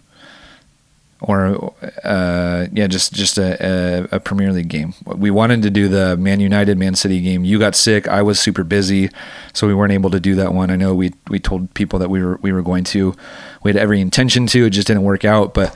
or 1.22 1.72
uh, 2.02 2.66
yeah, 2.72 2.88
just 2.88 3.12
just 3.12 3.38
a, 3.38 4.08
a, 4.10 4.16
a, 4.16 4.20
Premier 4.20 4.52
League 4.52 4.68
game. 4.68 4.92
We 5.06 5.30
wanted 5.30 5.62
to 5.62 5.70
do 5.70 5.86
the 5.86 6.16
Man 6.16 6.40
United 6.40 6.76
Man 6.78 6.96
City 6.96 7.20
game. 7.20 7.44
You 7.44 7.60
got 7.60 7.76
sick. 7.76 8.08
I 8.08 8.22
was 8.22 8.40
super 8.40 8.64
busy, 8.64 9.08
so 9.52 9.68
we 9.68 9.74
weren't 9.74 9.92
able 9.92 10.10
to 10.10 10.18
do 10.18 10.34
that 10.34 10.52
one. 10.52 10.70
I 10.70 10.76
know 10.76 10.94
we 10.94 11.14
we 11.28 11.38
told 11.38 11.72
people 11.74 12.00
that 12.00 12.10
we 12.10 12.22
were 12.22 12.38
we 12.42 12.52
were 12.52 12.62
going 12.62 12.82
to. 12.84 13.14
We 13.62 13.70
had 13.70 13.76
every 13.76 14.00
intention 14.00 14.48
to. 14.48 14.66
It 14.66 14.70
just 14.70 14.86
didn't 14.86 15.04
work 15.04 15.24
out, 15.24 15.54
but. 15.54 15.74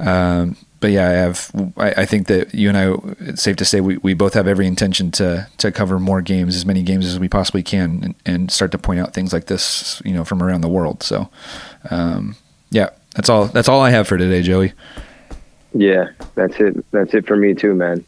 Um, 0.00 0.56
but 0.80 0.92
yeah, 0.92 1.08
I 1.08 1.12
have. 1.12 1.50
I, 1.76 1.90
I, 2.02 2.06
think 2.06 2.28
that 2.28 2.54
you 2.54 2.68
and 2.68 2.78
I, 2.78 2.94
it's 3.18 3.42
safe 3.42 3.56
to 3.56 3.64
say 3.64 3.80
we, 3.80 3.96
we 3.96 4.14
both 4.14 4.34
have 4.34 4.46
every 4.46 4.64
intention 4.64 5.10
to 5.12 5.48
to 5.58 5.72
cover 5.72 5.98
more 5.98 6.22
games, 6.22 6.54
as 6.54 6.64
many 6.64 6.84
games 6.84 7.04
as 7.04 7.18
we 7.18 7.28
possibly 7.28 7.64
can, 7.64 8.00
and, 8.04 8.14
and 8.24 8.50
start 8.52 8.70
to 8.70 8.78
point 8.78 9.00
out 9.00 9.12
things 9.12 9.32
like 9.32 9.46
this, 9.46 10.00
you 10.04 10.12
know, 10.12 10.24
from 10.24 10.40
around 10.40 10.60
the 10.60 10.68
world. 10.68 11.02
So, 11.02 11.30
um, 11.90 12.36
yeah, 12.70 12.90
that's 13.18 13.28
all. 13.28 13.46
That's 13.46 13.68
all 13.68 13.80
I 13.80 13.90
have 13.90 14.06
for 14.06 14.16
today, 14.16 14.42
Joey. 14.42 14.72
Yeah, 15.74 16.10
that's 16.36 16.54
it. 16.60 16.88
That's 16.92 17.14
it 17.14 17.26
for 17.26 17.36
me 17.36 17.52
too, 17.52 17.74
man. 17.74 18.04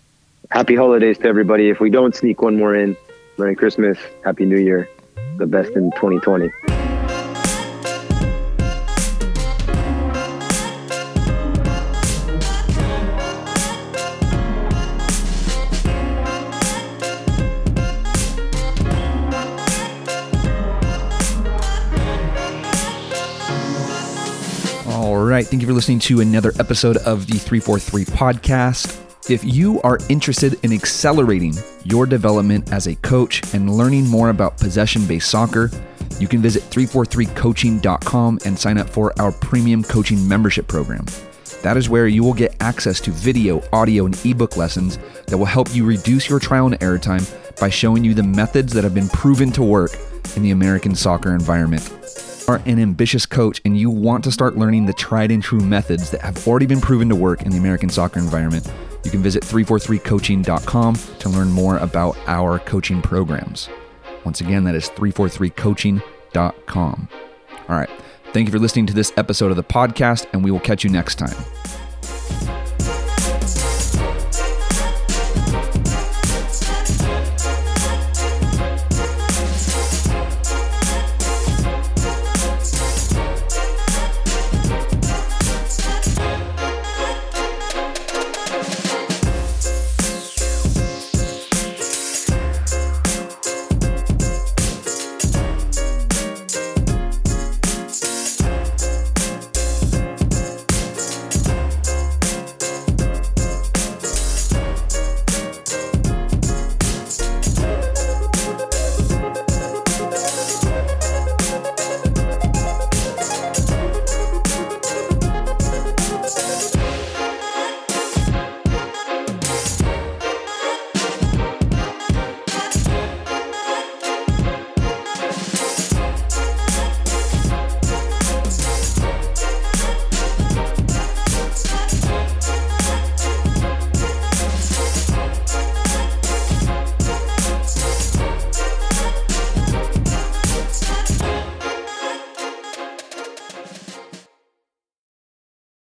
Happy 0.53 0.77
holidays 0.77 1.19
to 1.19 1.27
everybody. 1.27 1.69
If 1.69 1.81
we 1.81 1.91
don't 1.91 2.15
sneak 2.15 2.43
one 2.43 2.57
more 2.57 2.77
in, 2.77 2.97
Merry 3.37 3.57
Christmas, 3.57 3.99
Happy 4.25 4.45
New 4.45 4.61
Year, 4.61 4.89
the 5.39 5.47
best 5.47 5.73
in 5.73 5.91
2020. 5.97 6.80
Thank 25.51 25.62
you 25.62 25.66
for 25.66 25.74
listening 25.74 25.98
to 25.98 26.20
another 26.20 26.53
episode 26.61 26.96
of 26.98 27.26
the 27.26 27.36
343 27.36 28.05
podcast. 28.05 28.96
If 29.28 29.42
you 29.42 29.82
are 29.82 29.98
interested 30.09 30.64
in 30.64 30.72
accelerating 30.72 31.55
your 31.82 32.07
development 32.07 32.72
as 32.72 32.86
a 32.86 32.94
coach 32.94 33.42
and 33.53 33.68
learning 33.68 34.07
more 34.07 34.30
about 34.30 34.59
possession 34.59 35.05
based 35.09 35.28
soccer, 35.28 35.68
you 36.20 36.28
can 36.28 36.40
visit 36.40 36.62
343coaching.com 36.70 38.38
and 38.44 38.57
sign 38.57 38.78
up 38.78 38.88
for 38.88 39.12
our 39.20 39.32
premium 39.32 39.82
coaching 39.82 40.28
membership 40.28 40.68
program. 40.68 41.05
That 41.62 41.76
is 41.76 41.88
where 41.88 42.07
you 42.07 42.22
will 42.22 42.32
get 42.32 42.55
access 42.61 43.01
to 43.01 43.11
video, 43.11 43.61
audio, 43.72 44.07
and 44.07 44.24
ebook 44.24 44.57
lessons 44.57 45.01
that 45.26 45.36
will 45.36 45.46
help 45.46 45.74
you 45.74 45.84
reduce 45.84 46.28
your 46.28 46.38
trial 46.38 46.66
and 46.66 46.80
error 46.80 46.96
time 46.96 47.26
by 47.59 47.70
showing 47.70 48.05
you 48.05 48.14
the 48.14 48.22
methods 48.22 48.72
that 48.72 48.84
have 48.84 48.94
been 48.94 49.09
proven 49.09 49.51
to 49.51 49.64
work 49.64 49.90
in 50.36 50.44
the 50.44 50.53
American 50.53 50.94
soccer 50.94 51.34
environment 51.34 51.82
are 52.51 52.61
an 52.66 52.80
ambitious 52.80 53.26
coach 53.26 53.61
and 53.64 53.78
you 53.78 53.90
want 53.90 54.24
to 54.24 54.32
start 54.32 54.57
learning 54.57 54.86
the 54.86 54.92
tried 54.92 55.30
and 55.30 55.40
true 55.42 55.61
methods 55.61 56.11
that 56.11 56.22
have 56.22 56.48
already 56.48 56.66
been 56.66 56.80
proven 56.80 57.09
to 57.09 57.14
work 57.14 57.42
in 57.42 57.53
the 57.53 57.59
American 57.59 57.88
soccer 57.88 58.18
environment, 58.18 58.70
you 59.05 59.11
can 59.11 59.22
visit 59.22 59.42
343coaching.com 59.44 60.94
to 60.94 61.28
learn 61.28 61.51
more 61.51 61.76
about 61.78 62.16
our 62.26 62.59
coaching 62.59 63.01
programs. 63.01 63.68
Once 64.24 64.40
again, 64.40 64.64
that 64.64 64.74
is 64.74 64.90
343coaching.com. 64.90 67.09
All 67.68 67.76
right. 67.76 67.90
Thank 68.32 68.46
you 68.46 68.53
for 68.53 68.59
listening 68.59 68.86
to 68.86 68.94
this 68.94 69.12
episode 69.16 69.51
of 69.51 69.57
the 69.57 69.64
podcast, 69.64 70.26
and 70.32 70.44
we 70.44 70.51
will 70.51 70.61
catch 70.61 70.84
you 70.84 70.90
next 70.90 71.16
time. 71.16 71.36